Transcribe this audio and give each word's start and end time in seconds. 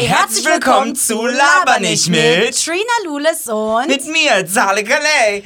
Hi, 0.00 0.06
herzlich 0.06 0.46
willkommen 0.46 0.96
zu 0.96 1.26
Laber 1.26 1.78
nicht 1.78 2.08
mit 2.08 2.64
Trina 2.64 2.80
Lulis 3.04 3.46
und 3.48 3.86
mit 3.86 4.02
mir, 4.06 4.46
Zale 4.46 4.82
Calais. 4.82 5.42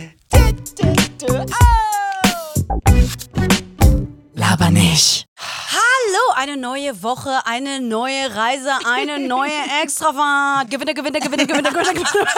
Laber 4.35 4.71
nicht. 4.71 5.27
Hallo, 5.37 6.35
eine 6.37 6.57
neue 6.57 7.03
Woche, 7.03 7.41
eine 7.47 7.81
neue 7.81 8.33
Reise, 8.37 8.71
eine 8.89 9.19
neue 9.19 9.51
Extravagant. 9.83 10.71
Gewinne, 10.71 10.95
gewinne, 10.95 11.19
gewinne, 11.19 11.47
gewinne, 11.49 11.71
gewinne, 11.71 11.93
gewinne. 11.93 12.29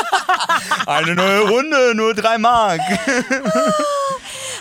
Eine 0.86 1.14
neue 1.14 1.40
Runde, 1.40 1.94
nur 1.94 2.14
drei 2.14 2.38
Mark. 2.38 2.80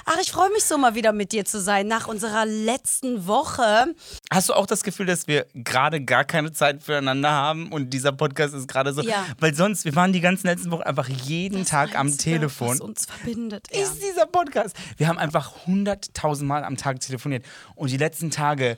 Ach, 0.08 0.20
ich 0.22 0.32
freue 0.32 0.52
mich 0.52 0.64
so 0.64 0.78
mal 0.78 0.94
wieder 0.94 1.14
mit 1.14 1.32
dir 1.32 1.46
zu 1.46 1.60
sein 1.60 1.88
nach 1.88 2.08
unserer 2.08 2.46
letzten 2.46 3.26
Woche. 3.26 3.96
Hast 4.30 4.50
du 4.50 4.54
auch 4.54 4.68
das 4.68 4.84
Gefühl, 4.84 5.08
dass 5.08 5.28
wir 5.28 5.48
gerade 5.56 6.00
gar 6.00 6.24
keine 6.24 6.52
Zeit 6.52 6.84
füreinander 6.84 7.32
haben 7.32 7.72
und 7.72 7.90
dieser 7.90 8.12
Podcast 8.12 8.54
ist 8.54 8.68
gerade 8.68 8.94
so? 8.94 9.02
Ja. 9.02 9.26
Weil 9.40 9.56
sonst, 9.56 9.84
wir 9.84 9.96
waren 9.96 10.14
die 10.14 10.22
ganzen 10.22 10.46
letzten 10.46 10.70
Wochen 10.70 10.84
einfach 10.84 11.10
jeden 11.10 11.66
Tag 11.66 11.98
am 11.98 12.16
Telefon. 12.16 12.70
Was 12.70 12.82
uns 12.82 13.06
verbindet. 13.08 13.68
Ja. 13.72 13.82
ist 13.82 14.00
dieser 14.04 14.28
Podcast. 14.28 14.76
Wir 14.98 15.08
haben 15.08 15.18
einfach 15.18 15.66
hunderttausend 15.66 16.48
Mal 16.48 16.64
am 16.64 16.78
Tag 16.78 17.00
telefoniert. 17.00 17.44
Und 17.74 17.90
die 17.90 17.98
letzten 17.98 18.30
Tage, 18.30 18.78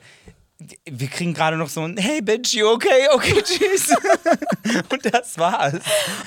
wir 0.86 1.08
kriegen 1.08 1.36
gerade 1.36 1.56
noch 1.56 1.70
so 1.70 1.82
ein 1.82 1.98
Hey 1.98 2.20
you 2.48 2.68
okay? 2.68 3.08
Okay, 3.12 3.42
tschüss. 3.44 3.90
und 4.90 5.14
das 5.14 5.38
war's. 5.38 5.76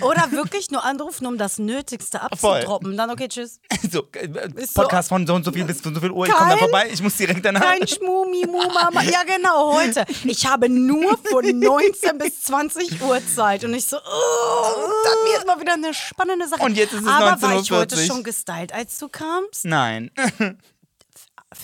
Oder 0.00 0.30
wirklich 0.30 0.70
nur 0.70 0.84
anrufen, 0.84 1.26
um 1.26 1.36
das 1.36 1.58
Nötigste 1.58 2.22
abzudroppen. 2.22 2.96
Dann 2.96 3.10
okay, 3.10 3.28
tschüss. 3.28 3.60
So, 3.90 4.06
äh, 4.12 4.28
Ist 4.56 4.74
so- 4.74 4.82
Podcast 4.82 5.08
von 5.08 5.26
so 5.26 5.34
und 5.34 5.44
so 5.44 5.50
viel 5.50 5.64
bis 5.64 5.78
so 5.82 5.88
und 5.88 5.96
so 5.96 6.00
viel 6.00 6.10
Uhr. 6.12 6.26
Ich 6.26 6.32
komme 6.32 6.50
da 6.50 6.56
Kein- 6.56 6.68
vorbei, 6.68 6.90
ich 6.92 7.02
muss 7.02 7.16
direkt 7.16 7.44
danach. 7.44 7.60
Kein 7.60 7.86
Schmumi, 7.88 8.46
Mama. 8.46 9.02
Ja, 9.02 9.24
genau, 9.24 9.74
heute. 9.74 10.04
Ich 10.24 10.46
habe 10.46 10.68
nur 10.68 11.18
von 11.28 11.58
19 11.58 12.18
bis 12.18 12.42
20 12.42 13.02
Uhr 13.02 13.20
Zeit. 13.34 13.64
Und 13.64 13.74
ich 13.74 13.86
so, 13.86 13.96
oh, 13.96 14.90
dann 15.04 15.24
mir 15.24 15.38
ist 15.38 15.46
mal 15.46 15.60
wieder 15.60 15.72
eine 15.72 15.92
spannende 15.92 16.46
Sache. 16.46 16.62
Und 16.62 16.76
jetzt 16.76 16.92
ist 16.92 17.02
es 17.02 17.06
Aber 17.08 17.40
war 17.42 17.54
ich 17.58 17.68
19:40. 17.70 17.76
heute 17.76 17.96
schon 18.06 18.22
gestylt, 18.22 18.72
als 18.72 18.98
du 18.98 19.08
kamst? 19.08 19.64
Nein. 19.64 20.10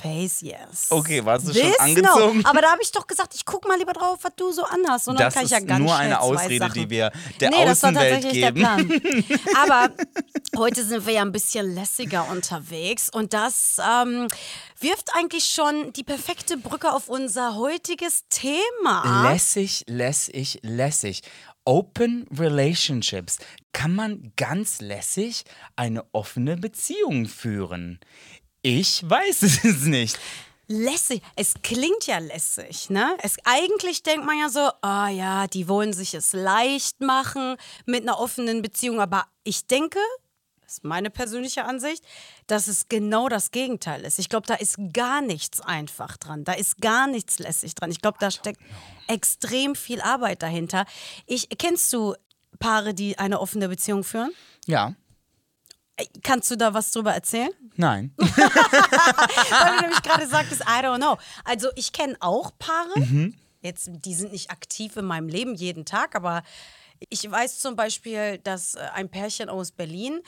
Face, 0.07 0.43
yes. 0.43 0.87
Okay, 0.91 1.25
warst 1.25 1.49
du 1.49 1.53
schon 1.53 1.63
This, 1.63 1.79
angezogen? 1.81 2.41
No. 2.41 2.49
Aber 2.49 2.61
da 2.61 2.71
habe 2.71 2.83
ich 2.83 2.93
doch 2.93 3.07
gesagt, 3.07 3.35
ich 3.35 3.45
guck 3.45 3.67
mal 3.67 3.79
lieber 3.79 3.93
drauf, 3.93 4.19
was 4.23 4.33
du 4.37 4.53
so 4.53 4.65
anhast. 4.65 5.09
Und 5.09 5.19
dann 5.19 5.27
Das 5.27 5.35
kann 5.35 5.45
ich 5.45 5.51
ja 5.51 5.59
ist 5.59 5.67
ganz 5.67 5.85
nur 5.85 5.95
eine 5.97 6.21
Ausrede, 6.21 6.69
die 6.71 6.91
wir 6.91 7.11
der 7.41 7.51
nee, 7.51 7.65
das 7.65 7.83
Außenwelt 7.83 8.23
tatsächlich 8.23 8.45
geben. 8.45 9.41
Aber 9.63 9.91
heute 10.57 10.85
sind 10.85 11.07
wir 11.07 11.15
ja 11.15 11.23
ein 11.23 11.33
bisschen 11.33 11.75
lässiger 11.75 12.29
unterwegs 12.31 13.09
und 13.09 13.33
das 13.33 13.79
ähm, 13.79 14.29
wirft 14.81 15.11
eigentlich 15.15 15.47
schon 15.47 15.93
die 15.93 16.05
perfekte 16.05 16.57
Brücke 16.57 16.93
auf 16.93 17.09
unser 17.09 17.57
heutiges 17.57 18.25
Thema. 18.29 19.31
Lässig, 19.31 19.85
lässig, 19.89 20.61
lässig. 20.63 21.23
Open 21.65 22.27
Relationships. 22.33 23.39
Kann 23.73 23.95
man 23.95 24.33
ganz 24.37 24.81
lässig 24.81 25.45
eine 25.75 26.05
offene 26.13 26.57
Beziehung 26.57 27.27
führen? 27.27 27.99
Ich 28.69 29.09
weiß 29.09 29.43
es 29.65 29.83
nicht. 29.83 30.19
Lässig. 30.67 31.23
Es 31.37 31.55
klingt 31.63 32.09
ja 32.09 32.19
lässig, 32.19 32.91
ne? 32.91 33.17
Es, 33.23 33.37
eigentlich 33.45 34.03
denkt 34.03 34.27
man 34.27 34.41
ja 34.41 34.49
so, 34.49 34.73
ah 34.83 35.09
ja, 35.09 35.47
die 35.47 35.69
wollen 35.69 35.93
sich 35.93 36.15
es 36.15 36.33
leicht 36.33 37.01
machen 37.01 37.59
mit 37.85 38.03
einer 38.03 38.19
offenen 38.19 38.63
Beziehung. 38.63 39.01
Aber 39.01 39.29
ich 39.45 39.69
denke, 39.69 40.01
das 40.63 40.79
ist 40.79 40.85
meine 40.85 41.11
persönliche 41.11 41.65
Ansicht, 41.65 42.03
dass 42.49 42.67
es 42.67 42.89
genau 42.89 43.29
das 43.29 43.53
Gegenteil 43.53 44.05
ist. 44.05 44.19
Ich 44.19 44.29
glaube, 44.29 44.49
da 44.49 44.55
ist 44.55 44.79
gar 44.93 45.21
nichts 45.21 45.61
einfach 45.61 46.17
dran. 46.17 46.43
Da 46.43 46.55
ist 46.55 46.81
gar 46.81 47.07
nichts 47.07 47.39
lässig 47.39 47.77
dran. 47.77 47.93
Ich 47.93 48.01
glaube, 48.01 48.19
da 48.19 48.33
steckt 48.33 48.61
extrem 49.07 49.77
viel 49.77 50.01
Arbeit 50.01 50.43
dahinter. 50.43 50.87
Ich, 51.27 51.51
kennst 51.57 51.93
du 51.93 52.17
Paare, 52.59 52.95
die 52.95 53.17
eine 53.17 53.39
offene 53.39 53.69
Beziehung 53.69 54.03
führen? 54.03 54.33
Ja, 54.67 54.97
Kannst 56.23 56.51
du 56.51 56.57
da 56.57 56.75
was 56.75 56.91
drüber 56.93 57.13
erzählen? 57.15 57.51
nein. 57.77 58.13
weil 58.19 59.77
du 59.77 59.81
nämlich 59.83 60.03
gerade 60.03 60.27
sagtest, 60.27 60.63
I 60.63 60.83
don't 60.85 60.97
know. 60.99 61.17
Also 61.45 61.69
ich 61.75 61.93
kenne 61.93 62.17
auch 62.21 62.53
Paare, 62.59 62.99
Mhm. 63.01 63.35
jetzt, 63.63 63.89
die 63.91 64.15
sind 64.15 64.33
nicht 64.33 64.51
aktiv 64.51 64.97
in 64.97 65.05
meinem 65.07 65.29
Leben 65.29 65.55
jeden 65.55 65.85
Tag, 65.85 66.15
aber 66.15 66.43
ich 67.09 67.31
weiß 67.31 67.59
zum 67.59 67.77
Beispiel, 67.77 68.39
dass 68.39 68.75
äh, 68.75 68.81
ein 68.95 69.09
Pärchen 69.09 69.49
aus 69.49 69.71
Berlin, 69.71 70.21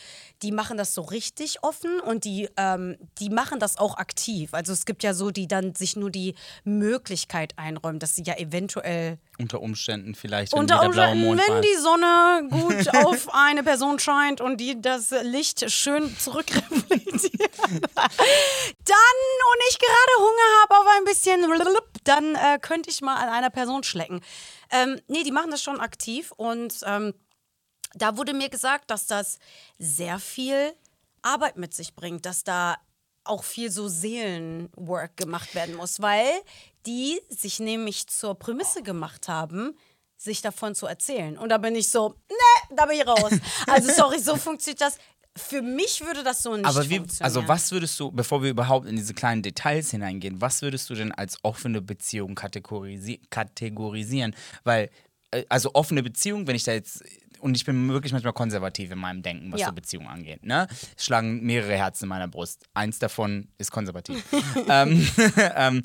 die 0.43 0.53
machen 0.53 0.77
das 0.77 0.95
so 0.95 1.03
richtig 1.03 1.63
offen 1.63 2.01
und 2.01 2.25
die, 2.25 2.49
ähm, 2.57 2.97
die 3.19 3.31
machen 3.31 3.59
das 3.61 3.79
auch 3.79 3.97
aktiv. 3.97 4.55
Also 4.55 4.73
es 4.73 4.85
gibt 4.85 5.03
ja 5.03 5.15
so, 5.15 5.31
die 5.31 5.49
dann 5.49 5.75
sich 5.75 5.97
nur 5.97 6.11
die 6.11 6.35
Möglichkeit 6.65 7.55
einräumen, 7.57 7.99
dass 7.99 8.17
sie 8.17 8.23
ja 8.23 8.37
eventuell 8.37 9.19
Unter 9.39 9.61
Umständen 9.61 10.15
vielleicht, 10.15 10.53
wenn 10.53 10.61
unter 10.61 10.85
Umständen, 10.85 11.25
Mond 11.25 11.41
wenn 11.41 11.55
war. 11.55 11.61
die 11.61 11.77
Sonne 11.77 12.49
gut 12.51 12.95
auf 13.05 13.29
eine 13.33 13.63
Person 13.63 13.99
scheint 13.99 14.41
und 14.41 14.59
die 14.59 14.81
das 14.81 15.11
Licht 15.23 15.71
schön 15.71 16.17
zurückreflektiert, 16.19 17.51
dann 17.69 19.19
und 19.51 19.63
ich 19.71 19.79
gerade 19.79 20.15
Hunger 20.19 20.63
habe 20.63 20.75
auf 20.75 20.87
ein 20.97 21.05
bisschen, 21.05 21.41
dann 22.05 22.35
äh, 22.35 22.59
könnte 22.61 22.91
ich 22.91 23.01
mal 23.01 23.17
an 23.17 23.29
einer 23.29 23.51
Person 23.51 23.83
schlecken. 23.83 24.21
Ähm, 24.71 25.01
nee, 25.09 25.23
die 25.23 25.33
machen 25.33 25.51
das 25.51 25.63
schon 25.63 25.81
aktiv 25.81 26.33
und 26.37 26.81
ähm, 26.85 27.15
da 27.95 28.17
wurde 28.17 28.35
mir 28.35 28.49
gesagt, 28.49 28.91
dass 28.91 29.07
das 29.07 29.39
sehr 29.79 30.19
viel 30.19 30.75
Arbeit 31.23 31.57
mit 31.57 31.75
sich 31.75 31.95
bringt, 31.95 32.27
dass 32.27 32.45
da 32.45 32.77
auch 33.25 33.45
viel 33.45 33.71
so 33.71 33.89
Seelenwork 33.89 35.17
gemacht 35.17 35.55
werden 35.55 35.75
muss, 35.75 36.01
weil 36.01 36.31
die 36.87 37.21
sich 37.29 37.61
nämlich 37.61 38.07
zur 38.09 38.35
Prämisse 38.35 38.83
gemacht 38.83 39.29
haben, 39.29 39.77
sich 40.17 40.43
davon 40.43 40.75
zu 40.75 40.87
erzählen. 40.87 41.39
Und 41.39 41.51
da 41.51 41.59
bin 41.59 41.77
ich 41.77 41.91
so, 41.91 42.09
ne, 42.29 42.77
da 42.77 42.87
bin 42.87 42.99
ich 42.99 43.07
raus. 43.07 43.33
Also 43.67 43.93
sorry, 43.93 44.19
so 44.19 44.37
funktioniert 44.37 44.81
das. 44.81 44.99
Für 45.39 45.63
mich 45.63 46.01
würde 46.05 46.23
das 46.23 46.43
so 46.43 46.55
nicht 46.57 46.67
Aber 46.67 46.89
wie, 46.89 46.97
funktionieren. 46.99 47.25
also 47.25 47.49
was 47.49 47.73
würdest 47.73 47.99
du, 48.01 48.11
bevor 48.13 48.43
wir 48.43 48.51
überhaupt 48.51 48.87
in 48.87 48.97
diese 48.97 49.15
kleinen 49.15 49.43
Details 49.43 49.91
hineingehen, 49.91 50.41
was 50.41 50.63
würdest 50.63 50.91
du 50.91 50.95
denn 50.95 51.13
als 51.13 51.39
offene 51.43 51.81
Beziehung 51.81 52.35
kategorisi 52.35 53.21
kategorisieren? 53.31 54.35
Weil, 54.65 54.91
äh, 55.31 55.45
also 55.49 55.71
offene 55.75 56.03
Beziehung, 56.03 56.47
wenn 56.47 56.57
ich 56.57 56.65
da 56.65 56.73
jetzt, 56.73 57.03
und 57.41 57.57
ich 57.57 57.65
bin 57.65 57.89
wirklich 57.89 58.13
manchmal 58.13 58.33
konservativ 58.33 58.91
in 58.91 58.99
meinem 58.99 59.23
Denken, 59.23 59.53
was 59.53 59.61
Ja. 59.61 59.69
so 59.69 59.73
Beziehungen 59.73 60.09
angeht, 60.09 60.45
ne? 60.45 60.67
Es 60.97 61.05
schlagen 61.05 61.41
mehrere 61.45 61.77
Herzen 61.77 62.05
in 62.05 62.09
meiner 62.09 62.27
Brust. 62.27 62.65
Eins 62.75 62.99
davon 62.99 63.47
ist 63.59 63.71
konservativ. 63.71 64.25
ähm, 64.69 65.09
ähm, 65.57 65.83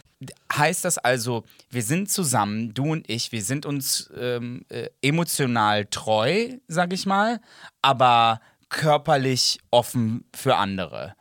heißt 0.52 0.84
das 0.84 0.98
also, 0.98 1.44
wir 1.70 1.84
sind 1.84 2.10
zusammen, 2.10 2.74
du 2.74 2.92
und 2.92 3.08
ich, 3.10 3.32
wir 3.32 3.44
sind 3.44 3.68
uns 3.68 4.10
ähm, 4.18 4.66
äh, 4.70 4.90
emotional 5.02 5.86
treu, 5.86 6.58
sag 6.68 6.92
ich 6.92 7.06
mal, 7.06 7.40
aber 7.84 8.42
körperlich 8.74 9.60
offen 9.72 10.26
für 10.36 10.58
andere. 10.58 11.16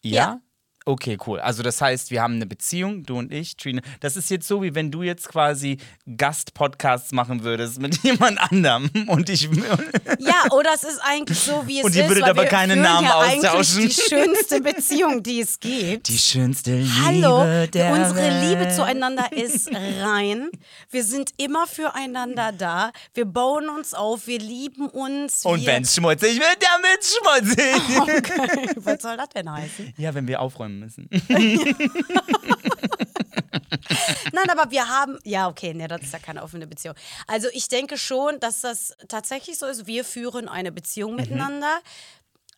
Ja? 0.00 0.14
Ja. 0.14 0.40
Okay, 0.88 1.18
cool. 1.26 1.38
Also 1.38 1.62
das 1.62 1.82
heißt, 1.82 2.10
wir 2.10 2.22
haben 2.22 2.36
eine 2.36 2.46
Beziehung, 2.46 3.02
du 3.04 3.18
und 3.18 3.30
ich, 3.30 3.58
Trina. 3.58 3.82
Das 4.00 4.16
ist 4.16 4.30
jetzt 4.30 4.48
so, 4.48 4.62
wie 4.62 4.74
wenn 4.74 4.90
du 4.90 5.02
jetzt 5.02 5.28
quasi 5.28 5.76
Gastpodcasts 6.16 7.12
machen 7.12 7.42
würdest 7.42 7.78
mit 7.78 7.98
jemand 8.02 8.40
anderem 8.50 8.90
und 9.06 9.28
ich 9.28 9.50
Ja, 10.18 10.44
oder 10.50 10.70
es 10.74 10.84
ist 10.84 10.98
eigentlich 11.04 11.38
so, 11.40 11.62
wie 11.66 11.80
es 11.80 11.84
Und 11.84 11.90
ist. 11.90 11.96
ihr 11.98 12.08
würdet 12.08 12.22
weil 12.22 12.30
aber 12.30 12.42
wir 12.44 12.48
keine 12.48 12.72
führen 12.72 12.84
Namen 12.84 13.06
ja 13.06 13.14
austauschen. 13.16 13.82
eigentlich 13.82 13.96
die 13.96 14.02
schönste 14.08 14.60
Beziehung, 14.62 15.22
die 15.22 15.40
es 15.42 15.60
gibt. 15.60 16.08
die 16.08 16.18
schönste 16.18 16.78
Liebe 16.78 17.04
Hallo, 17.04 17.42
unsere. 17.42 18.48
Liebe 18.48 18.70
zueinander 18.74 19.30
ist 19.36 19.70
rein. 19.70 20.48
Wir 20.90 21.04
sind 21.04 21.32
immer 21.36 21.66
füreinander 21.66 22.52
da. 22.52 22.92
Wir 23.12 23.26
bauen 23.26 23.68
uns 23.68 23.92
auf, 23.92 24.26
wir 24.26 24.38
lieben 24.38 24.88
uns. 24.88 25.44
Und 25.44 25.66
wenn 25.66 25.82
es 25.82 25.94
schmutzig 25.94 26.38
wird, 26.38 26.56
dann 26.62 26.82
wird's 26.82 27.14
schmutzig. 27.14 27.98
Okay, 28.00 28.70
was 28.76 29.02
soll 29.02 29.18
das 29.18 29.28
denn 29.28 29.52
heißen? 29.52 29.92
Ja, 29.98 30.14
wenn 30.14 30.26
wir 30.26 30.40
aufräumen 30.40 30.77
müssen. 30.78 31.08
Nein, 34.32 34.50
aber 34.50 34.70
wir 34.70 34.88
haben, 34.88 35.18
ja, 35.24 35.48
okay, 35.48 35.74
nee, 35.74 35.88
das 35.88 36.02
ist 36.02 36.12
ja 36.12 36.18
keine 36.18 36.42
offene 36.42 36.66
Beziehung. 36.66 36.94
Also 37.26 37.48
ich 37.52 37.68
denke 37.68 37.96
schon, 37.96 38.40
dass 38.40 38.60
das 38.60 38.96
tatsächlich 39.08 39.58
so 39.58 39.66
ist. 39.66 39.86
Wir 39.86 40.04
führen 40.04 40.48
eine 40.48 40.72
Beziehung 40.72 41.16
miteinander. 41.16 41.80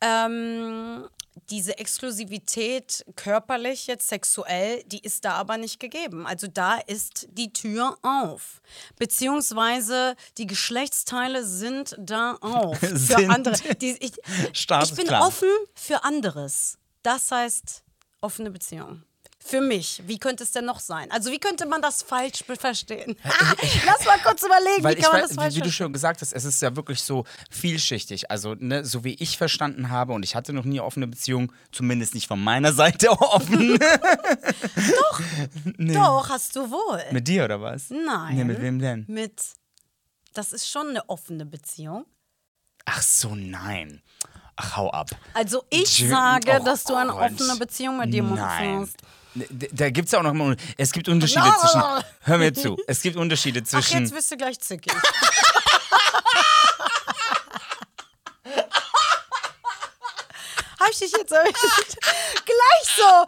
Ähm, 0.01 1.09
diese 1.51 1.79
Exklusivität 1.79 3.05
körperlich, 3.17 3.87
jetzt 3.87 4.09
sexuell, 4.09 4.83
die 4.85 5.01
ist 5.01 5.25
da 5.25 5.33
aber 5.33 5.57
nicht 5.59 5.81
gegeben. 5.81 6.27
Also 6.27 6.47
da 6.47 6.77
ist 6.77 7.29
die 7.33 7.53
Tür 7.53 7.99
auf. 8.03 8.61
Beziehungsweise 8.99 10.17
die 10.39 10.47
Geschlechtsteile 10.47 11.45
sind 11.45 11.97
da 11.99 12.35
auf. 12.41 12.79
Für 12.81 12.97
Sind. 12.97 13.31
andere. 13.31 13.75
Die, 13.77 13.97
ich, 14.01 14.13
ich 14.53 14.95
bin 14.95 15.11
offen 15.11 15.49
für 15.75 16.05
anderes. 16.05 16.79
Das 17.03 17.31
heißt 17.31 17.83
offene 18.21 18.51
Beziehung. 18.51 19.03
Für 19.43 19.63
mich. 19.63 20.03
Wie 20.07 20.19
könnte 20.19 20.45
es 20.45 20.53
denn 20.53 20.67
noch 20.67 20.81
sein? 20.81 21.11
Also 21.11 21.31
wie 21.31 21.39
könnte 21.39 21.65
man 21.65 21.81
das 21.81 22.03
falsch 22.03 22.45
verstehen? 22.45 23.17
Lass 23.87 24.05
mal 24.05 24.19
kurz 24.23 24.43
überlegen, 24.43 24.87
wie 24.87 25.03
kann 25.03 25.13
man 25.13 25.23
das 25.23 25.35
falsch 25.35 25.55
wie 25.55 25.61
du 25.61 25.73
schon 25.73 25.95
gesagt 25.95 26.21
hast, 26.21 26.35
es 26.35 26.45
ist 26.45 26.61
ja 26.61 26.77
wirklich 26.77 27.03
so 27.03 27.25
vielschichtig. 27.51 28.31
Also, 28.31 28.55
ne, 28.55 28.85
so 28.85 29.03
wie 29.03 29.15
ich 29.15 29.39
verstanden 29.39 29.89
habe, 29.89 30.13
und 30.13 30.25
ich 30.25 30.35
hatte 30.35 30.53
noch 30.53 30.65
nie 30.65 30.79
eine 30.79 30.85
offene 30.85 31.07
Beziehung, 31.07 31.53
zumindest 31.73 32.15
nicht 32.15 32.29
von 32.29 32.43
meiner 32.43 32.73
Seite 32.75 33.11
offen. 33.13 33.79
Doch, 35.79 36.29
hast 36.29 36.57
du 36.57 36.71
wohl. 36.71 37.03
mit 37.11 37.27
dir 37.27 37.47
oder 37.47 37.63
was? 37.63 37.89
Nein. 37.89 38.37
Nee, 38.37 38.45
mit 38.45 38.61
wem 38.61 38.79
denn? 38.79 39.07
Mit 39.09 39.41
das 40.35 40.53
ist 40.53 40.69
schon 40.69 40.91
eine 40.91 41.09
offene 41.09 41.47
Beziehung. 41.47 42.05
Ach 42.85 43.03
so, 43.03 43.35
nein. 43.35 44.03
Ach, 44.63 44.77
hau 44.77 44.91
ab. 44.91 45.11
Also 45.35 45.65
ich 45.71 45.89
Jü- 45.89 46.09
sage, 46.11 46.59
Oh 46.61 46.65
dass 46.65 46.85
du 46.85 46.95
eine 46.95 47.13
Gott. 47.13 47.33
offene 47.33 47.57
Beziehung 47.57 47.97
mit 47.99 48.13
jemandem 48.13 48.81
hast. 48.81 48.97
D- 49.35 49.69
Da 49.73 49.91
gibt 49.91 50.07
es 50.07 50.13
ja 50.13 50.19
auch 50.19 50.23
noch 50.25 50.33
mal, 50.35 50.57
es 50.77 50.93
gibt 50.93 51.09
Unterschiede 51.09 51.45
No. 51.47 51.53
zwischen, 51.61 51.83
hör 52.23 52.39
mir 52.39 52.53
zu, 52.53 52.77
es 52.87 53.01
gibt 53.01 53.17
Unterschiede 53.17 53.61
Ach, 53.65 53.69
zwischen, 53.69 54.01
jetzt 54.01 54.13
wirst 54.15 54.31
du 54.33 54.37
gleich 54.37 54.59
zickig. 54.61 54.93
Hab 60.79 60.89
ich 60.91 60.99
dich 60.99 61.13
jetzt 61.13 61.31
erwischt? 61.33 61.97
Gleich 62.47 62.97
so. 62.97 63.03
oh, 63.05 63.27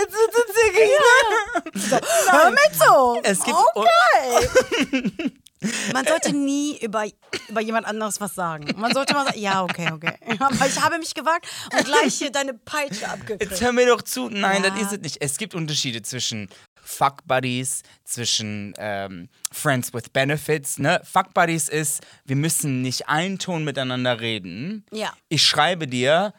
jetzt 0.00 0.12
wird 0.12 0.34
es 0.34 0.54
zickig. 0.54 2.00
Hör 2.30 2.50
mit 2.50 2.74
so. 2.76 3.20
Es 3.22 3.42
gibt- 3.44 3.56
okay. 3.74 5.30
Man 5.92 6.06
sollte 6.06 6.32
nie 6.34 6.78
über, 6.80 7.04
über 7.48 7.60
jemand 7.60 7.86
anderes 7.86 8.20
was 8.20 8.34
sagen. 8.34 8.66
Man 8.78 8.92
sollte 8.94 9.14
mal 9.14 9.24
sagen, 9.24 9.38
ja, 9.40 9.62
okay, 9.62 9.90
okay. 9.92 10.14
Aber 10.38 10.66
ich 10.66 10.80
habe 10.80 10.98
mich 10.98 11.14
gewagt 11.14 11.46
und 11.72 11.84
gleich 11.84 12.14
hier 12.14 12.30
deine 12.30 12.54
Peitsche 12.54 13.00
Jetzt 13.02 13.08
abgekriegt. 13.10 13.60
hör 13.60 13.72
mir 13.72 13.86
doch 13.86 14.02
zu. 14.02 14.28
Nein, 14.28 14.62
Ja. 14.64 14.70
das 14.70 14.80
ist 14.80 14.92
es 14.92 15.00
nicht. 15.00 15.16
Es 15.20 15.36
gibt 15.38 15.54
Unterschiede 15.54 16.02
zwischen 16.02 16.48
Fuck 16.86 17.26
Buddies, 17.26 17.82
zwischen 18.04 18.74
ähm, 18.76 19.28
Friends 19.50 19.94
with 19.94 20.10
Benefits. 20.12 20.78
Ne? 20.78 21.00
Fuck 21.04 21.32
Buddies 21.32 21.68
ist, 21.68 22.02
wir 22.26 22.36
müssen 22.36 22.82
nicht 22.82 23.08
einen 23.08 23.38
Ton 23.38 23.64
miteinander 23.64 24.20
reden. 24.20 24.84
Ja. 24.92 25.12
Ich 25.30 25.42
schreibe 25.46 25.86
dir, 25.88 26.34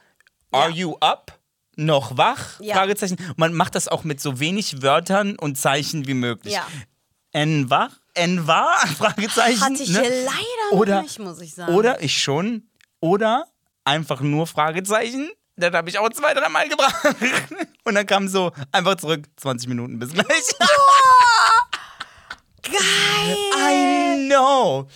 are 0.52 0.70
Ja. 0.70 0.76
you 0.76 0.98
up? 1.00 1.40
Noch 1.78 2.16
wach? 2.18 2.60
Ja. 2.62 2.76
Fragezeichen. 2.76 3.18
Man 3.36 3.54
macht 3.54 3.76
das 3.76 3.88
auch 3.90 4.04
mit 4.06 4.22
so 4.22 4.40
wenig 4.40 4.82
Wörtern 4.82 5.36
und 5.38 5.58
Zeichen 5.58 6.08
wie 6.08 6.14
möglich. 6.14 6.54
Ja. 6.54 6.66
En 7.34 7.70
wach? 7.70 7.90
En 8.16 8.48
wahr? 8.48 8.78
Fragezeichen. 8.98 9.62
Hatte 9.62 9.84
ich 9.84 9.90
ne? 9.90 10.02
hier 10.02 10.24
leider 10.26 10.72
Oder- 10.72 11.02
nicht, 11.04 11.20
muss 11.20 11.40
ich 11.42 11.54
sagen. 11.54 11.74
Oder 11.74 12.02
ich 12.02 12.22
schon. 12.22 12.70
Oder 13.02 13.46
einfach 13.84 14.22
nur 14.22 14.48
Fragezeichen. 14.48 15.30
Das 15.58 15.74
habe 15.74 15.90
ich 15.90 15.98
auch 16.00 16.10
zwei, 16.10 16.34
dreimal 16.34 16.68
gebracht. 16.68 16.96
Und 17.86 17.96
dann 17.96 18.06
kam 18.06 18.28
so 18.28 18.52
einfach 18.74 18.96
zurück, 18.96 19.26
20 19.38 19.70
Minuten, 19.70 20.00
bis 20.00 20.12
gleich. 20.12 20.26
Geil. 22.62 23.38
I 23.58 24.28
know. 24.28 24.88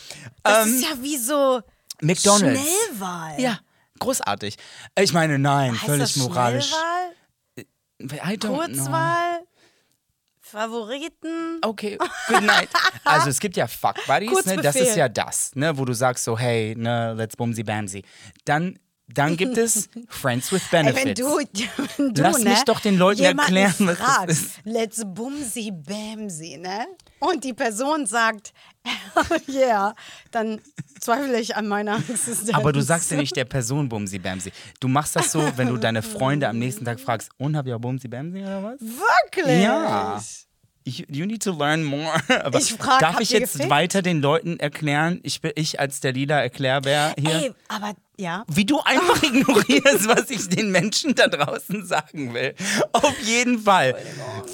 Das 0.44 0.66
Ähm, 0.68 0.74
ist 0.76 0.84
ja 0.84 0.90
wie 1.02 1.18
so 1.18 1.62
McDonald's. 2.02 2.60
Schnellwahl. 2.62 3.40
Ja, 3.40 3.60
großartig. 4.00 4.56
Ich 5.00 5.14
meine, 5.14 5.38
nein, 5.40 5.74
Heißt 5.74 5.86
völlig 5.86 6.16
moralisch. 6.18 6.70
Schnellwahl? 6.70 8.32
I 8.34 8.38
don't 8.38 8.74
know. 8.74 9.48
Favoriten? 10.50 11.60
Okay, 11.64 11.98
good 12.28 12.44
night. 12.44 12.70
Also 13.04 13.30
es 13.30 13.40
gibt 13.40 13.56
ja 13.58 13.68
Fuck 13.68 13.96
Buddies, 14.08 14.46
ne? 14.46 14.58
das 14.58 14.76
ist 14.76 14.96
ja 14.96 15.10
das, 15.10 15.52
ne? 15.56 15.78
wo 15.78 15.86
du 15.86 15.94
sagst 15.94 16.24
so, 16.24 16.38
hey, 16.38 16.76
ne, 16.78 17.14
let's 17.14 17.36
bumsy 17.36 17.64
bamsy. 17.64 18.04
Dann, 18.46 18.78
dann 19.08 19.36
gibt 19.36 19.58
es 19.58 19.90
Friends 20.08 20.52
with 20.52 20.62
Ey, 20.72 20.84
Benefits. 20.84 21.06
wenn 21.06 21.14
du, 21.16 21.38
wenn 21.98 22.14
du 22.14 22.22
Lass 22.22 22.40
ne, 22.40 22.50
mich 22.52 22.64
doch 22.64 22.80
den 22.80 22.98
Leuten 22.98 23.24
erklären, 23.24 23.74
was 23.80 23.98
das 23.98 24.08
fragst, 24.08 24.30
ist. 24.30 24.52
Let's 24.64 25.04
bumsy 25.06 25.72
bamsy, 25.72 26.58
ne? 26.58 26.86
Und 27.20 27.44
die 27.44 27.54
Person 27.54 28.06
sagt, 28.06 28.54
yeah, 29.48 29.94
dann 30.32 30.62
zweifle 31.00 31.40
ich 31.40 31.56
an 31.56 31.68
meiner 31.68 31.98
Existenz. 31.98 32.54
Aber 32.54 32.72
du 32.72 32.82
sagst 32.82 33.12
ja 33.12 33.18
nicht 33.18 33.36
der 33.36 33.46
Person 33.46 33.90
Bumsi 33.90 34.20
Bamsi. 34.20 34.52
Du 34.80 34.88
machst 34.88 35.16
das 35.16 35.32
so, 35.32 35.52
wenn 35.58 35.68
du 35.68 35.78
deine 35.78 36.02
Freunde 36.02 36.48
am 36.48 36.58
nächsten 36.58 36.86
Tag 36.86 37.00
fragst, 37.00 37.30
und 37.38 37.58
habt 37.58 37.68
ihr 37.68 37.76
auch 37.76 37.82
Bumsi 37.82 38.08
Bamsi 38.08 38.40
oder 38.42 38.64
was? 38.64 38.80
Wirklich? 38.82 39.62
Ja. 39.64 40.22
Ich, 40.86 41.06
you 41.10 41.26
need 41.26 41.44
to 41.44 41.52
learn 41.52 41.84
more. 41.84 42.20
Aber 42.44 42.58
Ich 42.58 42.74
frag, 42.74 43.00
darf 43.00 43.20
ich 43.20 43.30
jetzt 43.30 43.54
gefickt? 43.54 43.70
weiter 43.70 44.02
den 44.02 44.22
Leuten 44.22 44.58
erklären, 44.60 45.20
ich 45.24 45.42
bin 45.42 45.52
ich 45.56 45.80
als 45.80 46.00
der 46.00 46.14
lila 46.14 46.42
Erklärbär 46.42 47.14
hier, 47.20 47.30
Ey, 47.36 47.52
aber 47.68 47.94
ja. 48.18 48.44
wie 48.48 48.66
du 48.66 48.80
einfach 48.80 49.22
ignorierst, 49.24 50.08
was 50.08 50.30
ich 50.32 50.48
den 50.50 50.72
Menschen 50.72 51.14
da 51.14 51.28
draußen 51.28 51.86
sagen 51.86 52.34
will. 52.34 52.56
Auf 52.94 53.14
jeden 53.22 53.60
Fall. 53.60 53.94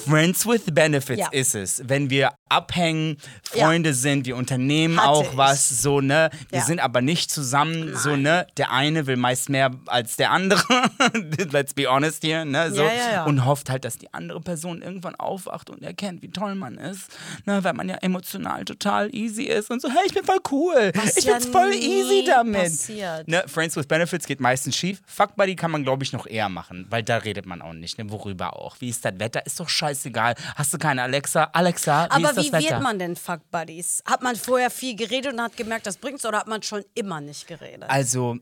Friends 0.05 0.45
with 0.45 0.63
Benefits 0.65 1.19
Ja. 1.21 1.29
ist 1.31 1.55
es. 1.55 1.81
Wenn 1.85 2.09
wir 2.09 2.31
abhängen, 2.49 3.17
Freunde 3.43 3.93
sind, 3.93 4.25
wir 4.25 4.35
unternehmen 4.37 4.97
Hatte 4.99 5.09
auch 5.09 5.31
ich. 5.31 5.37
was, 5.37 5.67
so, 5.69 6.01
ne? 6.01 6.29
Wir 6.49 6.59
Ja. 6.59 6.65
sind 6.65 6.79
aber 6.79 7.01
nicht 7.01 7.31
zusammen, 7.31 7.95
so, 7.95 8.15
ne? 8.15 8.47
Der 8.57 8.71
eine 8.71 9.07
will 9.07 9.17
meist 9.17 9.49
mehr 9.49 9.71
als 9.87 10.15
der 10.15 10.31
andere. 10.31 10.61
Let's 11.51 11.73
be 11.73 11.87
honest 11.87 12.23
hier, 12.23 12.45
ne? 12.45 12.71
So. 12.71 12.83
Ja, 12.83 12.93
ja, 12.93 13.11
ja. 13.11 13.23
Und 13.25 13.45
hofft 13.45 13.69
halt, 13.69 13.83
dass 13.85 13.97
die 13.97 14.13
andere 14.13 14.41
Person 14.41 14.81
irgendwann 14.81 15.15
aufwacht 15.15 15.69
und 15.69 15.81
erkennt, 15.83 16.21
wie 16.21 16.29
toll 16.29 16.55
man 16.55 16.75
ist. 16.77 17.07
Ne? 17.45 17.63
Weil 17.63 17.73
man 17.73 17.89
ja 17.89 17.95
emotional 17.95 18.63
total 18.65 19.13
easy 19.13 19.43
ist 19.43 19.71
und 19.71 19.81
so, 19.81 19.89
hey, 19.89 20.03
ich 20.05 20.13
bin 20.13 20.23
voll 20.23 20.39
cool. 20.51 20.91
Was 20.95 21.17
ich 21.17 21.25
ja 21.25 21.37
bin 21.39 21.51
voll 21.51 21.73
easy 21.73 22.25
damit. 22.27 22.63
passiert. 22.63 23.27
Ne, 23.27 23.43
Friends 23.47 23.75
with 23.75 23.87
Benefits 23.87 24.25
geht 24.27 24.39
meistens 24.39 24.75
schief. 24.75 25.01
Fuck 25.07 25.35
Buddy 25.35 25.55
kann 25.55 25.71
man, 25.71 25.83
glaube 25.83 26.03
ich, 26.03 26.13
noch 26.13 26.27
eher 26.27 26.49
machen, 26.49 26.85
weil 26.89 27.03
da 27.03 27.17
redet 27.17 27.45
man 27.45 27.61
auch 27.61 27.73
nicht. 27.73 27.97
Ne? 27.97 28.09
Worüber 28.11 28.55
auch. 28.57 28.75
Wie 28.79 28.89
ist 28.89 29.03
das 29.03 29.13
Wetter? 29.19 29.45
Ist 29.45 29.59
doch 29.59 29.69
scheißegal. 29.69 30.35
Hast 30.55 30.73
du 30.73 30.77
keine 30.77 31.01
Alexa? 31.03 31.49
Alexa, 31.53 32.05
wie 32.05 32.11
Aber 32.11 32.29
ist 32.31 32.34
das 32.35 32.47
wie 32.47 32.69
wird 32.69 32.81
man 32.81 32.99
denn 32.99 33.15
Fuck 33.15 33.49
Buddies? 33.51 34.03
Hat 34.05 34.21
man 34.21 34.35
vorher 34.35 34.69
viel 34.69 34.95
geredet 34.95 35.33
und 35.33 35.41
hat 35.41 35.57
gemerkt, 35.57 35.87
das 35.87 35.97
bringt's 35.97 36.25
oder 36.25 36.39
hat 36.39 36.47
man 36.47 36.61
schon 36.61 36.83
immer 36.93 37.21
nicht 37.21 37.47
geredet? 37.47 37.89
also, 37.89 38.37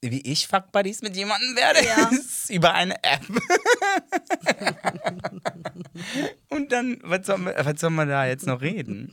wie 0.00 0.20
ich 0.20 0.46
Fuck 0.46 0.70
Buddies 0.70 1.02
mit 1.02 1.16
jemandem 1.16 1.56
werde, 1.56 1.84
Ja. 1.84 2.08
ist 2.12 2.50
über 2.50 2.72
eine 2.72 3.02
App. 3.02 3.22
Und 6.50 6.72
dann, 6.72 6.98
was 7.02 7.26
soll, 7.26 7.38
man, 7.38 7.54
was 7.58 7.80
soll 7.80 7.90
man 7.90 8.08
da 8.08 8.26
jetzt 8.26 8.46
noch 8.46 8.60
reden? 8.60 9.10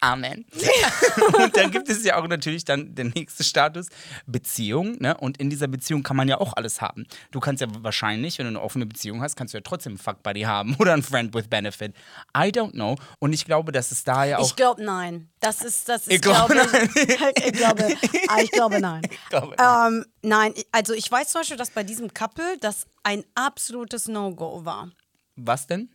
Amen. 0.00 0.46
und 1.32 1.56
dann 1.56 1.70
gibt 1.72 1.88
es 1.88 2.04
ja 2.04 2.16
auch 2.16 2.28
natürlich 2.28 2.64
dann 2.64 2.94
der 2.94 3.06
nächste 3.06 3.42
Status, 3.42 3.88
Beziehung. 4.26 4.96
Ne? 5.00 5.16
Und 5.16 5.38
in 5.38 5.50
dieser 5.50 5.66
Beziehung 5.66 6.02
kann 6.04 6.16
man 6.16 6.28
ja 6.28 6.40
auch 6.40 6.52
alles 6.56 6.80
haben. 6.80 7.06
Du 7.32 7.40
kannst 7.40 7.60
ja 7.60 7.66
wahrscheinlich, 7.80 8.38
wenn 8.38 8.44
du 8.44 8.50
eine 8.50 8.60
offene 8.60 8.86
Beziehung 8.86 9.22
hast, 9.22 9.34
kannst 9.36 9.54
du 9.54 9.58
ja 9.58 9.62
trotzdem 9.62 9.92
einen 9.92 9.98
Fuck 9.98 10.22
Buddy 10.22 10.42
haben 10.42 10.76
oder 10.78 10.92
einen 10.92 11.02
Friend 11.02 11.34
with 11.34 11.48
Benefit. 11.48 11.94
I 12.36 12.50
don't 12.50 12.72
know. 12.72 12.96
Und 13.18 13.32
ich 13.32 13.44
glaube, 13.44 13.72
dass 13.72 13.90
es 13.90 14.04
da 14.04 14.24
ja 14.24 14.38
auch. 14.38 14.46
Ich 14.46 14.54
glaube 14.56 14.84
nein. 14.84 15.28
Das 15.40 15.62
ist, 15.62 15.88
das 15.88 16.02
ist, 16.06 16.12
Ich 16.12 16.20
glaube 16.20 16.54
glaube 16.54 16.70
ich, 16.94 17.46
ich 17.46 17.52
glaube, 17.52 17.96
ich 18.42 18.50
glaube 18.50 18.80
nein. 18.80 19.02
glaube 19.30 19.56
ähm, 19.58 20.04
nein, 20.22 20.52
also 20.72 20.94
ich 20.94 21.10
weiß 21.10 21.28
zum 21.30 21.40
Beispiel, 21.40 21.56
dass 21.56 21.70
bei 21.70 21.84
diesem 21.84 22.12
Couple 22.12 22.56
das 22.60 22.86
ein 23.02 23.24
absolutes 23.34 24.08
No-Go 24.08 24.64
war. 24.64 24.90
was 25.36 25.66
denn? 25.66 25.90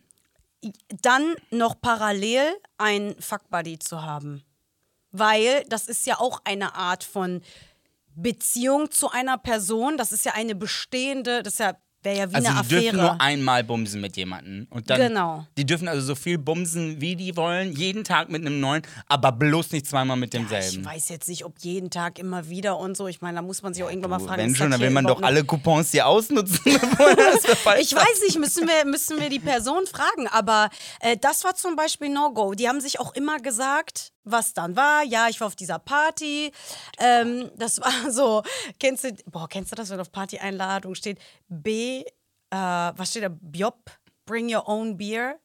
Dann 1.02 1.34
noch 1.50 1.80
parallel 1.80 2.56
ein 2.78 3.14
Fuck-Buddy 3.18 3.78
zu 3.78 4.02
haben. 4.02 4.42
Weil 5.12 5.64
das 5.68 5.86
ist 5.86 6.06
ja 6.06 6.18
auch 6.18 6.40
eine 6.44 6.74
Art 6.74 7.04
von 7.04 7.42
Beziehung 8.14 8.90
zu 8.90 9.10
einer 9.10 9.38
Person. 9.38 9.96
Das 9.96 10.12
ist 10.12 10.24
ja 10.24 10.32
eine 10.32 10.54
bestehende, 10.54 11.42
das 11.42 11.54
ist 11.54 11.60
ja, 11.60 11.76
wäre 12.04 12.18
ja 12.18 12.30
wie 12.30 12.34
Also 12.36 12.48
eine 12.48 12.62
die 12.62 12.68
dürfen 12.68 12.98
nur 12.98 13.20
einmal 13.20 13.64
bumsen 13.64 14.00
mit 14.00 14.16
jemandem. 14.16 14.66
Und 14.70 14.90
dann, 14.90 15.00
Genau. 15.00 15.46
Die 15.56 15.64
dürfen 15.66 15.88
also 15.88 16.04
so 16.04 16.14
viel 16.14 16.38
bumsen, 16.38 17.00
wie 17.00 17.16
die 17.16 17.36
wollen, 17.36 17.72
jeden 17.72 18.04
Tag 18.04 18.28
mit 18.30 18.42
einem 18.42 18.60
neuen, 18.60 18.82
aber 19.08 19.32
bloß 19.32 19.72
nicht 19.72 19.86
zweimal 19.86 20.16
mit 20.16 20.34
ich 20.34 20.40
demselben. 20.40 20.84
weiß 20.84 21.08
jetzt 21.08 21.28
nicht, 21.28 21.44
ob 21.44 21.58
jeden 21.60 21.90
Tag 21.90 22.18
immer 22.18 22.48
wieder 22.48 22.78
und 22.78 22.96
so. 22.96 23.08
Ich 23.08 23.20
meine, 23.20 23.36
da 23.36 23.42
muss 23.42 23.62
man 23.62 23.74
sich 23.74 23.82
auch 23.82 23.90
irgendwann 23.90 24.10
mal 24.10 24.20
fragen. 24.20 24.42
wenn 24.42 24.54
schon, 24.54 24.70
dann 24.70 24.80
will 24.80 24.90
man 24.90 25.06
doch 25.06 25.22
alle 25.22 25.44
Coupons 25.44 25.90
hier 25.90 26.06
ausnutzen, 26.06 26.60
Ich 27.80 27.94
weiß 27.94 28.22
nicht, 28.26 28.38
müssen 28.38 28.66
wir, 28.66 28.84
müssen 28.84 29.20
wir 29.20 29.28
die 29.28 29.40
Person 29.40 29.84
fragen. 29.86 30.28
Aber 30.28 30.70
äh, 31.00 31.16
das 31.20 31.44
war 31.44 31.54
zum 31.54 31.76
Beispiel 31.76 32.08
No-Go. 32.08 32.54
Die 32.54 32.68
haben 32.68 32.80
sich 32.80 33.00
auch 33.00 33.14
immer 33.14 33.38
gesagt, 33.38 34.12
was 34.24 34.54
dann 34.54 34.76
war. 34.76 35.02
Ja, 35.04 35.28
ich 35.28 35.40
war 35.40 35.46
auf 35.46 35.56
dieser 35.56 35.78
Party. 35.78 36.52
Ähm, 36.98 37.50
das 37.56 37.80
war 37.80 37.92
so, 38.10 38.42
kennst 38.78 39.04
du, 39.04 39.12
boah, 39.26 39.48
kennst 39.48 39.72
du 39.72 39.76
das, 39.76 39.90
wenn 39.90 40.00
auf 40.00 40.12
Party-Einladung 40.12 40.94
steht? 40.94 41.18
B, 41.48 42.00
äh, 42.00 42.56
was 42.56 43.10
steht 43.10 43.24
da? 43.24 43.28
Biop, 43.28 43.90
bring 44.26 44.52
your 44.54 44.68
own 44.68 44.96
beer. 44.96 45.38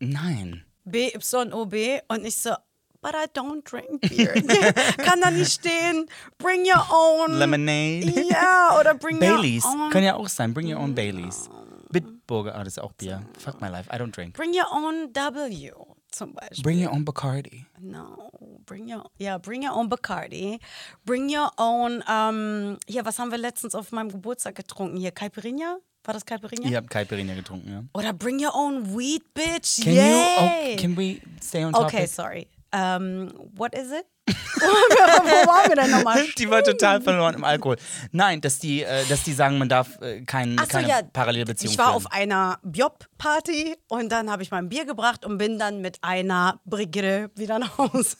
Nein. 0.00 0.64
B-Y-O-B. 0.84 2.00
Und 2.08 2.24
ich 2.24 2.36
so, 2.36 2.54
but 3.00 3.14
I 3.14 3.26
don't 3.38 3.62
drink 3.62 4.00
beer. 4.00 4.32
Kann 4.98 5.20
da 5.20 5.30
nicht 5.30 5.52
stehen, 5.52 6.06
bring 6.38 6.64
your 6.64 6.84
own. 6.90 7.38
Lemonade. 7.38 8.26
Ja, 8.28 8.78
oder 8.80 8.94
bring 8.94 9.18
Baileys. 9.18 9.64
your 9.64 9.72
own. 9.72 9.90
Kann 9.90 10.02
ja 10.02 10.16
auch 10.16 10.28
sein. 10.28 10.52
Bring 10.52 10.72
your 10.72 10.80
own 10.80 10.94
Baileys. 10.94 11.48
Bitburger, 11.90 12.54
ah, 12.54 12.64
das 12.64 12.74
ist 12.74 12.78
auch 12.78 12.92
Bier. 12.92 13.22
Fuck 13.38 13.60
my 13.60 13.68
life, 13.68 13.88
I 13.92 13.98
don't 13.98 14.12
drink. 14.12 14.34
Bring 14.34 14.54
your 14.54 14.72
own 14.72 15.12
W 15.12 15.72
zum 16.14 16.34
Beispiel. 16.34 16.62
Bring 16.62 16.84
your 16.84 16.92
own 16.92 17.04
Bacardi. 17.04 17.64
No, 17.80 18.30
bring 18.66 18.88
your, 18.88 19.10
ja, 19.18 19.38
bring 19.38 19.62
your 19.64 19.76
own 19.76 19.88
Bacardi. 19.88 20.58
Bring 21.04 21.28
your 21.28 21.50
own, 21.56 22.02
ähm, 22.08 22.78
hier, 22.86 23.04
was 23.04 23.18
haben 23.18 23.30
wir 23.30 23.38
letztens 23.38 23.74
auf 23.74 23.92
meinem 23.92 24.10
Geburtstag 24.10 24.54
getrunken? 24.54 24.96
Hier, 24.96 25.10
Caipirinha? 25.10 25.78
War 26.04 26.14
das 26.14 26.24
Caipirinha? 26.24 26.68
Ihr 26.68 26.76
habt 26.78 26.90
Caipirinha 26.90 27.34
getrunken, 27.34 27.70
ja? 27.70 27.84
Oder 27.94 28.12
bring 28.12 28.38
your 28.44 28.54
own 28.54 28.96
weed, 28.96 29.22
bitch. 29.34 29.82
Can 29.82 29.94
Yay! 29.94 30.70
you, 30.70 30.74
oh, 30.74 30.80
can 30.80 30.96
we 30.96 31.20
stay 31.40 31.64
on 31.64 31.72
topic? 31.72 31.94
okay, 31.94 32.06
sorry. 32.06 32.48
ähm, 32.72 33.30
what 33.56 33.74
is 33.74 33.92
it? 33.92 34.06
Wo 34.28 35.46
waren 35.48 35.68
wir 35.68 35.76
denn 35.76 35.90
nochmal? 35.90 36.24
Die 36.38 36.48
war 36.48 36.62
total 36.62 37.00
verloren 37.00 37.34
im 37.34 37.44
Alkohol. 37.44 37.76
Nein, 38.12 38.40
dass 38.40 38.58
die, 38.58 38.82
äh, 38.84 39.04
dass 39.06 39.24
die 39.24 39.32
sagen, 39.32 39.58
man 39.58 39.68
darf 39.68 40.00
äh, 40.00 40.22
kein, 40.22 40.56
Ach 40.58 40.64
so, 40.64 40.68
keine 40.70 40.88
ja, 40.88 41.02
Parallelbeziehung 41.02 41.72
Ich 41.72 41.78
war 41.78 41.86
führen. 41.86 41.96
auf 41.96 42.12
einer 42.12 42.58
Bjob-Party 42.62 43.76
und 43.88 44.10
dann 44.10 44.30
habe 44.30 44.42
ich 44.42 44.50
mein 44.50 44.68
Bier 44.68 44.84
gebracht 44.84 45.24
und 45.24 45.38
bin 45.38 45.58
dann 45.58 45.80
mit 45.80 45.98
einer 46.02 46.60
Brigitte 46.64 47.30
wieder 47.34 47.58
nach 47.58 47.76
Hause. 47.78 48.16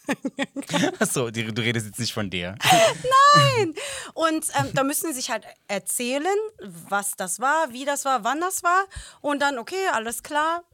Achso, 0.99 1.31
du 1.31 1.63
redest 1.63 1.87
jetzt 1.87 2.01
nicht 2.01 2.13
von 2.13 2.31
dir. 2.31 2.57
Nein! 3.35 3.75
Und 4.15 4.47
ähm, 4.59 4.71
da 4.75 4.83
müssen 4.83 5.09
sie 5.09 5.15
sich 5.15 5.31
halt 5.31 5.45
erzählen, 5.69 6.27
was 6.61 7.13
das 7.17 7.39
war, 7.41 7.73
wie 7.73 7.85
das 7.85 8.05
war, 8.05 8.25
wann 8.25 8.41
das 8.41 8.63
war. 8.65 8.85
Und 9.21 9.41
dann, 9.41 9.59
okay, 9.59 9.87
alles 9.93 10.23
klar. 10.23 10.65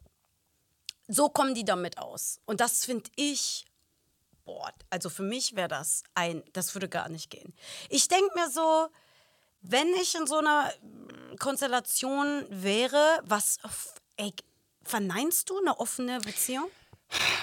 So 1.07 1.29
kommen 1.29 1.55
die 1.55 1.65
damit 1.65 1.99
aus. 1.99 2.41
Und 2.45 2.61
das 2.61 2.85
finde 2.85 3.11
ich, 3.17 3.65
boah, 4.49 4.73
also 4.89 5.11
für 5.11 5.23
mich 5.23 5.57
wäre 5.57 5.69
das 5.69 6.03
ein, 6.15 6.43
das 6.55 6.75
würde 6.75 6.89
gar 6.89 7.11
nicht 7.11 7.29
gehen. 7.29 7.53
Ich 7.91 8.09
denke 8.09 8.31
mir 8.35 8.49
so, 8.51 8.89
wenn 9.61 9.89
ich 10.01 10.15
in 10.15 10.27
so 10.27 10.39
einer 10.39 10.73
mm, 10.81 11.37
Konstellation 11.37 12.47
wäre, 12.49 13.21
was, 13.25 13.59
ey, 14.17 14.33
verneinst 14.85 15.51
du 15.51 15.59
eine 15.59 15.79
offene 15.79 16.19
Beziehung? 16.21 16.65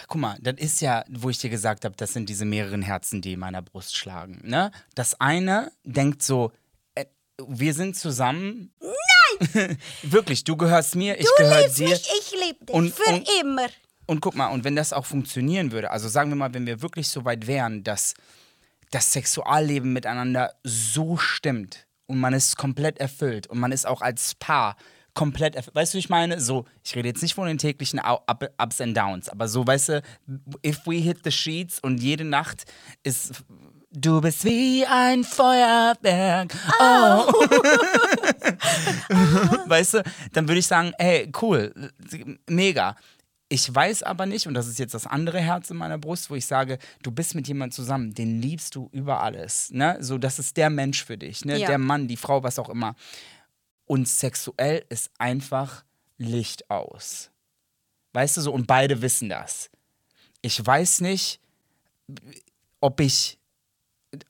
Guck 0.08 0.20
mal, 0.20 0.36
das 0.42 0.56
ist 0.58 0.82
ja, 0.82 1.06
wo 1.10 1.30
ich 1.30 1.38
dir 1.38 1.52
gesagt 1.52 1.86
habe, 1.86 1.96
das 1.96 2.14
sind 2.14 2.28
diese 2.28 2.46
mehreren 2.46 2.82
Herzen, 2.82 3.22
die 3.22 3.34
in 3.34 3.40
meiner 3.40 3.62
Brust 3.62 3.96
schlagen. 3.96 4.40
Ne? 4.44 4.72
Das 4.96 5.22
eine 5.22 5.72
denkt 5.84 6.24
so, 6.24 6.52
äh, 6.96 7.06
wir 7.48 7.76
sind 7.76 7.96
zusammen. 7.96 8.74
Nein! 8.80 9.78
Wirklich, 10.02 10.44
du 10.44 10.58
gehörst 10.58 10.96
mir, 10.96 11.20
ich 11.20 11.28
gehöre 11.38 11.68
dir. 11.70 11.94
ich 11.94 12.32
liebe 12.32 12.66
dich 12.66 12.76
Und- 12.76 12.96
für 12.96 13.14
und- 13.14 13.30
immer. 13.42 13.68
Und 14.06 14.22
guck 14.22 14.36
mal, 14.36 14.48
und 14.48 14.64
wenn 14.64 14.76
das 14.76 14.94
auch 14.94 15.06
funktionieren 15.06 15.72
würde, 15.72 15.92
also 15.92 16.08
sagen 16.08 16.30
wir 16.30 16.36
mal, 16.36 16.54
wenn 16.54 16.66
wir 16.66 16.82
wirklich 16.82 17.08
so 17.08 17.26
weit 17.26 17.48
wären, 17.48 17.84
dass 17.84 18.14
das 18.92 19.12
Sexualleben 19.12 19.94
miteinander 19.94 20.54
so 20.64 21.18
stimmt 21.18 21.88
und 22.06 22.20
man 22.20 22.34
ist 22.34 22.58
komplett 22.58 23.00
erfüllt 23.00 23.48
und 23.48 23.60
man 23.60 23.72
ist 23.72 23.88
auch 23.88 24.02
als 24.02 24.36
Paar 24.36 24.76
komplett 25.16 25.56
erfüllt. 25.56 25.76
Weißt 25.76 25.94
du, 25.96 25.98
ich 25.98 26.10
meine? 26.10 26.40
So, 26.40 26.66
ich 26.84 26.96
rede 26.96 27.08
jetzt 27.08 27.24
nicht 27.24 27.34
von 27.34 27.48
den 27.48 27.58
täglichen 27.58 28.00
Ups 28.00 28.82
and 28.82 28.96
Downs, 28.96 29.30
aber 29.30 29.48
so, 29.48 29.66
weißt 29.66 29.90
du, 29.90 30.04
if 30.64 30.86
we 30.86 30.96
hit 30.96 31.22
the 31.24 31.32
sheets 31.32 31.80
und 31.80 31.98
jede 32.02 32.24
Nacht 32.24 32.66
ist. 33.04 33.44
Du 33.98 34.20
bist 34.20 34.44
wie 34.44 34.86
ein 34.86 35.24
Feuerwerk. 35.24 36.54
Oh. 36.80 37.32
weißt 39.70 39.94
du, 39.94 40.04
dann 40.34 40.50
würde 40.50 40.60
ich 40.60 40.68
sagen, 40.68 40.92
hey, 40.98 41.32
cool, 41.42 41.74
mega. 42.46 42.98
Ich 43.48 43.74
weiß 43.74 44.02
aber 44.04 44.25
nicht, 44.25 44.48
und 44.48 44.56
das 44.56 44.68
ist 44.68 44.80
jetzt 44.80 44.96
das 44.96 45.06
andere 45.06 45.40
Herz 45.40 45.70
in 45.70 45.78
meiner 45.78 46.00
Brust, 46.00 46.32
wo 46.32 46.36
ich 46.36 46.48
sage, 46.48 46.80
du 47.04 47.12
bist 47.12 47.36
mit 47.36 47.48
jemandem 47.48 47.75
zusammen, 47.75 48.14
den 48.14 48.42
liebst 48.42 48.74
du 48.74 48.90
über 48.92 49.22
alles. 49.22 49.70
Ne? 49.72 49.98
So, 50.00 50.18
das 50.18 50.40
ist 50.40 50.58
der 50.58 50.72
Mensch 50.72 51.04
für 51.04 51.18
dich, 51.18 51.46
ne? 51.46 51.60
Ja. 51.60 51.68
der 51.68 51.78
Mann, 51.78 52.08
die 52.08 52.18
Frau, 52.18 52.42
was 52.42 52.58
auch 52.58 52.70
immer. 52.70 52.96
Und 53.86 54.08
sexuell 54.08 54.84
ist 54.90 55.12
einfach 55.20 55.84
Licht 56.18 56.72
aus. 56.72 57.30
Weißt 58.14 58.38
du 58.38 58.42
so, 58.42 58.52
und 58.52 58.66
beide 58.66 59.02
wissen 59.04 59.30
das. 59.30 59.70
Ich 60.42 60.66
weiß 60.66 61.02
nicht, 61.02 61.40
ob 62.82 63.00
ich, 63.00 63.38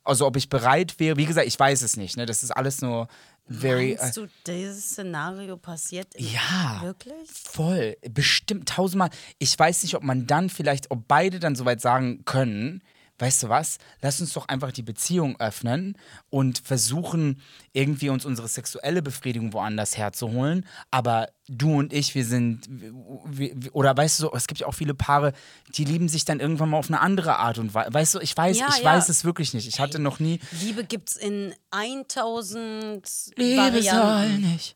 also 0.04 0.26
ob 0.26 0.36
ich 0.38 0.50
bereit 0.50 1.00
wäre, 1.00 1.18
wie 1.18 1.26
gesagt, 1.26 1.48
ich 1.48 1.60
weiß 1.60 1.82
es 1.82 1.98
nicht, 1.98 2.18
ne? 2.18 2.26
Das 2.26 2.42
ist 2.44 2.52
alles 2.52 2.82
nur 2.82 3.08
very. 3.48 3.92
äh, 3.94 3.98
Meinst 3.98 4.18
du, 4.18 4.28
dieses 4.48 4.90
Szenario 4.92 5.58
passiert 5.58 6.08
Ja. 6.18 6.80
wirklich? 6.82 7.30
Voll, 7.32 7.96
bestimmt 8.10 8.70
tausendmal. 8.70 9.10
Ich 9.38 9.58
weiß 9.58 9.84
nicht, 9.84 9.96
ob 9.96 10.04
man 10.04 10.26
dann 10.28 10.50
vielleicht, 10.50 10.90
ob 10.92 11.08
beide 11.08 11.40
dann 11.40 11.56
soweit 11.56 11.82
sagen 11.82 12.26
können, 12.26 12.82
weißt 13.18 13.44
du 13.44 13.50
was, 13.50 13.78
lass 14.02 14.20
uns 14.20 14.34
doch 14.34 14.48
einfach 14.48 14.72
die 14.72 14.82
Beziehung 14.84 15.40
öffnen 15.40 15.98
und 16.30 16.60
versuchen, 16.60 17.42
irgendwie 17.72 18.10
uns 18.10 18.26
unsere 18.26 18.48
sexuelle 18.48 19.02
Befriedigung 19.02 19.54
woanders 19.54 19.98
herzuholen. 19.98 20.66
Aber 20.92 21.30
du 21.48 21.78
und 21.80 21.94
ich, 21.94 22.14
wir 22.16 22.26
sind, 22.26 22.68
wir, 22.70 23.74
oder 23.74 23.96
weißt 23.96 24.20
du 24.20 24.24
so, 24.24 24.34
es 24.34 24.48
gibt 24.48 24.60
ja 24.60 24.68
auch 24.68 24.74
viele 24.74 24.94
Paare, 24.94 25.32
die 25.70 25.86
lieben 25.86 26.10
sich 26.10 26.26
dann 26.26 26.40
irgendwann 26.40 26.70
mal 26.70 26.78
auf 26.78 26.90
eine 26.90 27.00
andere 27.00 27.38
Art 27.40 27.58
und 27.58 27.74
Weise. 27.74 27.94
Weißt 27.94 28.16
du, 28.16 28.20
ich 28.20 28.36
weiß, 28.36 28.58
Ja, 28.58 28.68
ich 28.70 28.80
ja. 28.80 28.86
weiß 28.94 29.08
es 29.10 29.24
wirklich 29.24 29.54
nicht. 29.54 29.68
Ich 29.68 29.80
hatte 29.80 30.00
noch 30.00 30.20
nie. 30.20 30.40
Liebe 30.62 30.84
gibt's 30.84 31.16
in 31.16 31.54
1000 31.72 33.08
Liebe 33.38 33.62
soll 33.82 33.94
Varianten. 33.94 34.52
nicht. 34.52 34.76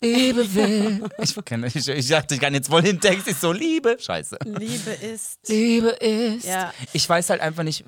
Liebe 0.00 0.54
will. 0.54 1.08
Ich, 1.18 1.30
kenn- 1.36 1.64
ich, 1.66 1.88
ich 1.88 2.08
dachte, 2.08 2.34
ich 2.34 2.40
kann 2.40 2.54
jetzt 2.54 2.68
voll 2.68 2.82
den 2.82 3.00
Text. 3.00 3.26
Ich 3.26 3.36
so, 3.36 3.52
Liebe. 3.52 3.96
Scheiße. 3.98 4.38
Liebe 4.44 4.90
ist. 4.90 5.38
Liebe 5.48 5.88
ist. 5.88 6.44
Ja. 6.46 6.72
Ich 6.92 7.08
weiß 7.08 7.30
halt 7.30 7.40
einfach 7.40 7.64
nicht, 7.64 7.84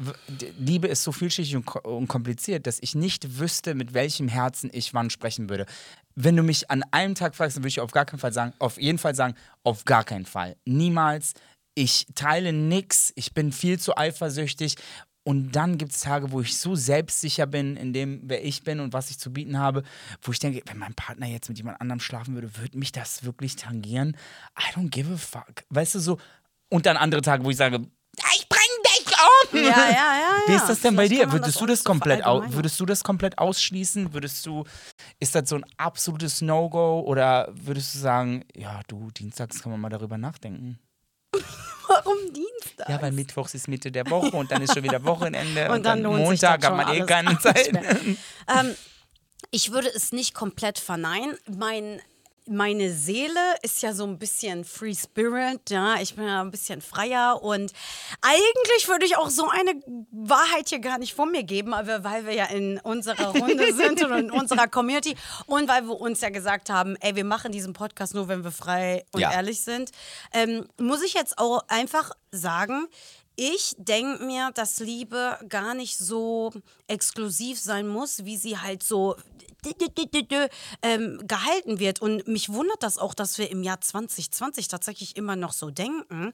Liebe 0.58 0.88
ist 0.88 1.02
so 1.04 1.12
vielschichtig 1.12 1.56
und, 1.56 1.68
und 1.84 2.08
kompliziert, 2.08 2.66
dass 2.66 2.78
ich 2.80 2.94
nicht 2.94 3.38
wüsste, 3.38 3.74
mit 3.74 3.94
welchem 3.94 4.28
Herzen 4.28 4.70
ich 4.72 4.92
wann 4.94 5.10
sprechen 5.10 5.48
würde. 5.48 5.66
Wenn 6.16 6.36
du 6.36 6.42
mich 6.42 6.70
an 6.70 6.82
einem 6.90 7.14
Tag 7.14 7.36
fragst, 7.36 7.56
dann 7.56 7.62
würde 7.62 7.68
ich 7.68 7.80
auf 7.80 7.92
gar 7.92 8.04
keinen 8.04 8.18
Fall 8.18 8.32
sagen, 8.32 8.52
auf 8.58 8.80
jeden 8.80 8.98
Fall 8.98 9.14
sagen, 9.14 9.34
auf 9.62 9.84
gar 9.84 10.04
keinen 10.04 10.26
Fall. 10.26 10.56
Niemals. 10.64 11.34
Ich 11.76 12.06
teile 12.16 12.52
nix. 12.52 13.12
Ich 13.14 13.32
bin 13.32 13.52
viel 13.52 13.78
zu 13.78 13.96
eifersüchtig. 13.96 14.74
Und 15.22 15.52
dann 15.52 15.76
gibt 15.78 15.92
es 15.92 16.00
Tage, 16.00 16.32
wo 16.32 16.40
ich 16.40 16.56
so 16.58 16.74
selbstsicher 16.74 17.46
bin 17.46 17.76
in 17.76 17.92
dem, 17.92 18.20
wer 18.24 18.42
ich 18.44 18.62
bin 18.64 18.80
und 18.80 18.92
was 18.94 19.10
ich 19.10 19.18
zu 19.18 19.32
bieten 19.32 19.58
habe, 19.58 19.82
wo 20.22 20.32
ich 20.32 20.38
denke, 20.38 20.62
wenn 20.66 20.78
mein 20.78 20.94
Partner 20.94 21.26
jetzt 21.26 21.48
mit 21.48 21.58
jemand 21.58 21.80
anderem 21.80 22.00
schlafen 22.00 22.34
würde, 22.34 22.56
würde 22.56 22.78
mich 22.78 22.90
das 22.92 23.22
wirklich 23.24 23.56
tangieren? 23.56 24.16
I 24.58 24.74
don't 24.74 24.88
give 24.88 25.12
a 25.12 25.16
fuck. 25.16 25.64
Weißt 25.68 25.94
du 25.94 25.98
so? 26.00 26.18
Und 26.70 26.86
dann 26.86 26.96
andere 26.96 27.20
Tage, 27.22 27.44
wo 27.44 27.50
ich 27.50 27.56
sage, 27.56 27.76
ich 28.34 28.48
bring 28.48 28.60
dich 28.84 29.06
um. 29.52 29.58
Ja, 29.58 29.70
ja, 29.70 29.92
ja. 29.92 30.36
Wie 30.46 30.52
ja. 30.52 30.56
ist 30.58 30.68
das 30.68 30.80
denn 30.80 30.96
bei 30.96 31.06
Vielleicht 31.06 31.12
dir? 31.12 31.24
kann 31.26 31.28
man 31.28 31.38
Würdest 31.42 31.56
das 31.56 31.60
du 31.60 31.66
das 31.66 31.84
komplett 31.84 32.20
au 32.20 32.22
verallgemeinern. 32.22 32.54
würdest 32.56 32.80
du 32.80 32.86
das 32.86 33.04
komplett 33.04 33.38
ausschließen? 33.38 34.12
Würdest 34.14 34.46
du 34.46 34.64
ist 35.18 35.34
das 35.34 35.48
so 35.48 35.56
ein 35.56 35.64
absolutes 35.76 36.40
No-Go 36.40 37.00
oder 37.00 37.48
würdest 37.52 37.94
du 37.94 37.98
sagen, 37.98 38.44
ja, 38.54 38.80
du 38.88 39.10
Dienstags 39.10 39.62
kann 39.62 39.72
man 39.72 39.80
mal 39.80 39.90
darüber 39.90 40.16
nachdenken? 40.18 40.78
Warum 41.90 42.32
Dienstag? 42.32 42.88
Ja, 42.88 43.02
weil 43.02 43.10
Mittwochs 43.12 43.54
ist 43.54 43.66
Mitte 43.66 43.90
der 43.90 44.08
Woche 44.10 44.36
und 44.36 44.50
dann 44.52 44.62
ist 44.62 44.74
schon 44.74 44.84
wieder 44.84 45.02
Wochenende 45.04 45.64
und, 45.68 45.76
Und 45.76 45.82
dann 45.84 46.02
dann, 46.02 46.16
Montag 46.16 46.64
hat 46.64 46.76
man 46.76 46.94
eh 46.94 47.04
keine 47.04 47.36
Zeit. 47.40 47.68
ähm, 47.68 48.74
ich 49.50 49.72
würde 49.72 49.88
es 49.88 50.12
nicht 50.12 50.34
komplett 50.34 50.78
verneinen. 50.78 51.36
Mein, 51.48 52.00
meine 52.50 52.92
Seele 52.92 53.40
ist 53.62 53.80
ja 53.80 53.92
so 53.94 54.04
ein 54.04 54.18
bisschen 54.18 54.64
Free 54.64 54.94
Spirit, 54.94 55.70
ja. 55.70 56.00
Ich 56.00 56.16
bin 56.16 56.26
ja 56.26 56.40
ein 56.42 56.50
bisschen 56.50 56.80
freier 56.80 57.40
und 57.42 57.72
eigentlich 58.22 58.88
würde 58.88 59.06
ich 59.06 59.16
auch 59.16 59.30
so 59.30 59.48
eine 59.48 59.80
Wahrheit 60.10 60.68
hier 60.68 60.80
gar 60.80 60.98
nicht 60.98 61.14
von 61.14 61.30
mir 61.30 61.44
geben, 61.44 61.72
aber 61.72 62.02
weil 62.02 62.26
wir 62.26 62.34
ja 62.34 62.46
in 62.46 62.80
unserer 62.80 63.36
Runde 63.36 63.72
sind 63.74 64.02
und 64.02 64.12
in 64.12 64.30
unserer 64.32 64.66
Community 64.66 65.14
und 65.46 65.68
weil 65.68 65.84
wir 65.84 66.00
uns 66.00 66.20
ja 66.22 66.30
gesagt 66.30 66.70
haben, 66.70 66.96
ey, 66.96 67.14
wir 67.14 67.24
machen 67.24 67.52
diesen 67.52 67.72
Podcast 67.72 68.14
nur, 68.14 68.26
wenn 68.26 68.42
wir 68.42 68.50
frei 68.50 69.04
und 69.12 69.20
Ja. 69.20 69.30
ehrlich 69.32 69.62
sind, 69.62 69.90
ähm, 70.32 70.66
muss 70.78 71.02
ich 71.02 71.14
jetzt 71.14 71.38
auch 71.38 71.62
einfach 71.68 72.10
sagen, 72.32 72.88
ich 73.36 73.74
denke 73.78 74.24
mir, 74.24 74.50
dass 74.54 74.80
Liebe 74.80 75.38
gar 75.48 75.74
nicht 75.74 75.96
so 75.96 76.50
exklusiv 76.88 77.60
sein 77.60 77.86
muss, 77.86 78.24
wie 78.24 78.36
sie 78.36 78.58
halt 78.58 78.82
so 78.82 79.14
ähm, 80.82 81.22
gehalten 81.26 81.78
wird. 81.78 82.00
Und 82.00 82.26
mich 82.28 82.48
wundert 82.48 82.82
das 82.82 82.98
auch, 82.98 83.14
dass 83.14 83.38
wir 83.38 83.50
im 83.50 83.62
Jahr 83.62 83.80
2020 83.80 84.68
tatsächlich 84.68 85.16
immer 85.16 85.36
noch 85.36 85.52
so 85.52 85.70
denken. 85.70 86.32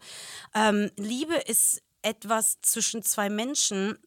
Ähm, 0.54 0.90
Liebe 0.97 1.35
ist 1.35 1.83
etwas 2.02 2.59
zwischen 2.62 3.02
zwei 3.02 3.28
Menschen, 3.28 3.99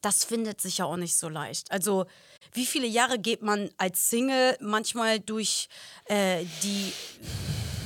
das 0.00 0.24
findet 0.24 0.60
sich 0.60 0.78
ja 0.78 0.86
auch 0.86 0.96
nicht 0.96 1.16
so 1.16 1.28
leicht. 1.28 1.70
Also, 1.70 2.06
wie 2.52 2.64
viele 2.64 2.86
Jahre 2.86 3.18
geht 3.18 3.42
man 3.42 3.70
als 3.76 4.08
Single 4.08 4.56
manchmal 4.60 5.20
durch 5.20 5.68
äh, 6.06 6.44
die 6.62 6.92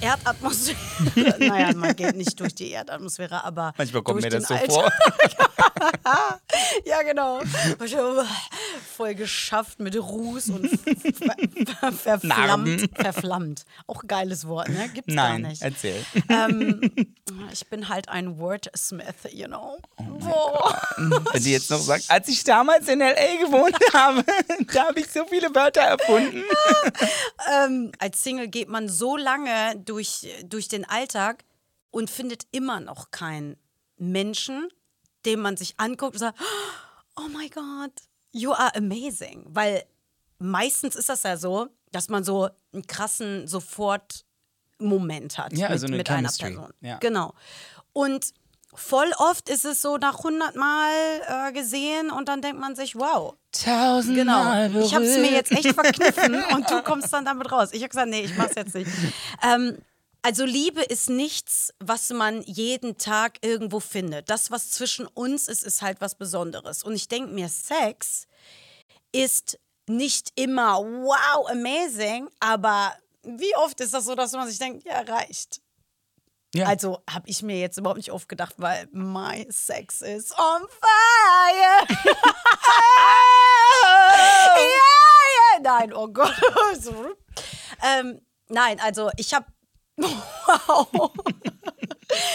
Erdatmosphäre? 0.00 0.76
naja, 1.38 1.75
man 1.75 1.96
geht 1.96 2.14
nicht 2.14 2.38
durch 2.38 2.54
die 2.54 2.70
Erdatmosphäre, 2.70 3.42
aber. 3.42 3.73
Manchmal 3.76 4.02
kommt 4.02 4.23
durch 4.23 4.32
mir 4.32 4.38
das 4.38 4.49
so 4.49 4.54
Alltag. 4.54 4.70
vor. 4.70 4.92
Ja, 6.84 7.02
genau. 7.02 7.40
Voll 8.96 9.14
geschafft 9.14 9.80
mit 9.80 9.96
Ruß 9.96 10.50
und 10.50 10.68
ver 10.68 11.37
ver 11.76 11.92
verflammt. 11.92 12.90
Verflammt. 12.94 13.64
Auch 13.87 14.02
geiles 14.06 14.46
Wort, 14.46 14.68
ne? 14.68 14.88
Gibt's 14.92 15.12
Nein, 15.12 15.42
gar 15.42 15.49
nicht. 15.50 15.62
erzähl. 15.62 16.04
Ähm, 16.28 16.90
ich 17.52 17.66
bin 17.68 17.88
halt 17.88 18.08
ein 18.08 18.38
Wordsmith, 18.38 19.32
you 19.32 19.46
know. 19.46 19.78
Oh. 19.99 20.73
Wenn 21.32 21.42
die 21.42 21.52
jetzt 21.52 21.70
noch 21.70 21.80
sagt, 21.80 22.04
als 22.08 22.28
ich 22.28 22.44
damals 22.44 22.88
in 22.88 23.00
L.A. 23.00 23.44
gewohnt 23.44 23.76
habe, 23.92 24.25
da 24.73 24.88
habe 24.88 25.00
ich 25.00 25.11
so 25.11 25.25
viele 25.26 25.54
Wörter 25.54 25.80
erfunden. 25.82 26.42
ähm, 27.52 27.92
als 27.99 28.23
Single 28.23 28.49
geht 28.49 28.68
man 28.68 28.88
so 28.88 29.16
lange 29.16 29.76
durch, 29.84 30.26
durch 30.44 30.68
den 30.68 30.84
Alltag 30.84 31.44
und 31.90 32.11
findet 32.11 32.46
immer 32.52 32.80
noch 32.80 33.11
keinen 33.11 33.56
Menschen, 33.96 34.68
den 35.26 35.40
man 35.40 35.57
sich 35.57 35.75
anguckt 35.78 36.14
und 36.14 36.19
sagt, 36.21 36.38
oh 37.16 37.28
my 37.37 37.49
God, 37.49 37.90
you 38.33 38.52
are 38.52 38.75
amazing. 38.76 39.45
Weil 39.49 39.85
meistens 40.38 40.97
ist 40.97 41.09
das 41.09 41.23
ja 41.23 41.37
so, 41.37 41.69
dass 41.93 42.09
man 42.09 42.25
so 42.25 42.49
einen 42.73 42.87
krassen 42.87 43.47
Sofort-Moment 43.47 45.38
hat 45.38 45.52
Ja, 45.52 45.64
mit, 45.66 45.71
also 45.71 45.88
mit 45.88 46.11
einer 46.11 46.31
Person. 46.31 46.73
ja. 46.81 46.99
Genau. 46.99 47.35
Und 47.93 48.33
voll 48.75 49.12
oft 49.19 49.49
ist 49.49 49.64
es 49.64 49.81
so 49.81 49.97
nach 49.99 50.19
100 50.19 50.57
Mal 50.57 50.90
äh, 51.28 51.52
gesehen 51.52 52.11
und 52.11 52.28
dann 52.28 52.43
denkt 52.43 52.61
man 52.61 52.75
sich, 52.75 52.97
wow, 52.97 53.35
Tausendmal 53.52 54.69
Genau. 54.69 54.85
Ich 54.85 54.95
habe 54.95 55.04
es 55.04 55.16
mir 55.16 55.28
berührt. 55.28 55.50
jetzt 55.50 55.52
echt 55.52 55.75
verkniffen 55.75 56.43
und 56.54 56.69
du 56.69 56.83
kommst 56.83 57.12
dann 57.12 57.25
damit 57.25 57.52
raus. 57.52 57.69
Ich 57.73 57.83
habe 57.83 57.90
gesagt, 57.90 58.09
nee, 58.09 58.23
ich 58.23 58.37
mach's 58.37 58.57
jetzt 58.57 58.75
nicht. 58.75 58.90
Ähm, 59.43 59.78
also 60.25 60.47
Liebe 60.47 60.81
ist 60.81 61.11
nichts, 61.11 61.75
was 61.81 62.09
man 62.09 62.40
jeden 62.43 62.97
Tag 62.97 63.38
irgendwo 63.43 63.78
findet. 63.78 64.31
Das, 64.31 64.50
was 64.50 64.71
zwischen 64.71 65.07
uns 65.07 65.49
ist, 65.49 65.62
ist 65.62 65.83
halt 65.83 66.00
was 66.00 66.14
Besonderes. 66.14 66.83
Und 66.83 66.95
ich 66.95 67.09
denke 67.09 67.31
mir, 67.31 67.50
Sex 67.50 68.26
ist 69.12 69.59
nicht 69.87 70.33
immer 70.35 70.78
wow, 70.78 71.47
amazing, 71.50 72.31
aber 72.40 72.95
wie 73.23 73.54
oft 73.57 73.78
ist 73.81 73.93
das 73.93 74.07
so, 74.07 74.14
dass 74.14 74.33
man 74.33 74.49
sich 74.49 74.59
denkt, 74.59 74.87
ja, 74.87 75.00
reicht. 75.02 75.61
Ja. 76.54 76.69
Also 76.69 77.02
habe 77.11 77.28
ich 77.28 77.43
mir 77.43 77.59
jetzt 77.59 77.76
überhaupt 77.76 77.99
nicht 77.99 78.12
oft 78.12 78.26
gedacht, 78.26 78.54
weil 78.57 78.88
my 78.93 79.47
sex 79.50 80.00
is 80.00 80.33
on 80.38 80.62
fire. 80.69 81.87
ja, 84.57 84.95
ja. 85.37 85.61
Nein, 85.61 85.93
oh 85.93 86.09
Gott. 86.09 86.35
Ähm, 87.83 88.21
nein, 88.49 88.81
also 88.81 89.11
ich 89.16 89.35
habe. 89.35 89.47
Wow. 90.47 91.11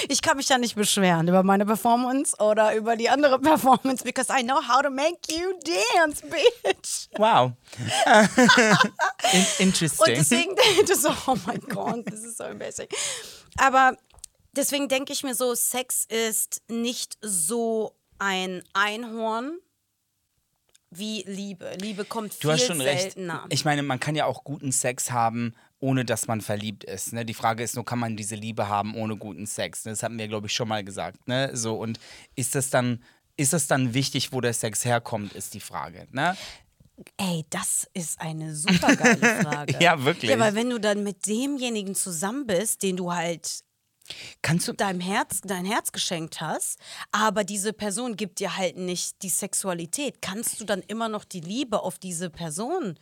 Ich 0.08 0.22
kann 0.22 0.38
mich 0.38 0.50
ja 0.50 0.58
nicht 0.58 0.75
beschweren 0.75 1.28
über 1.28 1.44
meine 1.44 1.66
Performance 1.66 2.36
oder 2.39 2.75
über 2.75 2.96
die 2.96 3.10
andere 3.10 3.39
Performance, 3.39 4.04
because 4.04 4.32
I 4.32 4.44
know 4.44 4.56
how 4.68 4.82
to 4.82 4.89
make 4.89 5.20
you 5.30 5.54
dance, 5.63 6.24
bitch. 6.25 7.08
Wow. 7.18 7.51
In 9.34 9.46
interesting. 9.60 10.08
Und 10.08 10.18
deswegen 10.18 10.56
denke 10.56 10.92
ich 10.92 10.96
so, 11.00 11.10
oh 11.28 11.36
mein 11.46 11.62
Gott, 11.62 12.04
das 12.12 12.24
ist 12.24 12.38
so 12.38 12.46
embarrassing. 12.46 12.88
Aber 13.58 13.96
deswegen 14.54 14.88
denke 14.88 15.13
ich 15.13 15.24
mir 15.24 15.36
so, 15.36 15.54
Sex 15.54 16.06
ist 16.06 16.62
nicht 16.68 17.18
so 17.22 17.96
ein 18.18 18.63
Einhorn 18.74 19.60
wie 20.92 21.24
Liebe. 21.28 21.78
Liebe 21.80 22.04
kommt 22.06 22.34
viel 22.34 22.42
Du 22.42 22.51
hast 22.51 22.66
schon 22.66 22.82
recht. 22.82 23.01
seltener. 23.13 23.46
Ich 23.50 23.63
meine, 23.66 23.84
man 23.84 24.00
kann 24.00 24.16
ja 24.16 24.25
auch 24.25 24.44
guten 24.44 24.72
Sex 24.72 25.12
haben, 25.12 25.56
ohne 25.79 26.05
dass 26.05 26.27
man 26.27 26.41
verliebt 26.41 26.83
ist. 26.83 27.13
Ne? 27.13 27.25
Die 27.25 27.33
Frage 27.33 27.63
ist 27.63 27.75
nur, 27.75 27.86
kann 27.86 28.00
man 28.00 28.17
diese 28.17 28.36
Liebe 28.36 28.67
haben 28.67 28.95
ohne 28.95 29.15
guten 29.15 29.45
Sex? 29.45 29.83
Das 29.83 30.03
hatten 30.03 30.17
wir, 30.17 30.27
glaube 30.27 30.48
ich, 30.48 30.53
schon 30.53 30.67
mal 30.67 30.83
gesagt. 30.83 31.27
Ne? 31.27 31.55
So, 31.55 31.75
und 31.75 32.00
ist 32.36 32.55
das 32.55 32.69
dann, 32.69 33.03
ist 33.38 33.53
das 33.53 33.67
dann 33.67 33.93
wichtig, 33.93 34.31
wo 34.33 34.41
der 34.41 34.53
Sex 34.53 34.83
herkommt, 34.86 35.33
ist 35.33 35.53
die 35.53 35.62
Frage. 35.62 36.07
Ne? 36.12 36.36
Ey, 37.17 37.45
das 37.50 37.88
ist 37.93 38.19
eine 38.19 38.53
super 38.55 38.95
geile 38.95 39.17
Frage. 39.43 39.77
Ja, 39.79 40.03
wirklich. 40.03 40.29
Ja, 40.29 40.39
weil 40.39 40.55
wenn 40.55 40.69
du 40.69 40.79
dann 40.79 41.03
mit 41.03 41.25
demjenigen 41.25 41.95
zusammen 41.95 42.45
bist, 42.45 42.83
den 42.83 42.98
du 42.98 43.13
halt 43.13 43.63
Kannst 44.41 44.67
du. 44.67 44.74
deinem 44.74 45.00
Herz, 45.00 45.39
dein 45.43 45.65
Herz 45.65 45.91
geschenkt 45.91 46.41
hast, 46.41 46.79
aber 47.12 47.43
diese 47.43 47.74
Person 47.74 48.15
gibt 48.15 48.39
dir 48.39 48.57
halt 48.57 48.75
nicht 48.75 49.21
die 49.21 49.29
Sexualität, 49.29 50.21
kannst 50.21 50.59
du 50.59 50.65
dann 50.65 50.81
immer 50.81 51.09
noch 51.09 51.24
die 51.24 51.41
Liebe 51.41 51.81
auf 51.83 52.00
diese 52.00 52.29
Person 52.31 52.98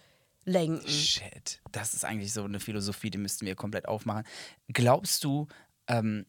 lenken? 0.48 0.88
Shit, 0.88 1.62
das 1.72 1.94
ist 1.94 2.06
eigentlich 2.06 2.34
so 2.34 2.44
eine 2.44 2.60
Philosophie, 2.60 3.12
die 3.12 3.18
müssten 3.18 3.46
wir 3.46 3.56
komplett 3.56 3.88
aufmachen. 3.88 4.24
Glaubst 4.72 5.24
du, 5.24 5.48
ähm, 5.88 6.26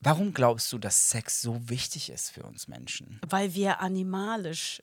warum 0.00 0.32
glaubst 0.32 0.72
du, 0.72 0.78
dass 0.78 1.10
Sex 1.10 1.42
so 1.42 1.68
wichtig 1.68 2.10
ist 2.10 2.30
für 2.30 2.42
uns 2.42 2.66
Menschen? 2.66 3.20
Weil 3.28 3.54
wir 3.54 3.80
animalisch 3.80 4.82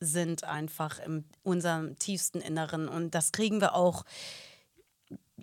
sind 0.00 0.44
einfach 0.44 0.98
in 0.98 1.24
unserem 1.42 1.98
tiefsten 1.98 2.40
Inneren 2.40 2.88
und 2.88 3.14
das 3.14 3.32
kriegen 3.32 3.60
wir 3.60 3.74
auch 3.74 4.04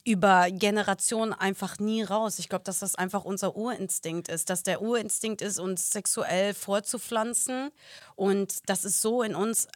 über 0.04 0.52
Generationen 0.52 1.34
einfach 1.34 1.80
nie 1.80 2.04
raus. 2.04 2.40
Ich 2.40 2.48
glaube, 2.50 2.64
dass 2.64 2.80
das 2.80 2.96
einfach 2.96 3.26
unser 3.26 3.56
Urinstinkt 3.56 4.28
ist, 4.28 4.50
dass 4.50 4.64
der 4.64 4.82
Urinstinkt 4.82 5.42
ist, 5.42 5.60
uns 5.60 5.90
sexuell 5.90 6.54
vorzupflanzen 6.54 7.72
und 8.16 8.70
das 8.70 8.86
ist 8.86 9.02
so 9.02 9.24
in 9.24 9.34
uns 9.34 9.68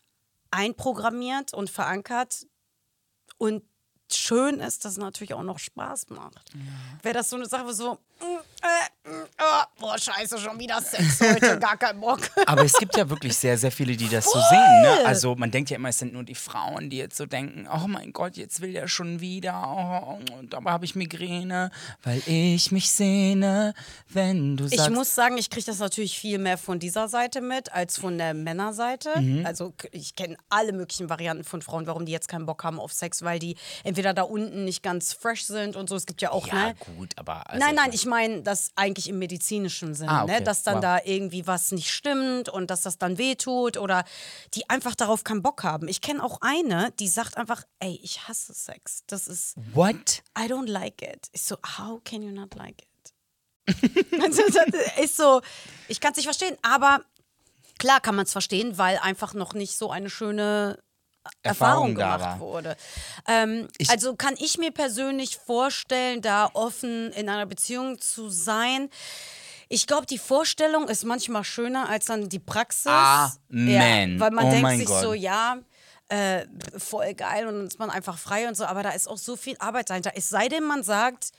einprogrammiert 0.52 1.54
und 1.54 1.70
verankert 1.70 2.46
und 3.40 3.64
schön 4.12 4.60
ist, 4.60 4.86
dass 4.86 4.94
es 4.94 4.98
natürlich 5.00 5.34
auch 5.34 5.44
noch 5.44 5.58
Spaß 5.60 6.10
macht. 6.10 6.52
Wäre 7.02 7.16
das 7.16 7.30
so 7.30 7.36
eine 7.36 7.46
Sache, 7.48 7.66
wo 7.66 7.72
so, 7.72 7.94
mm, 7.94 8.26
äh, 8.62 8.99
oh, 9.10 9.64
boah, 9.80 9.98
scheiße, 9.98 10.38
schon 10.38 10.60
wieder 10.60 10.82
Sex 10.82 11.20
heute, 11.22 11.60
gar 11.60 11.78
keinen 11.78 12.00
Bock. 12.00 12.20
Aber 12.46 12.64
es 12.64 12.74
gibt 12.74 12.96
ja 12.96 13.10
wirklich 13.10 13.36
sehr, 13.36 13.58
sehr 13.58 13.72
viele, 13.72 13.96
die 13.96 14.10
das 14.10 14.26
so 14.26 14.40
sehen. 14.40 14.82
Ne? 14.82 15.06
Also 15.06 15.36
man 15.36 15.52
denkt 15.52 15.70
ja 15.70 15.78
immer, 15.78 15.90
es 15.90 16.00
sind 16.00 16.14
nur 16.14 16.24
die 16.24 16.36
Frauen, 16.36 16.90
die 16.90 16.98
jetzt 16.98 17.18
so 17.18 17.26
denken, 17.26 17.68
oh 17.74 17.88
mein 17.88 18.14
Gott, 18.14 18.38
jetzt 18.38 18.62
will 18.62 18.74
der 18.74 18.88
schon 18.88 19.20
wieder, 19.20 19.64
oh, 19.66 20.20
und 20.38 20.54
dabei 20.54 20.72
habe 20.72 20.86
ich 20.86 20.96
Migräne, 20.96 21.72
weil 22.04 22.22
ich 22.26 22.72
mich 22.72 22.92
sehne, 22.92 23.74
wenn 24.10 24.58
du 24.58 24.68
sagst... 24.68 24.88
Ich 24.88 24.94
muss 24.94 25.16
sagen, 25.16 25.38
ich 25.38 25.50
kriege 25.50 25.66
das 25.66 25.80
natürlich 25.80 26.18
viel 26.18 26.38
mehr 26.38 26.58
von 26.58 26.80
dieser 26.80 27.08
Seite 27.08 27.42
mit 27.42 27.72
als 27.74 27.98
von 27.98 28.18
der 28.18 28.34
Männerseite. 28.34 29.20
Mhm. 29.20 29.46
Also 29.46 29.74
ich 29.92 30.16
kenne 30.16 30.38
alle 30.50 30.74
möglichen 30.74 31.10
Varianten 31.10 31.44
von 31.44 31.62
Frauen, 31.62 31.88
warum 31.88 32.06
die 32.06 32.12
jetzt 32.12 32.28
keinen 32.28 32.46
Bock 32.46 32.64
haben 32.64 32.80
auf 32.80 32.94
Sex, 32.94 33.22
weil 33.24 33.40
die 33.40 33.56
entweder 33.84 34.14
da 34.14 34.24
unten 34.24 34.66
nicht 34.66 34.84
ganz 34.84 35.14
fresh 35.14 35.46
sind 35.46 35.76
und 35.76 35.90
so. 35.90 35.96
Es 35.96 36.06
gibt 36.06 36.22
ja 36.22 36.32
auch, 36.32 36.48
ja, 36.48 36.68
ne? 36.68 36.76
gut, 36.98 37.14
aber... 37.18 37.50
Also, 37.50 37.66
Nein, 37.66 37.76
nein, 37.76 37.92
ich 37.94 38.06
meine 38.06 38.42
das 38.42 38.72
eigentlich 38.76 38.99
im 39.08 39.20
medizinischen 39.20 39.94
Sinne, 39.94 40.12
Ah, 40.12 40.24
okay. 40.24 40.40
ne? 40.40 40.42
dass 40.44 40.64
dann 40.64 40.76
Wow. 40.76 40.82
da 40.82 41.00
irgendwie 41.06 41.48
was 41.48 41.72
nicht 41.72 41.90
stimmt 41.92 42.50
und 42.50 42.70
dass 42.70 42.82
das 42.82 42.98
dann 42.98 43.18
wehtut 43.18 43.78
oder 43.78 44.04
die 44.56 44.70
einfach 44.70 44.96
darauf 44.96 45.24
keinen 45.24 45.42
Bock 45.42 45.64
haben. 45.64 45.88
Ich 45.88 46.02
kenne 46.02 46.22
auch 46.24 46.40
eine, 46.42 46.92
die 47.00 47.08
sagt 47.08 47.38
einfach, 47.38 47.64
ey, 47.80 48.00
ich 48.04 48.28
hasse 48.28 48.54
Sex. 48.54 49.04
Das 49.08 49.28
ist, 49.28 49.56
What? 49.74 50.24
I 50.38 50.44
don't 50.52 50.68
like 50.68 51.02
it. 51.02 51.28
Ich 51.32 51.44
so, 51.44 51.56
how 51.78 52.04
can 52.04 52.22
you 52.24 52.32
not 52.32 52.56
like 52.56 52.82
it? 52.82 52.88
Ist 55.02 55.16
so, 55.18 55.42
ich 55.88 56.00
kann 56.02 56.12
es 56.12 56.18
nicht 56.18 56.26
verstehen, 56.26 56.58
aber 56.64 57.02
klar 57.78 58.00
kann 58.02 58.16
man 58.16 58.26
es 58.26 58.32
verstehen, 58.32 58.78
weil 58.78 58.98
einfach 58.98 59.34
noch 59.34 59.54
nicht 59.54 59.78
so 59.78 59.92
eine 59.92 60.10
schöne 60.10 60.80
Erfahrung, 61.44 61.96
Erfahrung 61.98 62.20
gemacht 62.20 62.40
wurde. 62.40 62.76
Ähm, 63.28 63.68
also 63.88 64.16
kann 64.16 64.36
ich 64.38 64.58
mir 64.58 64.72
persönlich 64.72 65.38
vorstellen, 65.38 66.22
da 66.22 66.50
offen 66.54 67.12
in 67.14 67.30
einer 67.30 67.46
Beziehung 67.46 68.00
zu 68.00 68.30
sein. 68.30 68.90
Ich 69.70 69.86
glaube, 69.88 70.06
die 70.08 70.18
Vorstellung 70.18 70.88
ist 70.90 71.06
manchmal 71.06 71.44
schöner 71.44 71.90
als 71.90 72.06
dann 72.06 72.28
die 72.28 72.40
Praxis. 72.40 72.88
Amen. 72.88 74.14
Ja, 74.16 74.20
weil 74.20 74.32
man 74.32 74.46
Oh 74.48 74.52
denkt 74.52 74.72
sich 74.78 74.86
Gott. 74.88 75.02
so, 75.04 75.14
ja, 75.14 75.58
äh, 76.10 76.46
voll 76.78 77.14
geil 77.14 77.48
und 77.48 77.54
dann 77.56 77.68
ist 77.68 77.78
man 77.80 77.90
einfach 77.92 78.18
frei 78.18 78.48
und 78.48 78.58
so, 78.58 78.66
aber 78.66 78.82
da 78.82 78.90
ist 78.90 79.08
auch 79.08 79.18
so 79.18 79.36
viel 79.36 79.56
Arbeit 79.60 79.92
dahinter. 79.92 80.12
Es 80.16 80.28
sei 80.30 80.48
denn, 80.48 80.64
man 80.64 80.82
sagt, 80.82 81.32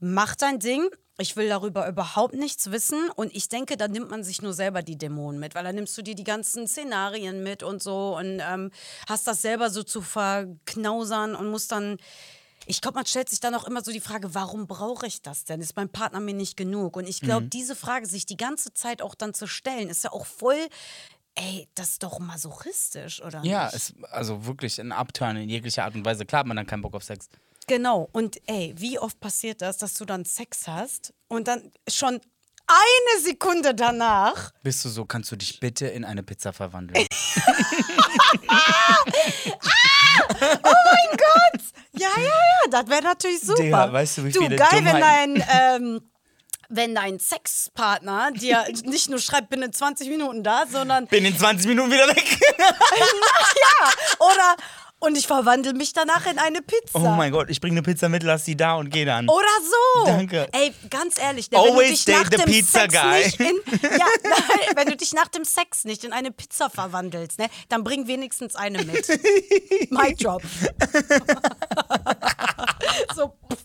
mach 0.00 0.34
dein 0.34 0.58
Ding. 0.58 0.88
Ich 1.18 1.36
will 1.36 1.48
darüber 1.48 1.86
überhaupt 1.86 2.34
nichts 2.34 2.70
wissen. 2.70 3.10
Und 3.14 3.34
ich 3.34 3.48
denke, 3.48 3.76
da 3.76 3.88
nimmt 3.88 4.10
man 4.10 4.24
sich 4.24 4.40
nur 4.40 4.54
selber 4.54 4.82
die 4.82 4.96
Dämonen 4.96 5.38
mit, 5.38 5.54
weil 5.54 5.64
da 5.64 5.72
nimmst 5.72 5.96
du 5.98 6.02
dir 6.02 6.14
die 6.14 6.24
ganzen 6.24 6.66
Szenarien 6.66 7.42
mit 7.42 7.62
und 7.62 7.82
so 7.82 8.16
und 8.16 8.40
ähm, 8.40 8.70
hast 9.06 9.26
das 9.26 9.42
selber 9.42 9.68
so 9.70 9.82
zu 9.82 10.00
verknausern 10.00 11.34
und 11.34 11.50
musst 11.50 11.72
dann. 11.72 11.98
Ich 12.66 12.80
glaube, 12.82 12.96
man 12.96 13.06
stellt 13.06 13.28
sich 13.28 13.40
dann 13.40 13.54
auch 13.54 13.64
immer 13.64 13.82
so 13.82 13.90
die 13.90 14.00
Frage, 14.00 14.34
warum 14.34 14.66
brauche 14.66 15.06
ich 15.06 15.22
das 15.22 15.44
denn? 15.44 15.60
Ist 15.60 15.76
mein 15.76 15.88
Partner 15.88 16.20
mir 16.20 16.34
nicht 16.34 16.56
genug? 16.56 16.96
Und 16.96 17.08
ich 17.08 17.20
glaube, 17.20 17.46
diese 17.46 17.74
Frage 17.74 18.06
sich 18.06 18.26
die 18.26 18.36
ganze 18.36 18.72
Zeit 18.74 19.02
auch 19.02 19.14
dann 19.14 19.32
zu 19.34 19.46
stellen, 19.46 19.88
ist 19.88 20.04
ja 20.04 20.12
auch 20.12 20.26
voll, 20.26 20.68
ey, 21.34 21.68
das 21.74 21.92
ist 21.92 22.02
doch 22.02 22.18
masochistisch, 22.18 23.22
oder 23.22 23.42
Ja, 23.44 23.64
nicht? 23.64 23.74
es, 23.74 23.94
also 24.10 24.44
wirklich 24.44 24.78
ein 24.78 24.92
Upturn 24.92 25.36
in 25.38 25.48
jeglicher 25.48 25.84
Art 25.84 25.94
und 25.94 26.04
Weise. 26.04 26.26
Klar 26.26 26.40
hat 26.40 26.46
man 26.46 26.56
dann 26.56 26.66
keinen 26.66 26.82
Bock 26.82 26.94
auf 26.94 27.02
Sex. 27.02 27.28
Genau. 27.66 28.08
Und 28.12 28.38
ey, 28.46 28.74
wie 28.76 28.98
oft 28.98 29.20
passiert 29.20 29.62
das, 29.62 29.78
dass 29.78 29.94
du 29.94 30.04
dann 30.04 30.24
Sex 30.24 30.66
hast 30.66 31.12
und 31.28 31.46
dann 31.48 31.70
schon 31.88 32.20
eine 32.66 33.22
Sekunde 33.24 33.74
danach 33.74 34.50
Bist 34.62 34.84
du 34.84 34.88
so, 34.88 35.04
kannst 35.04 35.30
du 35.32 35.36
dich 35.36 35.58
bitte 35.60 35.86
in 35.88 36.04
eine 36.04 36.22
Pizza 36.22 36.52
verwandeln? 36.52 37.04
Ja, 41.92 42.08
ja, 42.16 42.22
ja, 42.22 42.70
das 42.70 42.88
wäre 42.88 43.02
natürlich 43.02 43.40
super. 43.40 43.62
Digga, 43.62 43.92
weißt 43.92 44.18
du, 44.18 44.24
wie 44.24 44.32
du 44.32 44.40
viele 44.42 44.56
geil, 44.56 44.68
wenn 44.72 44.84
Dummheiten- 44.86 45.34
dein, 45.46 45.82
ähm, 45.82 46.00
wenn 46.70 46.94
dein 46.94 47.18
Sexpartner 47.18 48.30
dir 48.32 48.64
nicht 48.84 49.10
nur 49.10 49.18
schreibt, 49.18 49.50
bin 49.50 49.60
in 49.60 49.72
20 49.72 50.08
Minuten 50.08 50.42
da, 50.44 50.64
sondern 50.70 51.06
Bin 51.08 51.24
in 51.24 51.36
20 51.36 51.66
Minuten 51.66 51.90
wieder 51.90 52.06
weg. 52.08 52.38
oder 54.20 54.56
und 55.00 55.16
ich 55.18 55.26
verwandle 55.26 55.72
mich 55.74 55.92
danach 55.92 56.26
in 56.26 56.38
eine 56.38 56.62
Pizza. 56.62 56.94
Oh 56.98 57.08
mein 57.10 57.32
Gott, 57.32 57.50
ich 57.50 57.60
bringe 57.60 57.74
eine 57.74 57.82
Pizza 57.82 58.08
mit, 58.08 58.22
lass 58.22 58.44
die 58.44 58.56
da 58.56 58.74
und 58.76 58.90
geh 58.90 59.04
dann. 59.04 59.28
Oder 59.28 59.46
so. 59.62 60.04
Danke. 60.06 60.48
Ey, 60.52 60.72
ganz 60.88 61.18
ehrlich, 61.18 61.50
ne, 61.50 61.58
wenn 61.58 61.64
du 61.64 61.72
Always 61.72 61.88
dich 61.90 62.04
date 62.04 62.16
nach 62.16 62.30
the 62.30 62.36
dem 62.36 62.44
pizza 62.46 62.80
Sex 62.80 62.94
guy. 62.94 63.24
nicht 63.24 63.40
in, 63.40 63.56
ja, 63.98 64.06
nein, 64.22 64.60
wenn 64.76 64.88
du 64.88 64.96
dich 64.96 65.12
nach 65.12 65.28
dem 65.28 65.44
Sex 65.44 65.84
nicht 65.84 66.04
in 66.04 66.12
eine 66.12 66.30
Pizza 66.30 66.70
verwandelst, 66.70 67.38
ne, 67.38 67.48
dann 67.68 67.82
bring 67.82 68.06
wenigstens 68.06 68.54
eine 68.56 68.84
mit. 68.84 69.08
My 69.90 70.12
Job. 70.16 70.42
so. 73.14 73.34
pff. 73.52 73.58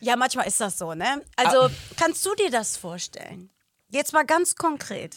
Ja, 0.00 0.16
manchmal 0.16 0.46
ist 0.46 0.60
das 0.60 0.76
so, 0.78 0.92
ne? 0.94 1.22
Also, 1.36 1.62
Ah. 1.62 1.70
kannst 1.96 2.24
du 2.26 2.34
dir 2.34 2.50
das 2.50 2.76
vorstellen? 2.76 3.50
Jetzt 3.88 4.12
mal 4.12 4.24
ganz 4.26 4.54
konkret. 4.56 5.16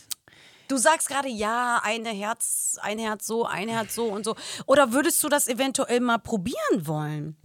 Du 0.70 0.78
sagst 0.78 1.08
gerade, 1.10 1.28
ja, 1.28 1.82
eine 1.84 2.10
Herz, 2.12 2.78
ein 2.82 3.00
Herz 3.00 3.26
so, 3.26 3.44
ein 3.46 3.68
Herz 3.70 3.96
so 3.96 4.06
und 4.06 4.24
so. 4.24 4.36
Oder 4.68 4.94
würdest 4.94 5.22
du 5.24 5.28
das 5.28 5.48
eventuell 5.48 6.00
mal 6.00 6.20
probieren 6.20 6.86
wollen? 6.86 7.38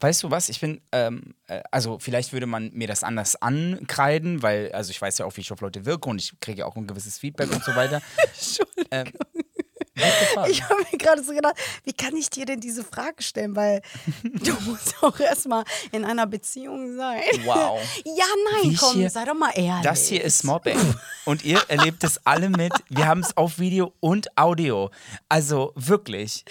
Weißt 0.00 0.22
du 0.22 0.30
was? 0.30 0.50
Ich 0.50 0.60
bin, 0.60 0.82
ähm, 0.92 1.34
äh, 1.46 1.62
also 1.70 1.98
vielleicht 1.98 2.32
würde 2.34 2.46
man 2.46 2.70
mir 2.74 2.88
das 2.88 3.04
anders 3.04 3.40
ankreiden, 3.40 4.42
weil, 4.42 4.70
also 4.72 4.90
ich 4.90 5.00
weiß 5.00 5.16
ja 5.18 5.24
auch, 5.26 5.34
wie 5.36 5.40
ich 5.40 5.50
auf 5.52 5.60
Leute 5.62 5.86
wirke 5.86 6.10
und 6.10 6.20
ich 6.20 6.38
kriege 6.40 6.58
ja 6.60 6.66
auch 6.66 6.76
ein 6.76 6.86
gewisses 6.86 7.18
Feedback 7.18 7.50
und 7.50 7.64
so 7.64 7.74
weiter. 7.74 8.02
Entschuldigung. 8.34 8.84
Ähm, 8.90 9.12
the 9.94 10.02
fuck? 10.34 10.48
Ich 10.48 10.62
habe 10.64 10.84
mir 10.90 10.98
gerade 10.98 11.22
so 11.22 11.32
gedacht, 11.32 11.54
wie 11.84 11.92
kann 11.92 12.16
ich 12.16 12.28
dir 12.30 12.44
denn 12.46 12.60
diese 12.60 12.82
Frage 12.82 13.22
stellen? 13.22 13.54
Weil 13.54 13.80
du 14.24 14.52
musst 14.66 14.94
auch 15.02 15.18
erstmal 15.20 15.64
in 15.92 16.04
einer 16.04 16.26
Beziehung 16.26 16.96
sein. 16.96 17.22
Wow. 17.44 17.80
Ja, 18.04 18.24
nein, 18.60 18.72
Wie 18.72 18.76
komm, 18.76 18.94
hier- 18.94 19.10
sei 19.10 19.24
doch 19.24 19.34
mal 19.34 19.52
ehrlich. 19.54 19.84
Das 19.84 20.08
hier 20.08 20.24
ist 20.24 20.42
Mobbing. 20.42 20.78
Und 21.24 21.44
ihr 21.44 21.60
erlebt 21.68 22.02
es 22.04 22.20
alle 22.26 22.48
mit. 22.50 22.72
Wir 22.88 23.06
haben 23.06 23.20
es 23.20 23.36
auf 23.36 23.58
Video 23.58 23.92
und 24.00 24.36
Audio. 24.36 24.90
Also 25.28 25.72
wirklich. 25.76 26.44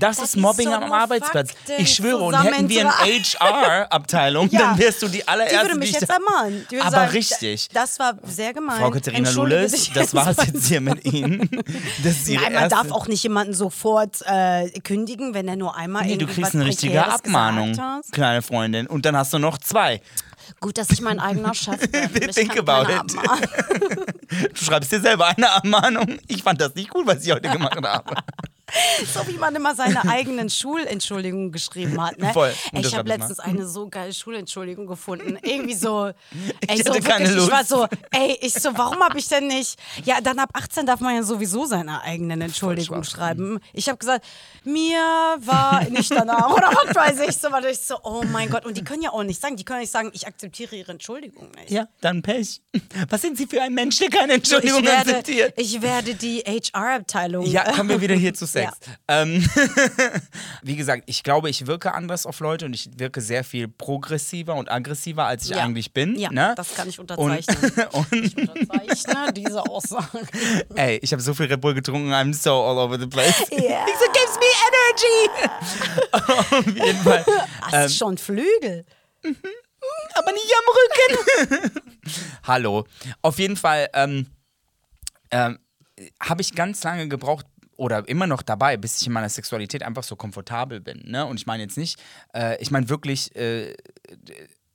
Das, 0.00 0.16
Das 0.16 0.28
ist 0.30 0.36
Mobbing 0.36 0.68
so 0.68 0.74
am 0.74 0.92
Arbeitsplatz. 0.92 1.50
Fakten 1.52 1.82
Ich 1.82 1.94
schwöre, 1.94 2.22
und 2.24 2.42
hätten 2.42 2.68
wir 2.68 2.80
eine 2.80 2.92
HR-Abteilung, 3.40 4.48
Ja. 4.50 4.60
dann 4.60 4.78
wärst 4.78 5.02
du 5.02 5.06
die 5.08 5.18
Die 5.18 5.28
allererste. 5.28 5.60
würde 5.62 5.78
mich 5.78 5.92
die 5.92 5.98
jetzt 6.00 6.10
ermahnen. 6.10 6.66
Die 6.70 6.80
Aber 6.80 6.90
sagen, 6.90 7.10
richtig. 7.12 7.68
Das 7.72 7.98
war 7.98 8.14
sehr 8.24 8.52
gemein. 8.54 8.78
Frau 8.80 8.90
Katharina 8.90 9.30
dich 9.30 9.92
das 9.92 10.14
war's 10.14 10.36
mal. 10.36 10.46
jetzt 10.46 10.66
hier 10.66 10.80
mit 10.80 11.04
Ihnen. 11.04 11.48
Nein, 12.28 12.52
man 12.54 12.68
darf 12.68 12.90
auch 12.90 13.06
nicht 13.06 13.22
jemanden 13.22 13.52
sofort 13.54 14.22
äh, 14.26 14.70
kündigen, 14.80 15.34
wenn 15.34 15.48
er 15.48 15.56
nur 15.56 15.76
einmal 15.76 16.04
Nee, 16.04 16.16
du 16.16 16.26
kriegst 16.26 16.54
eine 16.54 16.64
richtige 16.64 17.04
Abmahnung, 17.06 17.78
kleine 18.10 18.42
Freundin. 18.42 18.86
Und 18.86 19.04
dann 19.06 19.16
hast 19.16 19.32
du 19.32 19.38
noch 19.38 19.58
zwei. 19.58 20.00
Gut, 20.60 20.78
dass 20.78 20.90
ich 20.90 21.00
mein 21.00 21.18
eigener 21.20 21.54
Chef 21.54 21.90
bin. 21.90 22.28
Ich 22.28 22.34
Think 22.34 22.58
about 22.58 22.90
it. 22.92 23.14
Du 24.54 24.64
schreibst 24.64 24.90
dir 24.90 25.00
selber 25.00 25.28
eine 25.28 25.50
Abmahnung. 25.50 26.18
Ich 26.26 26.42
fand 26.42 26.60
das 26.60 26.74
nicht 26.74 26.90
gut, 26.90 27.06
was 27.06 27.24
ich 27.24 27.30
heute 27.32 27.48
gemacht 27.50 27.76
habe. 27.76 28.14
So 29.12 29.26
wie 29.28 29.36
man 29.38 29.54
immer 29.54 29.74
seine 29.74 30.08
eigenen 30.08 30.48
Schulentschuldigungen 30.50 31.52
geschrieben 31.52 32.00
hat. 32.00 32.18
Ne? 32.18 32.32
Voll. 32.32 32.52
Ey, 32.72 32.80
ich 32.80 32.94
habe 32.96 33.04
das 33.04 33.18
mal. 33.18 33.26
letztens 33.26 33.38
eine 33.40 33.66
so 33.66 33.88
geile 33.88 34.12
Schulentschuldigung 34.12 34.86
gefunden. 34.86 35.38
Irgendwie 35.42 35.74
so, 35.74 36.06
ey, 36.06 36.14
Ich 36.76 36.84
so 36.84 36.90
hatte 36.94 37.02
keine 37.02 37.26
wirklich, 37.28 37.44
ich 37.44 37.50
war 37.50 37.58
Lust. 37.58 37.68
so, 37.68 37.86
ey, 38.12 38.38
ich 38.40 38.54
so, 38.54 38.70
warum 38.76 38.98
habe 39.00 39.18
ich 39.18 39.28
denn 39.28 39.46
nicht? 39.48 39.78
Ja, 40.04 40.20
dann 40.20 40.38
ab 40.38 40.50
18 40.54 40.86
darf 40.86 41.00
man 41.00 41.14
ja 41.14 41.22
sowieso 41.22 41.66
seine 41.66 42.02
eigenen 42.02 42.40
Entschuldigungen 42.40 43.04
schreiben. 43.04 43.58
Ich 43.72 43.88
habe 43.88 43.98
gesagt, 43.98 44.24
mir 44.64 44.98
war 45.38 45.84
nicht 45.90 46.10
danach 46.10 46.50
oder 46.50 46.70
was 46.84 46.94
weiß 46.94 47.28
ich 47.28 47.36
so, 47.36 47.50
weil 47.52 47.66
ich 47.66 47.78
so, 47.80 47.96
oh 48.02 48.22
mein 48.32 48.48
Gott, 48.50 48.64
und 48.64 48.76
die 48.76 48.84
können 48.84 49.02
ja 49.02 49.10
auch 49.10 49.22
nicht 49.24 49.40
sagen, 49.40 49.56
die 49.56 49.64
können 49.64 49.80
nicht 49.80 49.92
sagen, 49.92 50.10
ich 50.14 50.26
akzeptiere 50.26 50.76
ihre 50.76 50.92
Entschuldigung 50.92 51.50
nicht. 51.52 51.70
Ja, 51.70 51.88
dann 52.00 52.22
Pech. 52.22 52.60
Was 53.08 53.22
sind 53.22 53.36
Sie 53.36 53.46
für 53.46 53.60
ein 53.62 53.74
Mensch, 53.74 53.98
der 53.98 54.10
keine 54.10 54.34
Entschuldigung 54.34 54.80
ich 54.80 54.86
werde, 54.86 55.10
akzeptiert? 55.10 55.54
ich 55.56 55.82
werde 55.82 56.14
die 56.14 56.38
HR-Abteilung. 56.40 57.46
Ja, 57.46 57.70
kommen 57.72 57.88
wir 57.88 58.00
wieder 58.00 58.14
hier 58.14 58.32
zu 58.34 58.46
Sex. 58.54 58.78
Ja. 58.86 59.22
Ähm, 59.22 59.44
wie 60.62 60.76
gesagt, 60.76 61.04
ich 61.06 61.22
glaube, 61.22 61.50
ich 61.50 61.66
wirke 61.66 61.92
anders 61.92 62.24
auf 62.26 62.40
Leute 62.40 62.64
und 62.66 62.74
ich 62.74 62.88
wirke 62.98 63.20
sehr 63.20 63.44
viel 63.44 63.68
progressiver 63.68 64.54
und 64.54 64.70
aggressiver, 64.70 65.26
als 65.26 65.44
ich 65.44 65.50
Ja. 65.50 65.58
eigentlich 65.58 65.92
bin. 65.92 66.16
Ja, 66.18 66.30
ne? 66.30 66.54
das 66.56 66.74
kann 66.74 66.88
ich 66.88 66.98
und, 66.98 67.10
unterzeichnen. 67.10 67.88
und 67.92 68.12
Ich 68.12 68.36
unterzeichne 68.36 69.32
diese 69.32 69.62
Aussage. 69.62 70.26
ey, 70.76 70.98
ich 71.02 71.12
habe 71.12 71.20
so 71.22 71.34
viel 71.34 71.46
Red 71.46 71.60
Bull 71.60 71.74
getrunken, 71.74 72.12
I'm 72.12 72.32
so 72.32 72.62
all 72.64 72.78
over 72.78 72.98
the 72.98 73.06
place. 73.06 73.40
Ja. 73.50 73.84
So 73.86 74.06
gives 74.12 74.38
me 74.38 74.50
energy. 74.68 75.54
auf 76.12 76.66
jeden 76.66 77.02
Fall. 77.02 77.24
Hast 77.60 77.96
schon 77.98 78.16
Flügel? 78.18 78.84
aber 80.14 80.32
nicht 80.32 80.52
am 80.58 81.16
Rücken. 81.58 81.80
Hallo. 82.44 82.84
Auf 83.22 83.38
jeden 83.38 83.56
Fall 83.56 83.88
ähm, 83.94 84.26
ähm, 85.30 85.58
habe 86.20 86.42
ich 86.42 86.54
ganz 86.54 86.82
lange 86.84 87.08
gebraucht 87.08 87.46
oder 87.76 88.08
immer 88.08 88.26
noch 88.26 88.42
dabei, 88.42 88.76
bis 88.76 89.00
ich 89.00 89.06
in 89.06 89.12
meiner 89.12 89.28
Sexualität 89.28 89.82
einfach 89.82 90.04
so 90.04 90.16
komfortabel 90.16 90.80
bin. 90.80 91.02
Ne? 91.06 91.26
Und 91.26 91.38
ich 91.40 91.46
meine 91.46 91.62
jetzt 91.62 91.76
nicht, 91.76 92.00
äh, 92.34 92.60
ich 92.62 92.70
meine 92.70 92.88
wirklich, 92.88 93.34
äh, 93.36 93.74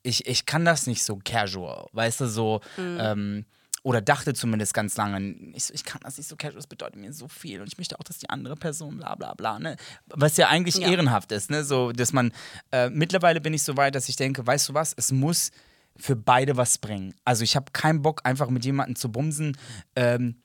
ich, 0.02 0.26
ich 0.26 0.46
kann 0.46 0.64
das 0.64 0.86
nicht 0.86 1.04
so 1.04 1.18
casual, 1.24 1.86
weißt 1.92 2.20
du, 2.22 2.26
so. 2.26 2.60
Ähm, 2.78 3.44
oder 3.82 4.02
dachte 4.02 4.34
zumindest 4.34 4.74
ganz 4.74 4.94
lange, 4.98 5.34
ich, 5.54 5.64
so, 5.64 5.74
ich 5.74 5.84
kann 5.84 6.02
das 6.04 6.18
nicht 6.18 6.26
so 6.28 6.36
casual, 6.36 6.56
das 6.56 6.66
bedeutet 6.66 6.96
mir 6.96 7.14
so 7.14 7.28
viel 7.28 7.62
und 7.62 7.66
ich 7.68 7.78
möchte 7.78 7.98
auch, 7.98 8.02
dass 8.04 8.18
die 8.18 8.28
andere 8.28 8.54
Person 8.56 8.98
bla 8.98 9.14
bla 9.14 9.32
bla, 9.34 9.58
ne? 9.58 9.76
Was 10.06 10.36
ja 10.36 10.48
eigentlich 10.48 10.74
Ja. 10.76 10.88
ehrenhaft 10.90 11.32
ist, 11.32 11.50
ne? 11.50 11.64
So, 11.64 11.90
dass 11.92 12.12
man, 12.12 12.32
äh, 12.72 12.90
mittlerweile 12.90 13.40
bin 13.40 13.54
ich 13.54 13.62
so 13.62 13.76
weit, 13.78 13.94
dass 13.94 14.08
ich 14.10 14.16
denke, 14.16 14.46
weißt 14.46 14.68
du 14.68 14.74
was, 14.74 14.92
es 14.96 15.12
muss 15.12 15.50
für 15.96 16.14
beide 16.14 16.58
was 16.58 16.76
bringen. 16.76 17.14
Also 17.24 17.42
ich 17.42 17.56
habe 17.56 17.72
keinen 17.72 18.02
Bock, 18.02 18.20
einfach 18.24 18.50
mit 18.50 18.64
jemandem 18.66 18.96
zu 18.96 19.10
bumsen, 19.10 19.56
ähm, 19.96 20.42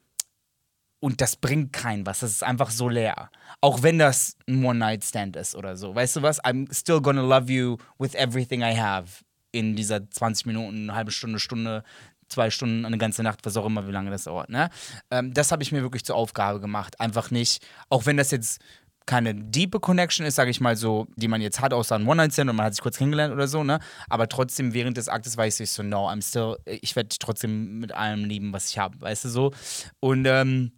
und 1.06 1.22
das 1.22 1.36
bringt 1.36 1.72
keinen 1.72 2.04
was. 2.08 2.22
Das 2.22 2.32
ist 2.32 2.44
einfach 2.44 2.72
so 2.72 2.90
leer. 2.90 3.30
Auch 3.62 3.84
wenn 3.84 4.00
das 4.00 4.38
ein 4.50 4.66
One-Night-Stand 4.66 5.36
ist 5.36 5.54
oder 5.54 5.78
so. 5.78 5.94
Weißt 5.94 6.16
du 6.16 6.24
was? 6.24 6.44
I'm 6.44 6.74
still 6.74 7.00
gonna 7.00 7.22
love 7.22 7.52
you 7.52 7.78
with 8.00 8.16
everything 8.16 8.62
I 8.62 8.76
have. 8.76 9.24
In 9.52 9.76
dieser 9.76 10.10
20 10.10 10.48
Minuten, 10.48 10.90
eine 10.90 10.96
halbe 10.96 11.12
Stunde, 11.12 11.38
Stunde, 11.38 11.84
zwei 12.28 12.50
Stunden, 12.50 12.86
eine 12.86 12.98
ganze 12.98 13.22
Nacht, 13.22 13.42
was 13.44 13.56
auch 13.56 13.68
immer, 13.68 13.88
wie 13.88 13.92
lange 13.92 14.10
das 14.10 14.24
dauert. 14.24 14.50
Ne? 14.50 14.72
Ähm, 15.12 15.32
das 15.32 15.52
habe 15.52 15.62
ich 15.62 15.72
mir 15.72 15.84
wirklich 15.84 16.04
zur 16.04 16.16
Aufgabe 16.16 16.60
gemacht. 16.60 17.00
Einfach 17.00 17.30
nicht, 17.30 17.64
auch 17.88 18.08
wenn 18.08 18.18
das 18.18 18.32
jetzt 18.32 18.60
keine 19.06 19.36
diepe 19.36 19.80
Connection 19.80 20.26
ist, 20.26 20.34
sage 20.34 20.50
ich 20.50 20.60
mal 20.60 20.76
so, 20.76 21.06
die 21.18 21.28
man 21.28 21.40
jetzt 21.40 21.62
hat, 21.62 21.72
außer 21.72 21.94
ein 21.94 22.08
One-Night-Stand 22.08 22.50
und 22.50 22.56
man 22.56 22.66
hat 22.66 22.74
sich 22.74 22.82
kurz 22.82 22.98
kennengelernt 22.98 23.32
oder 23.32 23.48
so, 23.48 23.64
ne? 23.64 23.80
Aber 24.10 24.28
trotzdem 24.28 24.74
während 24.74 24.98
des 24.98 25.08
Aktes 25.08 25.38
weiß 25.38 25.60
ich 25.60 25.70
so, 25.70 25.84
no, 25.84 26.10
I'm 26.10 26.28
still, 26.28 26.58
ich 26.66 26.96
werde 26.96 27.10
dich 27.10 27.20
trotzdem 27.20 27.78
mit 27.78 27.92
allem 27.92 28.26
lieben, 28.26 28.52
was 28.54 28.72
ich 28.72 28.80
habe, 28.80 29.00
weißt 29.00 29.26
du 29.26 29.30
so? 29.30 29.52
Und 30.00 30.26
ähm, 30.26 30.72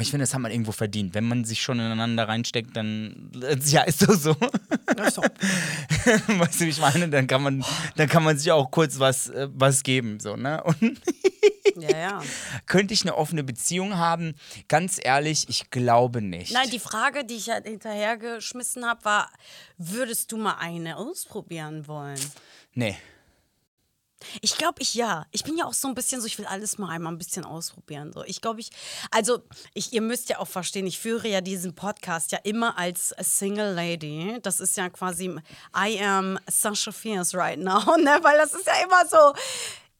ich 0.00 0.10
finde, 0.10 0.22
das 0.22 0.32
hat 0.32 0.40
man 0.40 0.50
irgendwo 0.50 0.72
verdient. 0.72 1.14
Wenn 1.14 1.28
man 1.28 1.44
sich 1.44 1.60
schon 1.60 1.78
ineinander 1.78 2.26
reinsteckt, 2.26 2.74
dann 2.76 3.30
ja, 3.66 3.82
ist 3.82 4.02
doch 4.02 4.14
so. 4.14 4.34
weißt 4.96 6.60
du, 6.60 6.64
wie 6.64 6.68
ich 6.70 6.80
meine? 6.80 7.08
Dann 7.10 7.26
kann 7.26 7.42
man, 7.42 7.64
dann 7.96 8.08
kann 8.08 8.24
man 8.24 8.38
sich 8.38 8.50
auch 8.52 8.70
kurz 8.70 8.98
was, 8.98 9.28
äh, 9.28 9.48
was 9.52 9.82
geben, 9.82 10.18
so, 10.18 10.36
ne? 10.36 10.62
Und 10.80 11.00
Ja, 11.76 11.96
ja. 11.96 12.22
könnte 12.66 12.94
ich 12.94 13.02
eine 13.02 13.16
offene 13.16 13.44
Beziehung 13.44 13.96
haben? 13.96 14.34
Ganz 14.68 14.98
ehrlich, 15.02 15.48
ich 15.48 15.70
glaube 15.70 16.22
nicht. 16.22 16.52
Nein, 16.52 16.70
die 16.70 16.78
Frage, 16.78 17.24
die 17.24 17.34
ich 17.34 17.50
halt 17.50 17.66
hinterhergeschmissen 17.66 18.86
habe, 18.86 19.04
war: 19.04 19.30
Würdest 19.76 20.32
du 20.32 20.38
mal 20.38 20.56
eine 20.58 20.96
ausprobieren 20.96 21.86
wollen? 21.86 22.20
Nee. 22.74 22.96
Ich 24.40 24.56
glaube, 24.56 24.80
ich 24.80 24.94
ja. 24.94 25.26
Ich 25.30 25.44
bin 25.44 25.56
ja 25.56 25.66
auch 25.66 25.74
so 25.74 25.88
ein 25.88 25.94
bisschen 25.94 26.20
so, 26.20 26.26
ich 26.26 26.38
will 26.38 26.46
alles 26.46 26.78
mal 26.78 26.90
einmal 26.90 27.12
ein 27.12 27.18
bisschen 27.18 27.44
ausprobieren. 27.44 28.12
So. 28.12 28.24
Ich 28.24 28.40
glaube, 28.40 28.60
ich, 28.60 28.70
also, 29.10 29.42
ich, 29.74 29.92
ihr 29.92 30.02
müsst 30.02 30.28
ja 30.28 30.38
auch 30.38 30.48
verstehen, 30.48 30.86
ich 30.86 30.98
führe 30.98 31.28
ja 31.28 31.40
diesen 31.40 31.74
Podcast 31.74 32.32
ja 32.32 32.38
immer 32.44 32.78
als 32.78 33.14
Single 33.20 33.74
Lady. 33.74 34.38
Das 34.42 34.60
ist 34.60 34.76
ja 34.76 34.88
quasi, 34.88 35.34
I 35.76 36.00
am 36.02 36.38
Sasha 36.50 36.92
Fierce 36.92 37.34
right 37.34 37.58
now, 37.58 37.96
ne? 37.96 38.18
Weil 38.22 38.38
das 38.38 38.52
ist 38.54 38.66
ja 38.66 38.74
immer 38.84 39.06
so. 39.06 39.34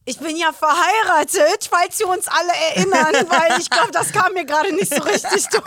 Ich 0.04 0.18
bin 0.18 0.37
ja 0.37 0.52
verheiratet, 0.52 1.68
falls 1.70 1.96
Sie 1.96 2.02
uns 2.04 2.26
alle 2.26 2.52
erinnern, 2.70 3.14
weil 3.28 3.61
ich 3.61 3.70
glaube, 3.70 3.92
das 3.92 4.11
kam 4.11 4.32
mir 4.32 4.44
gerade 4.44 4.74
nicht 4.74 4.92
so 4.92 5.00
richtig 5.00 5.46
durch. 5.52 5.62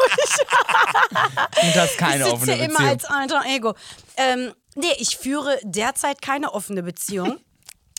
Und 1.61 1.75
hast 1.75 1.97
keine 1.97 2.27
ich 2.27 2.33
offene 2.33 2.51
sitze 2.51 2.65
immer 2.65 2.79
Beziehung. 2.79 2.89
als 2.89 3.05
alter 3.05 3.43
Ego. 3.47 3.73
Ähm, 4.17 4.53
nee, 4.75 4.91
ich 4.97 5.15
führe 5.17 5.57
derzeit 5.63 6.21
keine 6.21 6.53
offene 6.53 6.83
Beziehung. 6.83 7.39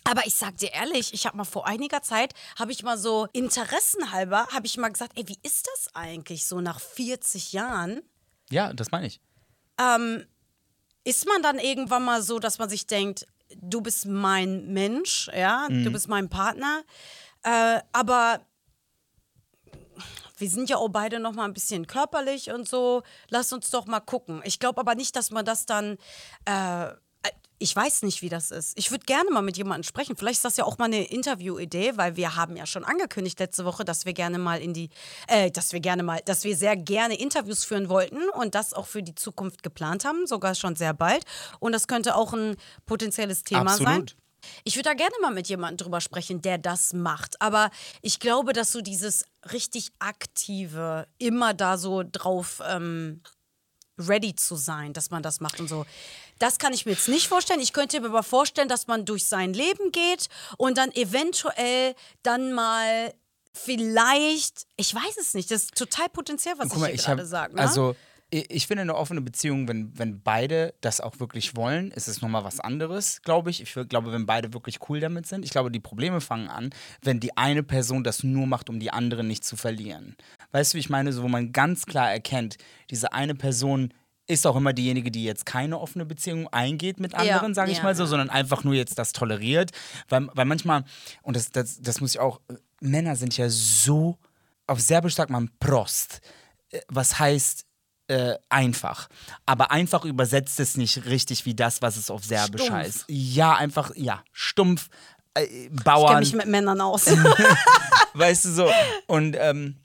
Aber 0.09 0.27
ich 0.27 0.35
sag 0.35 0.57
dir 0.59 0.73
ehrlich, 0.73 1.13
ich 1.13 1.27
habe 1.27 1.37
mal 1.37 1.45
vor 1.45 1.67
einiger 1.67 2.01
Zeit, 2.03 2.33
habe 2.59 2.71
ich 2.73 2.83
mal 2.83 2.97
so 2.97 3.27
interessenhalber, 3.33 4.47
habe 4.53 4.67
ich 4.67 4.77
mal 4.77 4.89
gesagt, 4.89 5.13
ey, 5.17 5.27
wie 5.29 5.39
ist 5.43 5.67
das 5.67 5.95
eigentlich 5.95 6.47
so 6.47 6.61
nach 6.61 6.81
40 6.81 7.53
Jahren? 7.53 8.03
ja, 8.51 8.73
das 8.73 8.91
meine 8.93 9.07
ich. 9.09 9.21
Ist 11.05 11.27
man 11.27 11.43
dann 11.43 11.59
irgendwann 11.59 12.05
mal 12.05 12.23
so, 12.23 12.39
dass 12.39 12.59
man 12.59 12.69
sich 12.69 12.87
denkt, 12.87 13.27
du 13.57 13.81
bist 13.81 14.07
mein 14.07 14.73
Mensch, 14.73 15.29
ja, 15.37 15.69
Mhm. 15.69 15.85
du 15.85 15.93
bist 15.93 16.09
mein 16.09 16.29
Partner, 16.29 16.83
äh, 17.43 17.81
aber 17.93 18.41
wir 20.39 20.51
sind 20.51 20.69
ja 20.69 20.77
auch 20.77 20.89
beide 20.89 21.19
noch 21.19 21.33
mal 21.33 21.45
ein 21.45 21.55
bisschen 21.55 21.87
körperlich 21.87 22.51
und 22.51 22.69
so. 22.69 23.03
Lass 23.29 23.53
uns 23.53 23.71
doch 23.71 23.87
mal 23.87 24.01
gucken. 24.01 24.43
Ich 24.45 24.59
glaube 24.59 24.81
aber 24.81 24.95
nicht, 24.95 25.17
dass 25.17 25.31
man 25.31 25.45
das 25.45 25.65
dann. 25.67 25.97
Äh, 26.45 26.93
ich 27.59 27.75
weiß 27.75 28.03
nicht, 28.03 28.23
wie 28.23 28.29
das 28.29 28.51
ist. 28.51 28.79
Ich 28.79 28.91
würde 28.91 29.05
gerne 29.07 29.31
mal 29.31 29.43
mit 29.43 29.57
jemandem 29.57 29.85
sprechen. 29.85 30.17
Vielleicht 30.17 30.39
ist 30.39 30.45
das 30.45 30.57
ja 30.57 30.65
auch 30.65 30.79
mal 30.79 30.87
eine 30.87 31.05
Interview-Idee, 31.05 31.97
weil 31.97 32.17
wir 32.17 32.37
haben 32.37 32.57
ja 32.57 32.67
schon 32.67 32.85
angekündigt 32.85 33.39
letzte 33.41 33.65
Woche, 33.65 33.85
dass 33.85 34.05
wir 34.05 34.13
gerne 34.13 34.39
mal 34.39 34.61
in 34.61 34.75
die, 34.75 34.91
äh, 35.29 35.51
dass 35.51 35.73
wir 35.73 35.81
gerne 35.81 36.03
mal, 36.03 36.21
dass 36.25 36.45
wir 36.45 36.57
sehr 36.57 36.77
gerne 36.77 37.19
Interviews 37.19 37.65
führen 37.65 37.89
wollten 37.89 38.29
und 38.31 38.55
das 38.55 38.73
auch 38.75 38.87
für 38.87 39.03
die 39.03 39.15
Zukunft 39.15 39.63
geplant 39.63 40.05
haben, 40.05 40.27
sogar 40.27 40.55
schon 40.55 40.77
sehr 40.77 40.93
bald. 40.93 41.25
Und 41.59 41.73
das 41.73 41.87
könnte 41.87 42.15
auch 42.15 42.33
ein 42.33 42.57
potenzielles 42.85 43.43
Thema 43.43 43.71
sein. 43.71 43.87
Absolut. 43.87 44.17
Ich 44.65 44.77
würde 44.77 44.91
da 44.91 44.95
gerne 44.95 45.15
mal 45.21 45.33
mit 45.33 45.49
jemandem 45.49 45.79
drüber 45.79 46.01
sprechen, 46.01 46.41
der 46.43 46.59
das 46.59 46.93
macht. 46.93 47.41
Aber 47.41 47.71
ich 48.03 48.21
glaube, 48.21 48.53
dass 48.53 48.71
so 48.71 48.81
dieses 48.81 49.25
richtig 49.53 49.91
aktive, 49.99 51.07
immer 51.19 51.55
da 51.55 51.79
so 51.79 52.03
drauf 52.05 52.63
ähm, 52.69 53.23
ready 53.99 54.35
zu 54.35 54.57
sein, 54.57 54.93
dass 54.93 55.11
man 55.11 55.23
das 55.23 55.41
macht 55.41 55.61
und 55.61 55.69
so. 55.69 55.87
Das 56.39 56.59
kann 56.59 56.73
ich 56.73 56.85
mir 56.87 56.93
jetzt 56.93 57.09
nicht 57.09 57.29
vorstellen. 57.29 57.61
Ich 57.61 57.73
könnte 57.73 58.01
mir 58.01 58.09
aber 58.09 58.23
vorstellen, 58.23 58.69
dass 58.69 58.87
man 58.87 59.05
durch 59.05 59.27
sein 59.27 59.53
Leben 59.53 59.91
geht 59.93 60.29
und 60.59 60.77
dann 60.79 60.93
eventuell 60.93 61.95
dann 62.23 62.53
mal 62.53 63.15
vielleicht, 63.55 64.67
ich 64.77 64.95
weiß 64.95 65.17
es 65.19 65.35
nicht, 65.35 65.51
das 65.51 65.65
ist 65.65 65.75
total 65.75 66.09
potenziell, 66.11 66.55
was 66.59 66.69
Guck 66.69 66.81
mal, 66.81 66.89
ich 66.89 66.97
ich 66.97 67.01
hier 67.03 67.09
habe 67.09 67.17
gerade 67.21 67.29
sage. 67.29 67.55
Ne? 67.57 67.63
also 67.63 67.93
Ich 67.93 67.97
ich 68.51 68.67
finde 68.67 68.83
eine 68.83 68.97
offene 68.97 69.21
Beziehung, 69.21 69.69
wenn, 69.69 69.97
wenn 69.97 70.21
beide 70.21 70.75
das 70.81 71.01
auch 71.01 71.21
wirklich 71.21 71.55
wollen, 71.55 71.93
ist 71.93 72.09
es 72.09 72.21
nochmal 72.21 72.43
was 72.43 72.59
anderes, 72.59 73.23
glaube 73.23 73.51
ich. 73.51 73.63
Ich 73.63 73.89
glaube, 73.89 74.13
wenn 74.13 74.27
beide 74.27 74.53
wirklich 74.53 74.81
cool 74.89 74.99
damit 74.99 75.27
sind. 75.27 75.45
Ich 75.45 75.53
glaube, 75.53 75.71
die 75.71 75.79
Probleme 75.79 76.21
fangen 76.21 76.49
an, 76.49 76.71
wenn 77.03 77.21
die 77.21 77.37
eine 77.37 77.63
Person 77.63 78.03
das 78.03 78.25
nur 78.25 78.47
macht, 78.49 78.69
um 78.69 78.81
die 78.81 78.91
andere 78.91 79.23
nicht 79.23 79.45
zu 79.45 79.57
verlieren. 79.57 80.17
Weißt 80.57 80.73
du, 80.73 80.77
wie 80.77 80.81
ich 80.81 80.89
meine? 80.89 81.13
So, 81.13 81.23
wo 81.23 81.29
man 81.29 81.53
ganz 81.53 81.85
klar 81.85 82.11
erkennt, 82.11 82.57
diese 82.89 83.13
eine 83.13 83.35
Person 83.35 83.93
ist 84.27 84.47
auch 84.47 84.57
immer 84.57 84.73
diejenige, 84.73 85.11
die 85.11 85.23
jetzt 85.23 85.45
keine 85.45 85.79
offene 85.79 86.07
Beziehung 86.07 86.49
eingeht 86.49 86.99
mit 86.99 87.15
anderen, 87.15 87.53
sage 87.53 87.73
ich 87.73 87.77
ja, 87.77 87.85
mal 87.85 87.95
so, 87.95 88.05
ja. 88.05 88.07
sondern 88.07 88.31
einfach 88.31 88.65
nur 88.65 88.73
jetzt 88.73 88.99
das 88.99 89.13
toleriert. 89.13 89.73
Weil, 90.09 90.29
weil 90.33 90.47
manchmal, 90.47 90.85
und 91.21 91.37
das, 91.37 91.51
das, 91.51 91.83
das 91.83 92.01
muss 92.01 92.15
ich 92.15 92.21
auch, 92.21 92.41
Männer 92.81 93.17
sind 93.17 93.37
ja 93.37 93.51
so, 93.51 94.17
auf 94.67 94.81
Serbisch 94.81 95.15
sagt 95.15 95.29
man 95.29 95.51
Prost, 95.61 96.23
äh, 96.71 96.81
was 96.89 97.19
heißt 97.19 97.67
äh, 98.09 98.37
einfach. 98.49 99.09
Aber 99.45 99.73
einfach 99.73 100.07
übersetzt 100.07 100.59
es 100.59 100.79
nicht 100.79 101.05
richtig 101.05 101.45
wie 101.45 101.55
das, 101.55 101.83
was 101.83 101.99
es 101.99 102.11
auf 102.11 102.25
Serbisch 102.25 102.63
Stumpf. 102.63 102.79
heißt. 102.79 103.05
Ja, 103.09 103.57
einfach, 103.57 103.91
ja, 103.95 104.25
stumpf, 104.33 104.89
äh, 105.35 105.43
Ich 105.43 105.69
kenne 105.69 105.83
Bauern, 105.85 106.21
mich 106.21 106.33
mit 106.33 106.47
Männern 106.47 106.81
aus. 106.81 107.05
weißt 108.15 108.47
du 108.47 108.49
so. 108.53 108.71
Und, 109.07 109.37
ähm, 109.39 109.77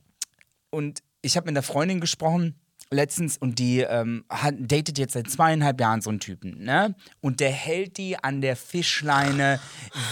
und 0.72 1.04
ich 1.22 1.38
habe 1.38 1.46
mit 1.46 1.54
einer 1.54 1.64
Freundin 1.64 2.00
gesprochen 2.00 2.61
letztens 2.94 3.38
und 3.38 3.58
die 3.58 3.80
ähm, 3.80 4.26
hat, 4.30 4.56
datet 4.60 4.98
jetzt 4.98 5.14
seit 5.14 5.30
zweieinhalb 5.30 5.80
Jahren 5.80 6.02
so 6.02 6.10
einen 6.10 6.20
Typen, 6.20 6.62
ne? 6.64 6.94
Und 7.22 7.40
der 7.40 7.52
hält 7.52 7.98
die 7.98 8.22
an 8.22 8.42
der 8.42 8.58
Fischleine 8.58 9.60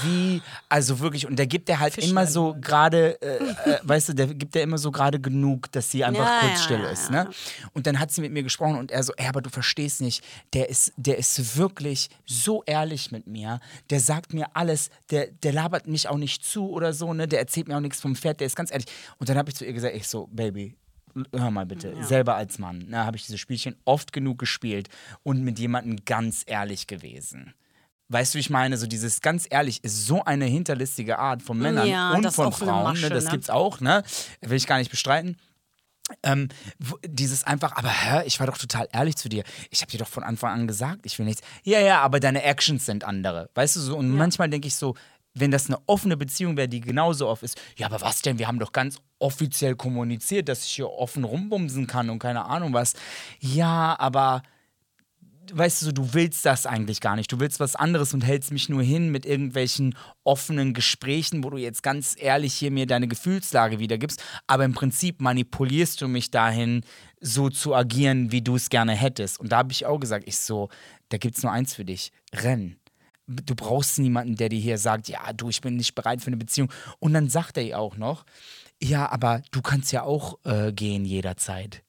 wie, 0.03 0.41
also 0.69 0.99
wirklich, 0.99 1.27
und 1.27 1.37
der 1.37 1.45
gibt 1.45 1.67
der 1.67 1.79
halt 1.79 1.97
immer 1.97 2.25
so 2.25 2.55
gerade, 2.59 3.21
äh, 3.21 3.37
äh, 3.71 3.79
weißt 3.83 4.09
du, 4.09 4.13
der 4.13 4.27
gibt 4.27 4.55
der 4.55 4.63
immer 4.63 4.77
so 4.77 4.91
gerade 4.91 5.19
genug, 5.19 5.69
dass 5.73 5.91
sie 5.91 6.05
einfach 6.05 6.25
Ja, 6.25 6.39
kurz 6.39 6.51
ja, 6.53 6.63
still 6.63 6.79
ja, 6.81 6.89
ist, 6.89 7.09
ja. 7.09 7.25
ne? 7.25 7.29
Und 7.73 7.85
dann 7.85 7.99
hat 7.99 8.11
sie 8.11 8.21
mit 8.21 8.31
mir 8.31 8.43
gesprochen 8.43 8.77
und 8.77 8.91
er 8.91 9.03
so, 9.03 9.11
ey, 9.17 9.27
aber 9.27 9.41
du 9.41 9.49
verstehst 9.49 9.99
nicht, 9.99 10.23
der 10.53 10.69
ist, 10.69 10.93
der 10.95 11.17
ist 11.17 11.57
wirklich 11.57 12.09
so 12.25 12.63
ehrlich 12.65 13.11
mit 13.11 13.27
mir, 13.27 13.59
der 13.89 13.99
sagt 13.99 14.33
mir 14.33 14.55
alles, 14.55 14.89
der, 15.11 15.27
der 15.27 15.51
labert 15.51 15.87
mich 15.87 16.07
auch 16.07 16.17
nicht 16.17 16.45
zu 16.45 16.69
oder 16.69 16.93
so, 16.93 17.13
ne? 17.13 17.27
Der 17.27 17.39
erzählt 17.39 17.67
mir 17.67 17.75
auch 17.75 17.81
nichts 17.81 17.99
vom 17.99 18.15
Pferd, 18.15 18.39
der 18.39 18.47
ist 18.47 18.55
ganz 18.55 18.71
ehrlich. 18.71 18.87
Und 19.17 19.27
dann 19.27 19.37
habe 19.37 19.49
ich 19.49 19.55
zu 19.55 19.65
ihr 19.65 19.73
gesagt, 19.73 19.95
ich 19.95 20.07
so, 20.07 20.27
Baby, 20.31 20.77
hör 21.35 21.51
mal 21.51 21.65
bitte, 21.65 21.95
selber 22.03 22.35
als 22.35 22.59
Mann, 22.59 22.85
ne, 22.87 23.05
habe 23.05 23.17
ich 23.17 23.25
diese 23.25 23.37
Spielchen 23.37 23.75
oft 23.85 24.13
genug 24.13 24.39
gespielt 24.39 24.89
und 25.23 25.43
mit 25.43 25.59
jemandem 25.59 26.03
ganz 26.05 26.43
ehrlich 26.45 26.87
gewesen. 26.87 27.53
Weißt 28.11 28.33
du, 28.33 28.39
ich 28.39 28.49
meine, 28.49 28.77
so 28.77 28.87
dieses 28.87 29.21
ganz 29.21 29.45
ehrlich 29.49 29.83
ist 29.83 30.07
so 30.07 30.23
eine 30.23 30.45
hinterlistige 30.45 31.19
Art 31.19 31.43
von 31.43 31.59
Männern 31.59 31.87
Ja, 31.87 32.13
und 32.13 32.31
von 32.31 32.51
Frauen, 32.51 32.83
Masche, 32.83 33.03
ne, 33.03 33.09
das 33.09 33.25
ne? 33.25 33.31
gibt's 33.31 33.51
auch, 33.51 33.81
ne? 33.81 34.03
Will 34.41 34.57
ich 34.57 34.65
gar 34.65 34.79
nicht 34.79 34.89
bestreiten. 34.89 35.37
Ähm, 36.23 36.47
dieses 37.05 37.43
einfach, 37.43 37.75
aber 37.75 37.89
hä, 37.89 38.23
ich 38.25 38.39
war 38.39 38.47
doch 38.47 38.57
total 38.57 38.87
ehrlich 38.91 39.15
zu 39.15 39.29
dir. 39.29 39.43
Ich 39.69 39.81
habe 39.81 39.91
dir 39.91 39.99
doch 39.99 40.07
von 40.07 40.23
Anfang 40.23 40.51
an 40.53 40.67
gesagt, 40.67 41.05
ich 41.05 41.19
will 41.19 41.27
nichts. 41.27 41.43
Ja, 41.63 41.79
ja, 41.81 42.01
aber 42.01 42.19
deine 42.19 42.41
Actions 42.41 42.83
sind 42.83 43.03
andere. 43.03 43.51
Weißt 43.53 43.75
du 43.75 43.79
so? 43.79 43.95
Und 43.95 44.09
manchmal 44.09 44.49
denke 44.49 44.67
ich 44.67 44.75
so, 44.75 44.95
wenn 45.39 45.51
das 45.51 45.67
eine 45.67 45.77
offene 45.85 46.17
Beziehung 46.17 46.57
wäre, 46.57 46.67
die 46.67 46.81
genauso 46.81 47.27
oft 47.27 47.43
ist, 47.43 47.59
ja, 47.77 47.87
aber 47.87 48.01
was 48.01 48.21
denn? 48.21 48.39
Wir 48.39 48.47
haben 48.47 48.59
doch 48.59 48.71
ganz 48.71 48.97
offiziell 49.19 49.75
kommuniziert, 49.75 50.49
dass 50.49 50.65
ich 50.65 50.71
hier 50.71 50.89
offen 50.89 51.23
rumbumsen 51.23 51.87
kann 51.87 52.09
und 52.09 52.19
keine 52.19 52.45
Ahnung 52.45 52.73
was. 52.73 52.93
Ja, 53.39 53.97
aber 53.99 54.43
weißt 55.53 55.83
du, 55.83 55.91
du 55.91 56.13
willst 56.13 56.45
das 56.45 56.65
eigentlich 56.65 57.01
gar 57.01 57.15
nicht. 57.15 57.31
Du 57.31 57.39
willst 57.39 57.59
was 57.59 57.75
anderes 57.75 58.13
und 58.13 58.21
hältst 58.21 58.51
mich 58.51 58.69
nur 58.69 58.83
hin 58.83 59.09
mit 59.09 59.25
irgendwelchen 59.25 59.95
offenen 60.23 60.73
Gesprächen, 60.73 61.43
wo 61.43 61.49
du 61.49 61.57
jetzt 61.57 61.83
ganz 61.83 62.15
ehrlich 62.17 62.53
hier 62.53 62.71
mir 62.71 62.85
deine 62.85 63.07
Gefühlslage 63.07 63.79
wiedergibst. 63.79 64.23
Aber 64.47 64.65
im 64.65 64.73
Prinzip 64.73 65.21
manipulierst 65.21 66.01
du 66.01 66.07
mich 66.07 66.31
dahin, 66.31 66.83
so 67.21 67.49
zu 67.49 67.75
agieren, 67.75 68.31
wie 68.31 68.41
du 68.41 68.55
es 68.55 68.69
gerne 68.69 68.93
hättest. 68.93 69.39
Und 69.39 69.51
da 69.51 69.57
habe 69.57 69.71
ich 69.71 69.85
auch 69.85 69.99
gesagt, 69.99 70.25
ich 70.27 70.37
so, 70.37 70.69
da 71.09 71.17
gibt 71.17 71.37
es 71.37 71.43
nur 71.43 71.51
eins 71.51 71.73
für 71.73 71.85
dich. 71.85 72.11
Renn. 72.33 72.78
Du 73.29 73.55
brauchst 73.55 73.99
niemanden, 73.99 74.35
der 74.35 74.49
dir 74.49 74.59
hier 74.59 74.77
sagt, 74.77 75.07
ja, 75.07 75.33
du, 75.33 75.49
ich 75.49 75.61
bin 75.61 75.75
nicht 75.75 75.93
bereit 75.93 76.21
für 76.21 76.27
eine 76.27 76.37
Beziehung. 76.37 76.71
Und 76.99 77.13
dann 77.13 77.29
sagt 77.29 77.57
er 77.57 77.63
ihr 77.63 77.79
auch 77.79 77.95
noch, 77.95 78.25
ja, 78.81 79.09
aber 79.11 79.41
du 79.51 79.61
kannst 79.61 79.91
ja 79.91 80.03
auch 80.03 80.39
äh, 80.45 80.71
gehen 80.71 81.05
jederzeit. 81.05 81.83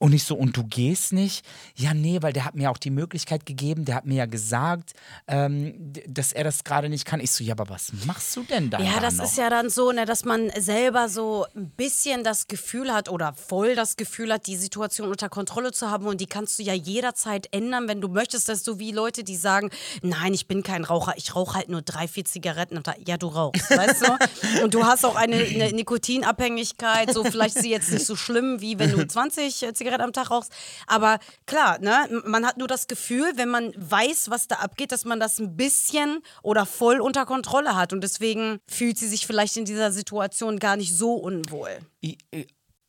Und 0.00 0.12
ich 0.12 0.22
so, 0.22 0.36
und 0.36 0.56
du 0.56 0.62
gehst 0.62 1.12
nicht? 1.12 1.44
Ja, 1.74 1.92
nee, 1.92 2.18
weil 2.22 2.32
der 2.32 2.44
hat 2.44 2.54
mir 2.54 2.70
auch 2.70 2.78
die 2.78 2.90
Möglichkeit 2.90 3.44
gegeben, 3.46 3.84
der 3.84 3.96
hat 3.96 4.06
mir 4.06 4.14
ja 4.14 4.26
gesagt, 4.26 4.92
ähm, 5.26 5.92
dass 6.06 6.32
er 6.32 6.44
das 6.44 6.62
gerade 6.62 6.88
nicht 6.88 7.04
kann. 7.04 7.18
Ich 7.18 7.32
so, 7.32 7.42
ja, 7.42 7.54
aber 7.54 7.68
was 7.68 7.92
machst 8.06 8.36
du 8.36 8.44
denn 8.44 8.70
da? 8.70 8.78
Ja, 8.78 9.00
das 9.00 9.16
noch? 9.16 9.24
ist 9.24 9.36
ja 9.36 9.50
dann 9.50 9.70
so, 9.70 9.90
ne, 9.90 10.04
dass 10.04 10.24
man 10.24 10.50
selber 10.56 11.08
so 11.08 11.46
ein 11.56 11.70
bisschen 11.70 12.22
das 12.22 12.46
Gefühl 12.46 12.92
hat 12.92 13.08
oder 13.08 13.32
voll 13.32 13.74
das 13.74 13.96
Gefühl 13.96 14.32
hat, 14.32 14.46
die 14.46 14.56
Situation 14.56 15.08
unter 15.08 15.28
Kontrolle 15.28 15.72
zu 15.72 15.90
haben 15.90 16.06
und 16.06 16.20
die 16.20 16.26
kannst 16.26 16.60
du 16.60 16.62
ja 16.62 16.74
jederzeit 16.74 17.48
ändern, 17.50 17.88
wenn 17.88 18.00
du 18.00 18.06
möchtest. 18.06 18.48
Das 18.48 18.58
ist 18.58 18.66
so 18.66 18.78
wie 18.78 18.92
Leute, 18.92 19.24
die 19.24 19.36
sagen, 19.36 19.70
nein, 20.02 20.32
ich 20.32 20.46
bin 20.46 20.62
kein 20.62 20.84
Raucher, 20.84 21.14
ich 21.16 21.34
rauche 21.34 21.56
halt 21.56 21.70
nur 21.70 21.82
drei, 21.82 22.06
vier 22.06 22.24
Zigaretten 22.24 22.76
am 22.76 22.84
Tag. 22.84 22.98
Ja, 23.08 23.16
du 23.16 23.26
rauchst, 23.26 23.68
weißt 23.76 24.06
du? 24.06 24.62
Und 24.62 24.74
du 24.74 24.84
hast 24.84 25.04
auch 25.04 25.16
eine, 25.16 25.38
eine 25.38 25.72
Nikotinabhängigkeit, 25.72 27.12
so 27.12 27.24
vielleicht 27.24 27.56
ist 27.56 27.62
sie 27.62 27.70
jetzt 27.70 27.90
nicht 27.90 28.06
so 28.06 28.14
schlimm, 28.14 28.60
wie 28.60 28.78
wenn 28.78 28.92
du 28.92 29.04
20 29.08 29.74
Zigaretten 29.74 29.87
am 30.00 30.12
Tag 30.12 30.30
rauchst. 30.30 30.52
Aber 30.86 31.18
klar, 31.46 31.78
ne, 31.80 32.08
man 32.24 32.46
hat 32.46 32.56
nur 32.58 32.68
das 32.68 32.86
Gefühl, 32.86 33.32
wenn 33.36 33.48
man 33.48 33.72
weiß, 33.76 34.30
was 34.30 34.48
da 34.48 34.56
abgeht, 34.56 34.92
dass 34.92 35.04
man 35.04 35.18
das 35.20 35.38
ein 35.38 35.56
bisschen 35.56 36.22
oder 36.42 36.66
voll 36.66 37.00
unter 37.00 37.26
Kontrolle 37.26 37.74
hat. 37.76 37.92
Und 37.92 38.02
deswegen 38.02 38.58
fühlt 38.68 38.98
sie 38.98 39.08
sich 39.08 39.26
vielleicht 39.26 39.56
in 39.56 39.64
dieser 39.64 39.92
Situation 39.92 40.58
gar 40.58 40.76
nicht 40.76 40.94
so 40.94 41.14
unwohl. 41.14 41.78
I- 42.04 42.18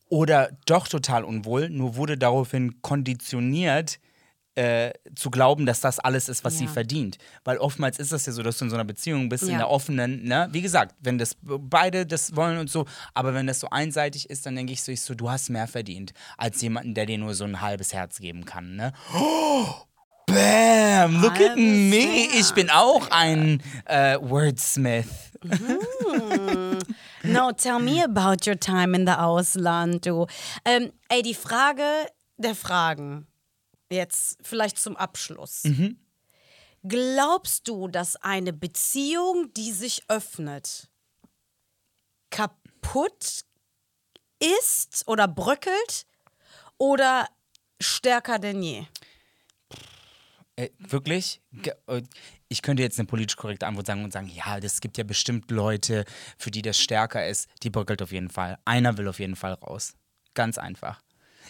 Oder 0.09 0.49
doch 0.65 0.87
total 0.87 1.23
unwohl, 1.23 1.69
nur 1.69 1.95
wurde 1.95 2.17
daraufhin 2.17 2.81
konditioniert, 2.81 3.99
äh, 4.59 4.91
zu 5.15 5.29
glauben, 5.29 5.65
dass 5.65 5.79
das 5.79 5.99
alles 5.99 6.27
ist, 6.27 6.43
was 6.43 6.57
sie 6.57 6.65
Ja. 6.65 6.71
verdient. 6.71 7.17
Weil 7.45 7.57
oftmals 7.59 7.97
ist 7.97 8.11
das 8.11 8.25
ja 8.25 8.33
so, 8.33 8.43
dass 8.43 8.57
du 8.57 8.65
in 8.65 8.69
so 8.69 8.75
einer 8.75 8.83
Beziehung 8.83 9.29
bist, 9.29 9.43
in 9.43 9.51
Ja. 9.51 9.57
der 9.59 9.69
offenen, 9.69 10.23
ne? 10.23 10.49
Wie 10.51 10.61
gesagt, 10.61 10.95
wenn 10.99 11.17
das 11.17 11.35
beide 11.41 12.05
das 12.05 12.35
wollen 12.35 12.57
und 12.57 12.69
so, 12.69 12.85
aber 13.13 13.33
wenn 13.33 13.47
das 13.47 13.59
so 13.61 13.69
einseitig 13.69 14.29
ist, 14.29 14.45
dann 14.45 14.55
denke 14.55 14.73
ich 14.73 14.83
so, 14.83 14.91
ich 14.91 15.01
so, 15.01 15.13
du 15.15 15.29
hast 15.29 15.49
mehr 15.49 15.67
verdient 15.67 16.11
als 16.37 16.61
jemanden, 16.61 16.93
der 16.93 17.05
dir 17.05 17.17
nur 17.17 17.33
so 17.35 17.45
ein 17.45 17.61
halbes 17.61 17.93
Herz 17.93 18.19
geben 18.19 18.43
kann, 18.45 18.75
ne? 18.75 18.91
Oh, 19.15 19.65
bam, 20.27 21.21
look 21.21 21.33
at 21.39 21.49
Halbes 21.51 21.55
me. 21.55 21.95
Ich 21.97 22.33
Herz. 22.35 22.53
bin 22.53 22.69
auch 22.69 23.09
ein 23.11 23.63
äh, 23.85 24.17
Wordsmith. 24.19 25.07
No, 27.23 27.51
tell 27.51 27.79
me 27.79 28.01
about 28.03 28.45
your 28.47 28.57
time 28.59 28.95
in 28.95 29.05
the 29.05 29.13
Ausland, 29.13 30.05
du. 30.05 30.25
Ähm, 30.65 30.91
ey, 31.09 31.21
die 31.21 31.33
Frage 31.33 31.83
der 32.37 32.55
Fragen. 32.55 33.27
Jetzt 33.91 34.37
vielleicht 34.41 34.77
zum 34.77 34.95
Abschluss. 34.95 35.63
Glaubst 36.83 37.67
du, 37.67 37.87
dass 37.87 38.15
eine 38.17 38.53
Beziehung, 38.53 39.51
die 39.53 39.71
sich 39.71 40.03
öffnet, 40.07 40.89
kaputt 42.29 43.41
ist 44.39 45.07
oder 45.07 45.27
bröckelt 45.27 46.05
oder 46.77 47.27
stärker 47.81 48.39
denn 48.39 48.61
je? 48.63 48.85
Äh, 50.55 50.69
wirklich? 50.77 51.41
Äh, 51.87 52.01
Ich 52.47 52.61
könnte 52.61 52.83
jetzt 52.83 52.99
eine 52.99 53.07
politisch 53.07 53.35
korrekte 53.35 53.67
Antwort 53.67 53.87
sagen 53.87 54.03
und 54.03 54.11
sagen, 54.11 54.27
ja, 54.27 54.59
das 54.59 54.81
gibt 54.81 54.97
ja 54.97 55.03
bestimmt 55.03 55.51
Leute, 55.51 56.05
für 56.37 56.51
die 56.51 56.61
das 56.61 56.79
stärker 56.79 57.27
ist. 57.27 57.47
Die 57.63 57.69
bröckelt 57.69 58.01
auf 58.01 58.11
jeden 58.11 58.29
Fall. 58.29 58.57
Einer 58.65 58.97
will 58.97 59.07
auf 59.07 59.19
jeden 59.19 59.35
Fall 59.35 59.53
raus. 59.53 59.93
Ganz 60.33 60.57
einfach. 60.57 61.01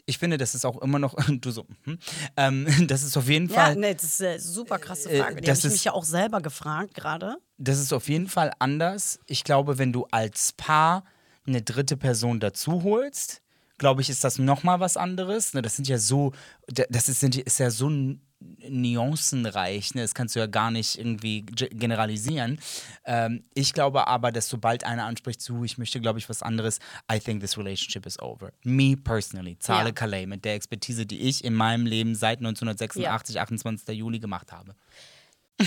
Ich 0.05 0.17
finde, 0.17 0.37
das 0.37 0.55
ist 0.55 0.65
auch 0.65 0.81
immer 0.81 0.99
noch, 0.99 1.15
du 1.27 1.51
so, 1.51 1.65
hm, 1.83 1.97
ähm, 2.37 2.67
das 2.87 3.03
ist 3.03 3.17
auf 3.17 3.27
jeden 3.29 3.49
Ja, 3.49 3.55
Fall, 3.55 3.75
ne, 3.75 3.93
das 3.95 4.03
ist 4.05 4.21
eine 4.21 4.39
super 4.39 4.79
krasse 4.79 5.09
Äh, 5.09 5.19
Frage. 5.19 5.41
Die 5.41 5.47
das 5.47 5.59
habe 5.59 5.67
ich 5.67 5.73
mich 5.73 5.83
ja 5.85 5.93
auch 5.93 6.03
selber 6.03 6.41
gefragt 6.41 6.93
gerade. 6.93 7.37
das 7.57 7.79
ist 7.79 7.93
auf 7.93 8.07
jeden 8.09 8.27
Fall 8.27 8.51
anders. 8.59 9.19
Ich 9.27 9.43
glaube, 9.43 9.77
wenn 9.77 9.91
du 9.93 10.05
als 10.11 10.53
Paar 10.53 11.03
eine 11.47 11.61
dritte 11.61 11.97
Person 11.97 12.39
dazu 12.39 12.83
holst, 12.83 13.41
glaube 13.77 14.01
ich, 14.01 14.09
ist 14.09 14.23
das 14.23 14.37
nochmal 14.37 14.79
was 14.79 14.97
anderes. 14.97 15.53
Ne, 15.53 15.61
Das 15.61 15.75
sind 15.75 15.87
ja 15.87 15.97
so, 15.97 16.33
da- 16.67 16.83
das 16.89 17.09
ist, 17.09 17.23
ist 17.23 17.59
ja 17.59 17.71
so 17.71 17.87
n- 17.87 18.21
nuancenreich, 18.39 19.93
ne? 19.95 20.01
das 20.01 20.13
kannst 20.13 20.35
du 20.35 20.39
ja 20.39 20.47
gar 20.47 20.71
nicht 20.71 20.97
irgendwie 20.97 21.41
ge- 21.41 21.69
generalisieren. 21.69 22.59
Ähm, 23.05 23.43
ich 23.53 23.73
glaube 23.73 24.07
aber, 24.07 24.31
dass 24.31 24.47
sobald 24.49 24.83
einer 24.83 25.05
anspricht, 25.05 25.41
so, 25.41 25.63
ich 25.63 25.77
möchte, 25.77 25.99
glaube 25.99 26.19
ich, 26.19 26.29
was 26.29 26.41
anderes, 26.41 26.79
I 27.11 27.19
think 27.19 27.41
this 27.41 27.57
relationship 27.57 28.05
is 28.05 28.19
over. 28.19 28.51
Me 28.63 28.95
personally, 28.95 29.57
Zahle 29.59 29.89
Ja. 29.89 29.91
Calais, 29.93 30.25
mit 30.25 30.45
der 30.45 30.55
Expertise, 30.55 31.05
die 31.05 31.19
ich 31.21 31.43
in 31.43 31.53
meinem 31.53 31.85
Leben 31.85 32.15
seit 32.15 32.39
1986, 32.39 33.39
28. 33.39 33.89
Juli 33.97 34.19
gemacht 34.19 34.51
habe. 34.51 34.75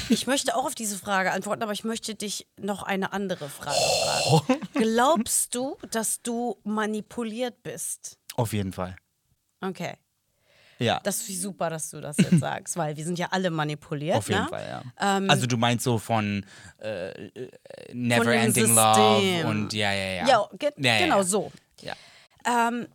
Ich 0.09 0.27
möchte 0.27 0.57
auch 0.57 0.65
auf 0.65 0.75
diese 0.75 0.97
Frage 0.97 1.33
antworten, 1.33 1.63
aber 1.63 1.73
ich 1.73 1.85
möchte 1.85 2.15
dich 2.15 2.47
noch 2.59 2.83
eine 2.83 3.13
andere 3.13 3.51
Frage 3.51 3.77
Oh. 4.31 4.39
fragen. 4.39 4.61
Glaubst 4.73 5.55
du, 5.55 5.77
dass 5.91 6.23
du 6.23 6.57
manipuliert 6.65 7.63
bist? 7.63 8.17
Auf 8.37 8.55
jeden 8.55 8.73
Fall. 8.73 8.97
Okay. 9.61 9.95
Ja. 10.83 11.01
Das 11.03 11.29
ist 11.29 11.43
super, 11.43 11.71
dass 11.71 11.91
du 11.91 12.01
das 12.01 12.17
jetzt 12.19 12.41
sagst, 12.41 12.77
weil 12.77 12.97
wir 12.97 13.05
sind 13.05 13.19
ja 13.19 13.29
alle 13.31 13.51
manipuliert. 13.51 14.17
Auf 14.17 14.29
jeden 14.29 14.43
ne? 14.43 14.49
Fall, 14.49 14.67
ja. 14.99 15.17
Ähm, 15.17 15.31
also 15.31 15.47
du 15.47 15.57
meinst 15.57 15.85
so 15.85 15.99
von 15.99 16.45
äh, 16.81 17.11
äh, 17.11 17.49
Never 17.93 18.25
dem 18.25 18.33
Ending. 18.33 18.75
Love 18.75 19.47
und 19.47 19.73
ja, 19.73 19.93
ja, 19.93 20.13
ja. 20.15 20.27
Ja, 20.27 20.49
ge 20.59 20.71
Ja, 20.77 20.95
ja, 20.95 21.05
genau 21.05 21.19
ja. 21.19 21.25
so. 21.25 21.53
Ja. 21.81 21.95
Ähm, 22.45 22.87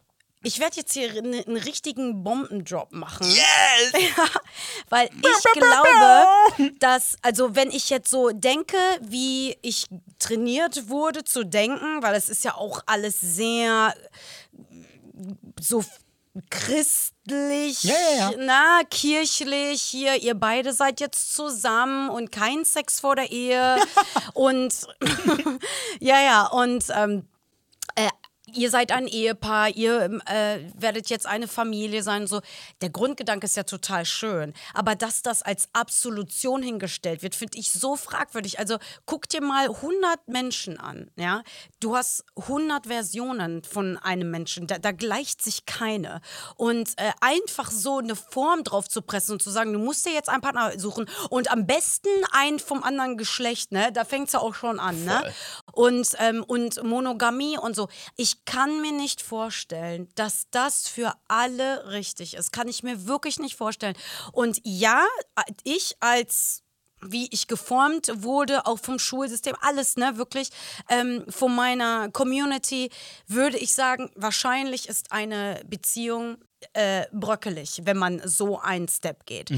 ich 0.44 0.60
werde 0.60 0.78
jetzt 0.78 0.94
hier 0.94 1.10
einen, 1.10 1.34
einen 1.34 1.58
richtigen 1.58 2.24
Bombendrop 2.24 2.92
machen. 2.94 3.28
Yes! 3.28 3.94
Weil 4.90 5.08
ich 5.08 5.52
glaube, 5.60 6.72
dass, 6.80 7.18
also 7.22 7.56
wenn 7.56 7.72
ich 7.72 7.90
jetzt 7.90 8.10
so 8.10 8.30
denke, 8.30 8.78
wie 9.02 9.58
ich 9.62 9.88
trainiert 10.20 10.90
wurde 10.90 11.24
zu 11.24 11.44
denken, 11.44 12.02
weil 12.02 12.16
es 12.16 12.30
ist 12.30 12.44
ja 12.44 12.56
auch 12.56 12.82
alles 12.86 13.20
sehr 13.20 13.94
so 15.60 15.84
christlich, 16.50 17.84
Ja, 17.84 17.94
ja, 17.94 18.32
ja. 18.32 18.38
na, 18.40 18.82
kirchlich, 18.90 19.82
hier, 19.82 20.22
ihr 20.22 20.36
beide 20.36 20.74
seid 20.74 21.00
jetzt 21.00 21.36
zusammen 21.36 22.10
und 22.10 22.32
kein 22.32 22.66
Sex 22.66 23.00
vor 23.00 23.16
der 23.16 23.32
Ehe. 23.32 23.78
und 24.34 24.74
ja, 26.00 26.22
ja, 26.22 26.48
und 26.48 26.86
ähm, 26.96 27.20
äh, 27.20 27.37
ihr 28.58 28.70
seid 28.72 28.92
ein 28.92 29.08
Ehepaar, 29.08 29.70
ihr 29.70 30.02
ähm, 30.02 30.22
äh, 30.26 30.60
werdet 30.76 31.10
jetzt 31.10 31.26
eine 31.28 31.48
Familie 31.48 32.04
sein. 32.04 32.28
So. 32.28 32.42
Der 32.82 32.90
Grundgedanke 32.90 33.46
ist 33.46 33.56
ja 33.56 33.64
total 33.64 34.06
schön. 34.06 34.54
Aber 34.74 34.96
dass 34.96 35.22
das 35.22 35.44
als 35.44 35.70
Absolution 35.74 36.64
hingestellt 36.64 37.22
wird, 37.22 37.36
finde 37.36 37.58
ich 37.58 37.72
so 37.72 37.96
fragwürdig. 37.96 38.60
Also 38.60 38.78
guck 39.06 39.30
dir 39.30 39.42
mal 39.42 39.70
100 39.70 40.28
Menschen 40.28 40.80
an. 40.80 41.12
Ja? 41.16 41.44
Du 41.80 41.96
hast 41.96 42.26
100 42.36 42.88
Versionen 42.88 43.64
von 43.64 43.98
einem 43.98 44.32
Menschen. 44.32 44.68
Da, 44.68 44.80
da 44.80 44.92
gleicht 44.92 45.44
sich 45.44 45.66
keine. 45.66 46.22
Und 46.56 46.90
äh, 46.98 47.12
einfach 47.22 47.70
so 47.70 48.00
eine 48.00 48.16
Form 48.16 48.64
drauf 48.64 48.90
zu 48.90 49.02
pressen 49.02 49.34
und 49.34 49.42
zu 49.42 49.52
sagen, 49.52 49.72
du 49.74 49.80
musst 49.80 50.06
dir 50.06 50.14
jetzt 50.14 50.30
einen 50.30 50.42
Partner 50.42 50.78
suchen 50.80 51.08
und 51.30 51.52
am 51.52 51.68
besten 51.68 52.10
einen 52.32 52.60
vom 52.60 52.84
anderen 52.84 53.18
Geschlecht, 53.18 53.72
ne? 53.72 53.92
da 53.94 54.04
fängt 54.04 54.28
es 54.28 54.34
ja 54.34 54.40
auch 54.40 54.56
schon 54.56 54.80
an. 54.80 55.06
Ne? 55.06 55.34
Und, 55.74 56.10
ähm, 56.20 56.44
und 56.44 56.84
Monogamie 56.84 57.58
und 57.58 57.76
so. 57.76 57.88
Ich 58.16 58.46
kann 58.48 58.82
mir 58.82 58.94
nicht 58.94 59.22
vorstellen, 59.22 60.08
dass 60.16 60.48
das 60.50 60.88
für 60.88 61.14
alle 61.28 61.92
richtig 61.92 62.34
ist. 62.34 62.52
Kann 62.52 62.68
ich 62.68 62.82
mir 62.82 63.06
wirklich 63.06 63.38
nicht 63.38 63.56
vorstellen. 63.56 63.96
Und 64.32 64.60
ja, 64.64 65.06
ich 65.64 65.98
als 66.00 66.64
wie 67.00 67.28
ich 67.32 67.48
geformt 67.48 68.12
wurde, 68.24 68.66
auch 68.66 68.80
vom 68.80 68.98
Schulsystem, 68.98 69.56
alles, 69.62 69.98
ne, 69.98 70.18
wirklich 70.18 70.50
ähm, 70.90 71.26
von 71.30 71.54
meiner 71.54 72.10
Community, 72.10 72.90
würde 73.28 73.58
ich 73.60 73.76
sagen, 73.76 74.10
wahrscheinlich 74.16 74.90
ist 74.90 75.12
eine 75.12 75.62
Beziehung 75.68 76.38
äh, 76.74 77.06
bröckelig, 77.12 77.82
wenn 77.84 77.98
man 77.98 78.22
so 78.26 78.60
einen 78.60 78.88
Step 78.88 79.26
geht. 79.26 79.52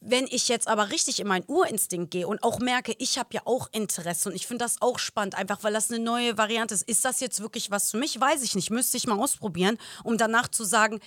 Wenn 0.00 0.26
ich 0.26 0.48
jetzt 0.48 0.68
aber 0.68 0.90
richtig 0.90 1.20
in 1.20 1.26
meinen 1.26 1.44
Urinstinkt 1.46 2.10
gehe 2.10 2.26
und 2.26 2.42
auch 2.42 2.58
merke, 2.60 2.94
ich 2.98 3.18
habe 3.18 3.28
ja 3.32 3.42
auch 3.44 3.68
Interesse 3.72 4.28
und 4.28 4.34
ich 4.34 4.46
finde 4.46 4.64
das 4.64 4.80
auch 4.80 4.98
spannend, 4.98 5.34
einfach 5.34 5.62
weil 5.62 5.72
das 5.72 5.90
eine 5.90 6.02
neue 6.02 6.38
Variante 6.38 6.74
ist. 6.74 6.88
Ist 6.88 7.04
das 7.04 7.20
jetzt 7.20 7.40
wirklich 7.40 7.70
was 7.70 7.90
für 7.90 7.98
mich? 7.98 8.20
Weiß 8.20 8.42
ich 8.42 8.54
nicht. 8.54 8.70
Müsste 8.70 8.96
ich 8.96 9.06
mal 9.06 9.18
ausprobieren, 9.18 9.78
um 10.04 10.16
danach 10.16 10.48
zu 10.48 10.64
sagen, 10.64 11.00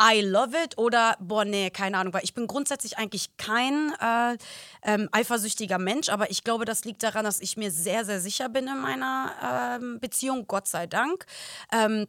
I 0.00 0.20
love 0.20 0.56
it 0.56 0.78
oder 0.78 1.16
boah, 1.20 1.44
nee, 1.44 1.70
keine 1.70 1.98
Ahnung, 1.98 2.12
weil 2.12 2.24
ich 2.24 2.34
bin 2.34 2.46
grundsätzlich 2.46 2.98
eigentlich 2.98 3.36
kein 3.36 3.92
äh, 4.00 4.36
ähm, 4.82 5.08
eifersüchtiger 5.12 5.78
Mensch, 5.78 6.08
aber 6.08 6.30
ich 6.30 6.42
glaube, 6.42 6.64
das 6.64 6.84
liegt 6.84 7.02
daran, 7.02 7.24
dass 7.24 7.40
ich 7.40 7.56
mir 7.56 7.70
sehr, 7.70 8.04
sehr 8.04 8.20
sicher 8.20 8.48
bin 8.48 8.66
in 8.66 8.80
meiner 8.80 9.78
ähm, 9.80 10.00
Beziehung, 10.00 10.46
Gott 10.48 10.66
sei 10.66 10.86
Dank, 10.86 11.26
ähm, 11.70 12.06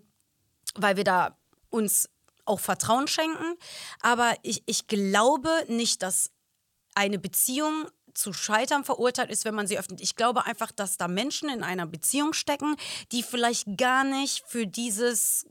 weil 0.75 0.97
wir 0.97 1.03
da 1.03 1.37
uns 1.69 2.09
auch 2.45 2.59
Vertrauen 2.59 3.07
schenken. 3.07 3.55
Aber 4.01 4.35
ich, 4.43 4.63
ich 4.65 4.87
glaube 4.87 5.49
nicht, 5.67 6.01
dass 6.01 6.31
eine 6.95 7.19
Beziehung 7.19 7.87
zu 8.13 8.33
scheitern 8.33 8.83
verurteilt 8.83 9.31
ist, 9.31 9.45
wenn 9.45 9.55
man 9.55 9.67
sie 9.67 9.77
öffnet. 9.79 10.01
Ich 10.01 10.15
glaube 10.15 10.45
einfach, 10.45 10.71
dass 10.71 10.97
da 10.97 11.07
Menschen 11.07 11.49
in 11.49 11.63
einer 11.63 11.87
Beziehung 11.87 12.33
stecken, 12.33 12.75
die 13.11 13.23
vielleicht 13.23 13.77
gar 13.77 14.03
nicht 14.03 14.43
für 14.47 14.67
dieses 14.67 15.47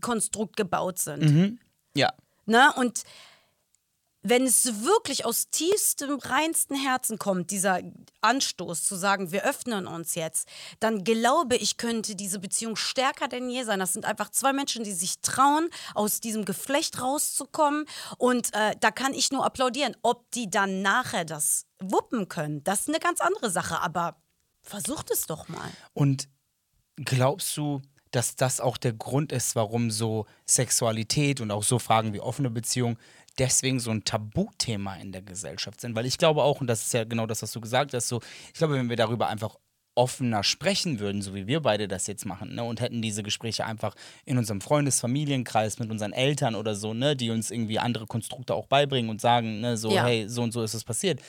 Konstrukt 0.00 0.56
gebaut 0.56 0.98
sind. 0.98 1.58
Ja. 1.94 2.12
Ne? 2.46 2.72
Und 2.76 3.02
wenn 4.26 4.44
es 4.46 4.82
wirklich 4.82 5.26
aus 5.26 5.50
tiefstem, 5.50 6.18
reinsten 6.18 6.74
Herzen 6.76 7.18
kommt, 7.18 7.50
dieser 7.50 7.80
Anstoß 8.22 8.82
zu 8.84 8.96
sagen, 8.96 9.32
wir 9.32 9.44
öffnen 9.44 9.86
uns 9.86 10.14
jetzt, 10.14 10.48
dann 10.80 11.04
glaube 11.04 11.56
ich, 11.56 11.76
könnte 11.76 12.16
diese 12.16 12.38
Beziehung 12.38 12.74
stärker 12.74 13.28
denn 13.28 13.50
je 13.50 13.64
sein. 13.64 13.78
Das 13.78 13.92
sind 13.92 14.06
einfach 14.06 14.30
zwei 14.30 14.54
Menschen, 14.54 14.82
die 14.82 14.92
sich 14.92 15.20
trauen, 15.20 15.68
aus 15.94 16.20
diesem 16.20 16.46
Geflecht 16.46 17.02
rauszukommen. 17.02 17.84
Und 18.16 18.54
äh, 18.54 18.74
da 18.80 18.90
kann 18.90 19.12
ich 19.12 19.30
nur 19.30 19.44
applaudieren. 19.44 19.94
Ob 20.00 20.30
die 20.30 20.48
dann 20.48 20.80
nachher 20.80 21.26
das 21.26 21.66
wuppen 21.78 22.28
können, 22.28 22.64
das 22.64 22.80
ist 22.80 22.88
eine 22.88 23.00
ganz 23.00 23.20
andere 23.20 23.50
Sache. 23.50 23.80
Aber 23.80 24.16
versucht 24.62 25.10
es 25.10 25.26
doch 25.26 25.48
mal. 25.48 25.70
Und 25.92 26.30
glaubst 26.96 27.54
du, 27.58 27.82
dass 28.10 28.36
das 28.36 28.60
auch 28.60 28.78
der 28.78 28.92
Grund 28.92 29.32
ist, 29.32 29.56
warum 29.56 29.90
so 29.90 30.24
Sexualität 30.46 31.40
und 31.40 31.50
auch 31.50 31.64
so 31.64 31.78
Fragen 31.78 32.14
wie 32.14 32.20
offene 32.20 32.48
Beziehung 32.48 32.96
deswegen 33.38 33.80
so 33.80 33.90
ein 33.90 34.04
Tabuthema 34.04 34.96
in 34.96 35.12
der 35.12 35.22
Gesellschaft 35.22 35.80
sind? 35.80 35.94
Weil 35.94 36.06
ich 36.06 36.18
glaube 36.18 36.42
auch, 36.42 36.60
und 36.60 36.66
das 36.66 36.82
ist 36.82 36.92
ja 36.94 37.04
genau 37.04 37.26
das, 37.26 37.42
was 37.42 37.52
du 37.52 37.60
gesagt 37.60 37.94
hast, 37.94 38.08
so, 38.08 38.20
ich 38.52 38.58
glaube, 38.58 38.74
wenn 38.74 38.88
wir 38.88 38.96
darüber 38.96 39.28
einfach 39.28 39.56
offener 39.96 40.42
sprechen 40.42 40.98
würden, 40.98 41.22
so 41.22 41.36
wie 41.36 41.46
wir 41.46 41.60
beide 41.60 41.86
das 41.86 42.08
jetzt 42.08 42.26
machen, 42.26 42.56
ne, 42.56 42.64
und 42.64 42.80
hätten 42.80 43.00
diese 43.00 43.22
Gespräche 43.22 43.64
einfach 43.64 43.94
in 44.24 44.38
unserem 44.38 44.60
Freundes-, 44.60 45.00
Familienkreis 45.00 45.78
mit 45.78 45.88
unseren 45.88 46.12
Eltern 46.12 46.56
oder 46.56 46.74
so, 46.74 46.94
ne, 46.94 47.14
die 47.14 47.30
uns 47.30 47.52
irgendwie 47.52 47.78
andere 47.78 48.06
Konstrukte 48.08 48.54
auch 48.54 48.66
beibringen 48.66 49.08
und 49.08 49.20
sagen, 49.20 49.60
ne, 49.60 49.76
so, 49.76 49.92
Ja. 49.92 50.04
hey, 50.04 50.28
so 50.28 50.42
und 50.42 50.52
so 50.52 50.62
ist 50.64 50.74
es 50.74 50.82
passiert. 50.82 51.20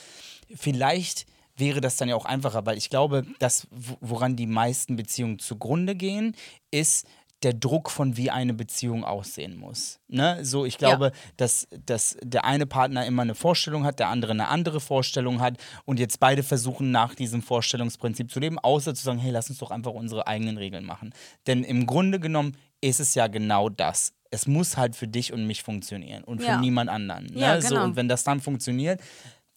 Vielleicht 0.54 1.26
wäre 1.56 1.80
das 1.80 1.96
dann 1.96 2.08
ja 2.08 2.16
auch 2.16 2.24
einfacher, 2.24 2.66
weil 2.66 2.76
ich 2.76 2.90
glaube, 2.90 3.24
das, 3.38 3.66
wo- 3.70 3.96
woran 4.00 4.36
die 4.36 4.46
meisten 4.46 4.96
Beziehungen 4.96 5.38
zugrunde 5.38 5.94
gehen, 5.94 6.34
ist 6.70 7.06
der 7.42 7.52
Druck 7.52 7.90
von 7.90 8.16
wie 8.16 8.30
eine 8.30 8.54
Beziehung 8.54 9.04
aussehen 9.04 9.58
muss. 9.58 10.00
Ne? 10.08 10.42
So, 10.44 10.64
ich 10.64 10.78
glaube, 10.78 11.12
dass, 11.36 11.68
dass 11.84 12.16
der 12.22 12.44
eine 12.46 12.66
Partner 12.66 13.04
immer 13.06 13.22
eine 13.22 13.34
Vorstellung 13.34 13.84
hat, 13.84 13.98
der 13.98 14.08
andere 14.08 14.32
eine 14.32 14.48
andere 14.48 14.80
Vorstellung 14.80 15.40
hat 15.40 15.58
und 15.84 16.00
jetzt 16.00 16.18
beide 16.18 16.42
versuchen, 16.42 16.90
nach 16.90 17.14
diesem 17.14 17.42
Vorstellungsprinzip 17.42 18.30
zu 18.30 18.40
leben, 18.40 18.58
außer 18.58 18.94
zu 18.94 19.02
sagen, 19.04 19.18
hey, 19.18 19.30
lass 19.30 19.50
uns 19.50 19.58
doch 19.58 19.70
einfach 19.70 19.92
unsere 19.92 20.26
eigenen 20.26 20.56
Regeln 20.56 20.84
machen. 20.86 21.12
Denn 21.46 21.62
im 21.62 21.86
Grunde 21.86 22.18
genommen 22.20 22.56
ist 22.80 23.00
es 23.00 23.14
ja 23.14 23.26
genau 23.26 23.68
das. 23.68 24.14
Es 24.30 24.46
muss 24.46 24.76
halt 24.76 24.96
für 24.96 25.06
dich 25.06 25.32
und 25.32 25.46
mich 25.46 25.62
funktionieren 25.62 26.24
und 26.24 26.40
für 26.40 26.46
Ja. 26.48 26.58
niemand 26.60 26.88
anderen. 26.90 27.26
Ne? 27.26 27.40
Ja, 27.40 27.60
so, 27.60 27.68
genau. 27.68 27.84
und 27.84 27.96
wenn 27.96 28.08
das 28.08 28.24
dann 28.24 28.40
funktioniert, 28.40 29.00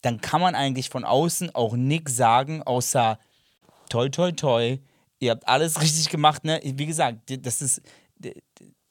dann 0.02 0.20
kann 0.22 0.42
man 0.42 0.54
eigentlich 0.54 0.90
von 0.90 1.06
außen 1.06 1.56
auch 1.56 1.76
nichts 1.76 2.16
sagen, 2.16 2.62
außer 2.62 3.18
toi, 3.90 4.10
toi, 4.10 4.32
toi. 4.34 4.78
Ihr 5.20 5.32
habt 5.32 5.48
alles 5.48 5.82
richtig 5.82 6.10
gemacht, 6.10 6.44
ne? 6.44 6.60
Wie 6.64 6.86
gesagt, 6.86 7.20
das 7.46 7.62
ist. 7.62 7.82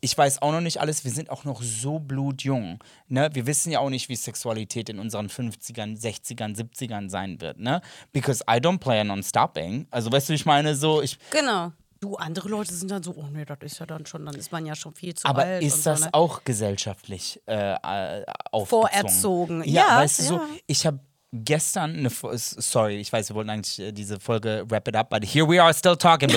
Ich 0.01 0.17
weiß 0.17 0.43
auch 0.43 0.53
noch 0.53 0.61
nicht 0.61 0.81
alles, 0.81 1.05
wir 1.05 1.11
sind 1.11 1.29
auch 1.29 1.43
noch 1.43 1.61
so 1.61 1.99
blutjung. 1.99 2.79
Ne? 3.09 3.31
Wir 3.33 3.47
wissen 3.49 3.73
ja 3.73 3.81
auch 3.81 3.91
nicht, 3.91 4.09
wie 4.09 4.14
Sexualität 4.14 4.88
in 4.91 5.01
unseren 5.01 5.27
50ern, 5.27 6.01
60ern, 6.01 6.57
70ern 6.57 7.11
sein 7.11 7.41
wird. 7.41 7.59
Ne? 7.59 7.81
Because 8.12 8.45
I 8.49 8.59
don't 8.59 8.79
plan 8.79 9.11
on 9.11 9.25
stopping. 9.25 9.88
Also, 9.91 10.12
weißt 10.12 10.29
du, 10.29 10.35
ich 10.35 10.47
meine, 10.47 10.77
so, 10.77 11.03
ich, 11.03 11.19
Genau. 11.31 11.73
Du, 12.01 12.14
andere 12.14 12.49
Leute 12.49 12.73
sind 12.73 12.93
dann 12.93 13.03
so, 13.03 13.12
oh 13.17 13.27
nee, 13.33 13.45
das 13.45 13.59
ist 13.62 13.81
ja 13.81 13.87
dann 13.87 14.07
schon, 14.07 14.25
dann 14.25 14.37
ist 14.37 14.53
man 14.53 14.64
ja 14.64 14.77
schon 14.77 14.95
viel 14.95 15.14
zu 15.17 15.27
aber 15.27 15.43
alt. 15.43 15.64
ist 15.64 15.79
und 15.79 15.87
das 15.87 15.99
so, 15.99 16.05
ne? 16.05 16.14
auch 16.14 16.45
gesellschaftlich 16.45 17.43
äh, 17.47 17.73
äh, 17.73 18.25
aufgezwungen? 18.53 18.88
Vorerzogen. 18.93 19.64
Ja, 19.64 19.88
Ja, 19.88 19.97
weißt 19.97 20.21
du 20.21 20.23
so, 20.23 20.41
ich 20.69 20.87
habe 20.87 21.01
gestern 21.33 21.95
eine 21.97 22.11
Fo- 22.11 22.33
sorry, 22.35 22.97
ich 22.99 23.12
weiß, 23.12 23.29
wir 23.31 23.37
wollten 23.37 23.51
eigentlich 23.51 23.79
äh, 23.79 23.93
diese 23.93 24.19
Folge 24.21 24.64
wrap 24.69 24.88
it 24.88 24.97
up, 24.97 25.11
but 25.11 25.25
here 25.25 25.47
we 25.49 25.62
are 25.62 25.73
still 25.75 25.97
talking. 25.97 26.31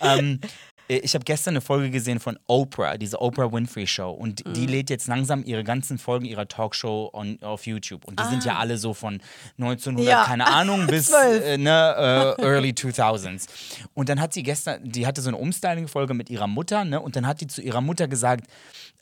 Ähm, 0.00 0.40
äh, 0.88 0.96
ich 0.98 1.14
habe 1.14 1.24
gestern 1.24 1.52
eine 1.52 1.60
Folge 1.60 1.90
gesehen 1.90 2.20
von 2.20 2.38
Oprah, 2.46 2.96
diese 2.98 3.20
Oprah 3.20 3.50
Winfrey 3.52 3.86
Show. 3.86 4.10
Und 4.10 4.44
Mhm. 4.46 4.54
die 4.54 4.66
lädt 4.66 4.90
jetzt 4.90 5.06
langsam 5.08 5.42
ihre 5.44 5.64
ganzen 5.64 5.98
Folgen 5.98 6.24
ihrer 6.26 6.46
Talkshow 6.46 7.10
on, 7.12 7.38
auf 7.42 7.66
YouTube. 7.66 8.04
Und 8.04 8.20
die 8.20 8.24
sind 8.24 8.44
ja 8.44 8.56
alle 8.58 8.76
so 8.78 8.94
von 8.94 9.20
1900, 9.58 10.06
Ah. 10.06 10.18
Ja. 10.20 10.24
keine 10.24 10.46
Ahnung, 10.46 10.86
bis 10.88 11.10
äh, 11.12 11.56
ne, 11.58 12.36
äh, 12.38 12.42
early 12.42 12.70
2000s. 12.70 13.46
Und 13.94 14.08
dann 14.08 14.20
hat 14.20 14.32
sie 14.32 14.42
gestern, 14.42 14.80
die 14.84 15.06
hatte 15.06 15.22
so 15.22 15.28
eine 15.28 15.36
Umstyling-Folge 15.38 16.14
mit 16.14 16.30
ihrer 16.30 16.46
Mutter, 16.46 16.84
ne? 16.84 17.00
Und 17.00 17.16
dann 17.16 17.26
hat 17.26 17.40
die 17.40 17.46
zu 17.46 17.62
ihrer 17.62 17.80
Mutter 17.80 18.08
gesagt, 18.08 18.46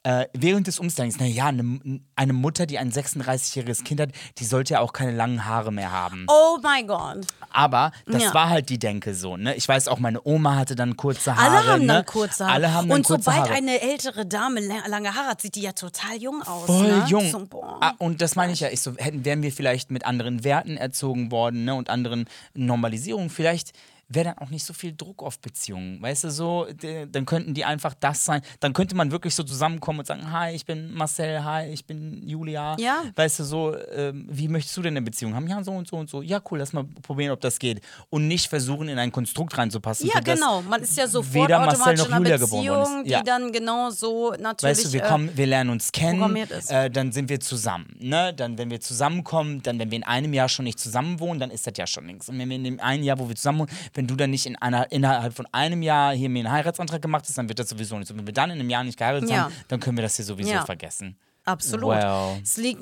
äh, 0.03 0.27
während 0.33 0.67
des 0.67 0.79
Umstylings, 0.79 1.19
naja, 1.19 1.47
eine, 1.47 2.01
eine 2.17 2.33
Mutter, 2.33 2.65
die 2.65 2.79
ein 2.79 2.91
36-jähriges 2.91 3.85
Kind 3.85 4.01
hat, 4.01 4.11
die 4.39 4.45
sollte 4.45 4.75
ja 4.75 4.81
auch 4.81 4.93
keine 4.95 5.13
langen 5.13 5.45
Haare 5.45 5.73
mehr 5.73 5.93
haben. 5.93 6.25
Oh 6.29 6.59
mein 6.63 6.87
Gott. 6.87 7.27
Aber 7.51 7.93
das 8.07 8.23
Ja. 8.23 8.33
war 8.35 8.49
halt 8.49 8.71
die 8.71 8.79
Denke 8.79 9.15
so, 9.15 9.37
ne? 9.37 9.55
Ich 9.57 9.69
weiß 9.69 9.89
auch, 9.89 9.99
meine 9.99 10.21
Oma 10.25 10.57
hatte 10.57 10.75
dann 10.75 10.97
kurze 10.97 11.37
Haare. 11.37 11.51
Alle 11.59 11.67
haben 11.67 11.81
ne? 11.83 11.87
dann 11.95 12.07
kurze 12.07 12.45
Haare. 12.45 12.55
Alle 12.55 12.73
haben 12.73 12.89
dann 12.89 12.99
Und 12.99 13.07
kurze 13.07 13.23
sobald 13.25 13.41
Haare. 13.43 13.53
eine 13.55 13.81
ältere 13.83 14.25
Dame 14.25 14.61
la- 14.61 14.87
lange 14.87 15.15
Haare 15.15 15.29
hat, 15.31 15.43
sieht 15.43 15.57
die 15.57 15.63
ja 15.63 15.73
total 15.73 16.17
jung 16.17 16.43
aus. 16.43 16.65
Voll 16.67 16.87
ne? 16.87 17.05
jung. 17.09 17.29
So, 17.31 17.45
boah. 17.47 17.79
ah, 17.83 17.93
und 17.99 18.23
das 18.23 18.37
meine 18.37 18.53
ich 18.55 18.61
ja, 18.61 18.69
ich 18.71 18.81
so, 18.81 18.96
hätten, 18.96 19.25
wären 19.25 19.42
wir 19.42 19.53
vielleicht 19.53 19.90
mit 19.90 20.07
anderen 20.07 20.44
Werten 20.44 20.77
erzogen 20.79 21.31
worden 21.31 21.65
ne, 21.65 21.75
und 21.75 21.90
anderen 21.90 22.27
Normalisierungen. 22.55 23.29
Vielleicht 23.31 23.73
wäre 24.11 24.25
dann 24.35 24.38
auch 24.38 24.50
nicht 24.50 24.65
so 24.65 24.73
viel 24.75 24.92
Druck 24.94 25.23
auf 25.23 25.38
Beziehungen. 25.38 26.02
Weißt 26.02 26.25
du, 26.25 26.31
so, 26.31 26.67
dann 27.11 27.25
könnten 27.27 27.54
die 27.54 27.65
einfach 27.65 27.94
das 27.94 28.25
sein. 28.25 28.42
Dann 28.58 28.73
könnte 28.73 28.96
man 28.96 29.13
wirklich 29.13 29.35
so 29.35 29.44
zusammenkommen 29.44 30.00
und 30.00 30.06
sagen, 30.06 30.33
hi, 30.33 30.52
ich 30.52 30.67
bin 30.67 30.92
Marcel, 30.92 31.44
hi, 31.44 31.69
ich 31.69 31.85
bin 31.87 32.27
Julia. 32.29 32.77
Ja. 32.79 33.04
Weißt 33.15 33.38
du, 33.38 33.44
so, 33.44 33.77
ähm, 33.92 34.27
wie 34.29 34.48
möchtest 34.48 34.77
du 34.77 34.83
denn 34.83 34.94
eine 34.94 35.02
Beziehung 35.02 35.35
haben? 35.35 35.46
Ja, 35.46 35.63
so 35.63 35.71
und 35.71 35.87
so 35.87 35.96
und 35.96 36.11
so. 36.11 36.23
Ja, 36.23 36.42
cool, 36.50 36.58
lass 36.58 36.73
mal 36.73 36.85
probieren, 37.02 37.31
ob 37.31 37.40
das 37.40 37.58
geht. 37.58 37.81
Und 38.11 38.27
nicht 38.27 38.48
versuchen, 38.48 38.88
in 38.88 38.98
ein 38.98 39.13
Konstrukt 39.13 39.56
reinzupassen. 39.56 40.08
Ja, 40.13 40.19
genau. 40.21 40.61
Man 40.63 40.83
ist 40.83 40.96
ja 40.96 41.06
sofort 41.06 41.35
weder 41.48 41.61
Marcel 41.61 41.94
noch 41.96 42.08
in 42.08 42.13
einer 42.13 42.19
Julia 42.25 42.37
geboren 42.37 42.65
Beziehung, 42.65 42.98
ist. 42.98 43.06
die 43.06 43.11
Ja. 43.11 43.23
dann 43.23 43.52
genau 43.52 43.90
so 43.90 44.33
natürlich. 44.33 44.79
Weißt 44.79 44.85
du, 44.87 44.92
wir 44.92 45.04
äh, 45.04 45.08
kommen, 45.08 45.31
wir 45.37 45.46
lernen 45.46 45.71
uns 45.71 45.92
kennen, 45.92 46.35
ist. 46.37 46.73
äh, 46.73 46.90
dann 46.90 47.13
sind 47.13 47.29
wir 47.29 47.38
zusammen. 47.38 47.94
Ne? 48.00 48.35
Dann, 48.35 48.58
wenn 48.58 48.71
wir 48.71 48.81
zusammenkommen, 48.81 49.63
dann, 49.63 49.79
wenn 49.79 49.90
wir 49.92 49.96
in 49.96 50.04
einem 50.04 50.33
Jahr 50.35 50.48
schon 50.48 50.65
nicht 50.65 50.81
zusammen 50.81 51.21
wohnen, 51.21 51.38
dann 51.38 51.50
ist 51.52 51.65
das 51.67 51.75
ja 51.77 51.87
schon 51.87 52.06
nichts. 52.06 52.29
Und 52.29 52.38
wenn 52.40 52.48
wir 52.48 52.56
in 52.56 52.65
dem 52.65 52.81
einen 52.81 53.04
Jahr, 53.04 53.19
wo 53.21 53.29
wir 53.29 53.37
zusammen 53.37 53.61
wohnen, 53.61 53.71
wenn 54.01 54.07
du 54.07 54.17
dann 54.17 54.31
nicht 54.31 54.46
in 54.46 54.57
einer, 54.57 54.90
innerhalb 54.92 55.35
von 55.35 55.46
einem 55.53 55.83
Jahr 55.83 56.15
hier 56.15 56.31
mir 56.31 56.38
einen 56.38 56.51
Heiratsantrag 56.51 57.03
gemacht 57.03 57.27
hast, 57.29 57.37
dann 57.37 57.51
wird 57.51 57.59
das 57.59 57.69
sowieso 57.69 57.98
nichts. 57.98 58.11
Und 58.11 58.17
wenn 58.17 58.27
wir 58.27 58.33
dann 58.33 58.48
in 58.48 58.59
einem 58.59 58.71
Jahr 58.71 58.83
nicht 58.83 58.96
geheiratet 58.96 59.29
Ja. 59.29 59.42
haben, 59.44 59.55
dann 59.69 59.79
können 59.79 59.98
wir 59.98 60.03
das 60.03 60.17
hier 60.17 60.25
sowieso 60.25 60.53
Ja. 60.53 60.65
vergessen. 60.65 61.19
Absolut. 61.44 61.90
Well. 61.90 62.40
Es 62.42 62.57
liegt 62.57 62.81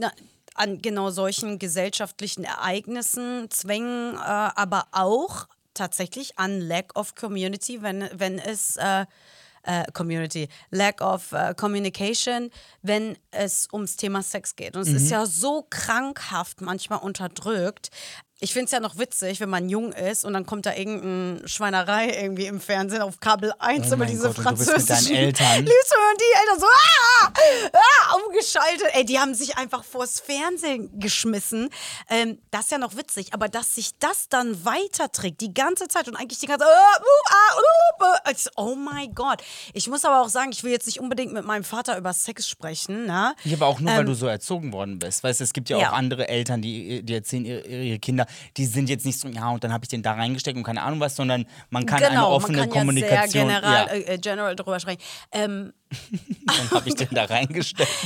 an 0.54 0.78
genau 0.80 1.10
solchen 1.10 1.58
gesellschaftlichen 1.58 2.44
Ereignissen, 2.44 3.50
Zwängen, 3.50 4.14
äh, 4.14 4.18
aber 4.20 4.86
auch 4.92 5.48
tatsächlich 5.74 6.38
an 6.38 6.60
Lack 6.60 6.96
of 6.96 7.16
Community, 7.16 7.82
wenn, 7.82 8.08
wenn 8.12 8.38
es 8.38 8.76
äh, 8.76 9.04
äh, 9.64 9.84
Community, 9.92 10.48
Lack 10.70 11.00
of 11.00 11.32
äh, 11.32 11.52
Communication, 11.54 12.50
wenn 12.82 13.18
es 13.32 13.66
ums 13.72 13.96
Thema 13.96 14.22
Sex 14.22 14.54
geht. 14.54 14.76
Und 14.76 14.82
es 14.82 14.88
ist 14.92 15.10
ja 15.10 15.26
so 15.26 15.66
krankhaft 15.68 16.60
manchmal 16.60 17.00
unterdrückt. 17.00 17.90
Ich 18.40 18.52
finde 18.52 18.66
es 18.66 18.70
ja 18.70 18.78
noch 18.78 18.98
witzig, 18.98 19.40
wenn 19.40 19.48
man 19.48 19.68
jung 19.68 19.92
ist 19.92 20.24
und 20.24 20.32
dann 20.32 20.46
kommt 20.46 20.64
da 20.64 20.72
irgendeine 20.74 21.48
Schweinerei 21.48 22.08
irgendwie 22.22 22.46
im 22.46 22.60
Fernsehen 22.60 23.02
auf 23.02 23.18
Kabel 23.18 23.52
1 23.58 23.90
Oh 23.90 23.94
über 23.96 24.06
diese 24.06 24.28
Gott, 24.28 24.38
und 24.38 24.44
du 24.44 24.50
bist 24.54 24.60
mit 24.60 24.68
französischen 24.86 25.14
deinen 25.14 25.24
Eltern. 25.24 25.56
Liebst 25.64 25.92
du, 25.92 25.96
und 26.12 26.20
die 26.20 26.38
Eltern 26.40 26.60
so, 26.60 26.66
ah, 26.66 27.32
ah, 27.72 28.16
umgeschaltet. 28.24 28.86
Ey, 28.92 29.04
die 29.04 29.18
haben 29.18 29.34
sich 29.34 29.56
einfach 29.56 29.82
vors 29.82 30.20
Fernsehen 30.20 30.88
geschmissen. 31.00 31.68
Ähm, 32.08 32.38
das 32.52 32.66
ist 32.66 32.70
ja 32.70 32.78
noch 32.78 32.96
witzig, 32.96 33.34
aber 33.34 33.48
dass 33.48 33.74
sich 33.74 33.98
das 33.98 34.28
dann 34.28 34.64
weiterträgt, 34.64 35.40
die 35.40 35.52
ganze 35.52 35.88
Zeit 35.88 36.06
und 36.06 36.14
eigentlich 36.14 36.38
die 36.38 36.46
ganze 36.46 36.64
Zeit, 36.64 37.02
ich 38.30 38.42
so, 38.44 38.50
oh 38.56 38.76
mein 38.76 39.14
Gott. 39.14 39.42
Ich 39.72 39.88
muss 39.88 40.04
aber 40.04 40.22
auch 40.22 40.28
sagen, 40.28 40.52
ich 40.52 40.62
will 40.62 40.70
jetzt 40.70 40.86
nicht 40.86 41.00
unbedingt 41.00 41.32
mit 41.32 41.44
meinem 41.44 41.64
Vater 41.64 41.98
über 41.98 42.12
Sex 42.12 42.48
sprechen, 42.48 43.06
ne? 43.06 43.34
Ja, 43.42 43.56
aber 43.56 43.66
auch 43.66 43.80
nur, 43.80 43.90
weil 43.92 44.04
du 44.04 44.14
so 44.14 44.28
erzogen 44.28 44.72
worden 44.72 45.00
bist. 45.00 45.24
Weißt 45.24 45.40
du, 45.40 45.44
es 45.44 45.52
gibt 45.52 45.68
ja, 45.70 45.78
Ja. 45.78 45.88
auch 45.90 45.94
andere 45.94 46.28
Eltern, 46.28 46.62
die, 46.62 47.02
die 47.02 47.14
erzählen 47.14 47.44
ihre, 47.44 47.66
ihre 47.66 47.98
Kinder, 47.98 48.26
die 48.56 48.66
sind 48.66 48.88
jetzt 48.88 49.04
nicht 49.06 49.18
so, 49.18 49.28
ja, 49.28 49.48
und 49.50 49.62
dann 49.64 49.72
habe 49.72 49.84
ich 49.84 49.88
den 49.88 50.02
da 50.02 50.12
reingesteckt 50.12 50.56
und 50.56 50.64
keine 50.64 50.82
Ahnung 50.82 51.00
was, 51.00 51.16
sondern 51.16 51.46
man 51.70 51.86
kann 51.86 52.02
eine 52.02 52.10
genau, 52.10 52.30
offene 52.32 52.58
man 52.58 52.70
kann 52.70 52.78
Kommunikation. 52.80 53.48
ja 53.48 53.60
sehr 53.60 53.60
general, 53.60 53.86
ja, 53.86 53.92
äh, 53.92 54.14
äh, 54.14 54.18
general 54.18 54.56
drüber 54.56 54.80
sprechen. 54.80 55.00
Ähm, 55.32 55.72
dann 56.46 56.70
habe 56.70 56.88
ich 56.88 56.94
den 56.94 57.08
da 57.10 57.24
reingesteckt. 57.24 57.90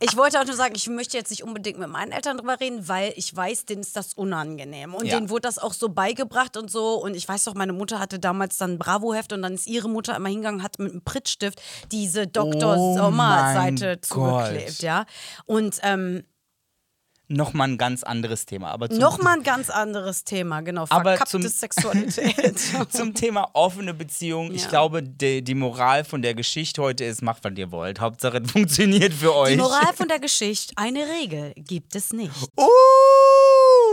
Ich 0.00 0.16
wollte 0.18 0.38
auch 0.38 0.44
nur 0.44 0.54
sagen, 0.54 0.74
ich 0.76 0.86
möchte 0.88 1.16
jetzt 1.16 1.30
nicht 1.30 1.44
unbedingt 1.44 1.78
mit 1.78 1.88
meinen 1.88 2.12
Eltern 2.12 2.36
drüber 2.36 2.60
reden, 2.60 2.88
weil 2.88 3.14
ich 3.16 3.34
weiß, 3.34 3.64
denen 3.64 3.80
ist 3.80 3.96
das 3.96 4.12
unangenehm. 4.12 4.92
Und 4.94 5.06
Ja. 5.06 5.14
denen 5.16 5.30
wurde 5.30 5.42
das 5.42 5.58
auch 5.58 5.72
so 5.72 5.88
beigebracht 5.88 6.58
und 6.58 6.70
so. 6.70 6.94
Und 7.02 7.14
ich 7.14 7.26
weiß 7.26 7.44
doch, 7.44 7.54
meine 7.54 7.72
Mutter 7.72 8.00
hatte 8.00 8.18
damals 8.18 8.58
dann 8.58 8.72
ein 8.72 8.78
Bravo-Heft 8.78 9.32
und 9.32 9.40
dann 9.40 9.54
ist 9.54 9.66
ihre 9.66 9.88
Mutter 9.88 10.14
immer 10.14 10.28
hingegangen, 10.28 10.62
hat 10.62 10.78
mit 10.78 10.92
einem 10.92 11.02
Prittstift 11.02 11.62
diese 11.90 12.26
Dr. 12.26 12.76
Oh 12.76 12.94
Sommer-Seite 12.96 14.00
zugeklebt, 14.02 14.82
ja. 14.82 15.06
Und 15.46 15.78
ähm, 15.82 16.24
Nochmal 17.28 17.68
ein 17.68 17.78
ganz 17.78 18.02
anderes 18.02 18.44
Thema. 18.44 18.70
Aber 18.70 18.88
nochmal 18.88 19.38
ein 19.38 19.42
ganz 19.44 19.70
anderes 19.70 20.24
Thema, 20.24 20.60
genau. 20.60 20.82
Aber 20.90 21.10
Verkappte 21.16 21.30
zum- 21.30 21.42
Sexualität. 21.48 22.58
zum 22.90 23.14
Thema 23.14 23.48
offene 23.54 23.94
Beziehung. 23.94 24.52
Ich 24.52 24.64
Ja. 24.64 24.68
glaube, 24.68 25.02
die, 25.02 25.42
die 25.42 25.54
Moral 25.54 26.04
von 26.04 26.20
der 26.20 26.34
Geschichte 26.34 26.82
heute 26.82 27.04
ist, 27.04 27.22
macht, 27.22 27.42
was 27.44 27.52
ihr 27.56 27.70
wollt. 27.72 28.00
Hauptsache, 28.00 28.38
es 28.44 28.50
funktioniert 28.52 29.12
für 29.14 29.34
euch. 29.34 29.52
Die 29.52 29.56
Moral 29.56 29.92
von 29.94 30.08
der 30.08 30.18
Geschichte, 30.20 30.74
eine 30.76 31.00
Regel 31.20 31.52
gibt 31.56 31.96
es 31.96 32.12
nicht. 32.12 32.30
Uh, 32.58 32.68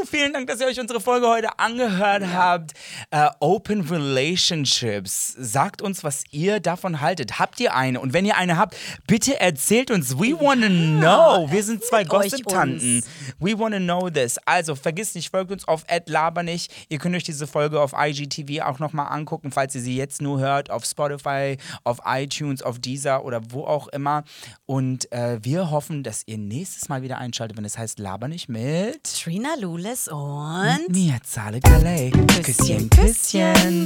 vielen 0.05 0.33
Dank, 0.33 0.47
dass 0.47 0.59
ihr 0.59 0.67
euch 0.67 0.79
unsere 0.79 0.99
Folge 0.99 1.27
heute 1.27 1.59
angehört 1.59 2.23
habt. 2.33 2.73
Äh, 3.11 3.29
Open 3.39 3.81
Relationships. 3.81 5.35
Sagt 5.37 5.81
uns, 5.81 6.03
was 6.03 6.23
ihr 6.31 6.59
davon 6.59 7.01
haltet. 7.01 7.39
Habt 7.39 7.59
ihr 7.59 7.75
eine? 7.75 7.99
Und 7.99 8.13
wenn 8.13 8.25
ihr 8.25 8.37
eine 8.37 8.57
habt, 8.57 8.75
bitte 9.07 9.39
erzählt 9.39 9.91
uns. 9.91 10.17
We 10.17 10.39
wanna 10.39 10.67
know. 10.67 11.51
Wir 11.51 11.63
sind 11.63 11.83
zwei 11.83 12.03
Gossip-Tanten. 12.03 13.03
We 13.39 13.57
wanna 13.57 13.79
know 13.79 14.09
this. 14.09 14.37
Also 14.45 14.75
vergisst 14.75 15.15
nicht, 15.15 15.29
folgt 15.29 15.51
uns 15.51 15.67
auf 15.67 15.85
@labernich. 16.05 16.67
Ihr 16.89 16.97
könnt 16.97 17.15
euch 17.15 17.23
diese 17.23 17.47
Folge 17.47 17.79
auf 17.79 17.93
IGTV 17.97 18.63
auch 18.65 18.79
nochmal 18.79 19.07
angucken, 19.11 19.51
falls 19.51 19.75
ihr 19.75 19.81
sie 19.81 19.95
jetzt 19.95 20.21
nur 20.21 20.39
hört, 20.39 20.69
auf 20.69 20.85
Spotify, 20.85 21.57
auf 21.83 21.99
iTunes, 22.05 22.61
auf 22.61 22.79
Deezer 22.79 23.23
oder 23.25 23.41
wo 23.49 23.65
auch 23.65 23.87
immer. 23.89 24.23
Und 24.65 25.11
äh, 25.11 25.39
wir 25.41 25.71
hoffen, 25.71 26.03
dass 26.03 26.23
ihr 26.25 26.37
nächstes 26.37 26.89
Mal 26.89 27.01
wieder 27.01 27.17
einschaltet, 27.17 27.57
wenn 27.57 27.65
es 27.65 27.77
heißt 27.77 27.99
Laber 27.99 28.27
nicht 28.27 28.49
mit 28.49 29.03
Trina 29.03 29.55
Lules 29.91 30.07
und 30.07 30.87
mir 30.89 31.19
Zale 31.23 31.59
Kalei. 31.59 32.11
Küsschen, 32.43 32.89
Küsschen. 32.89 33.85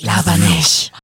Laber 0.00 0.36
nicht. 0.36 0.90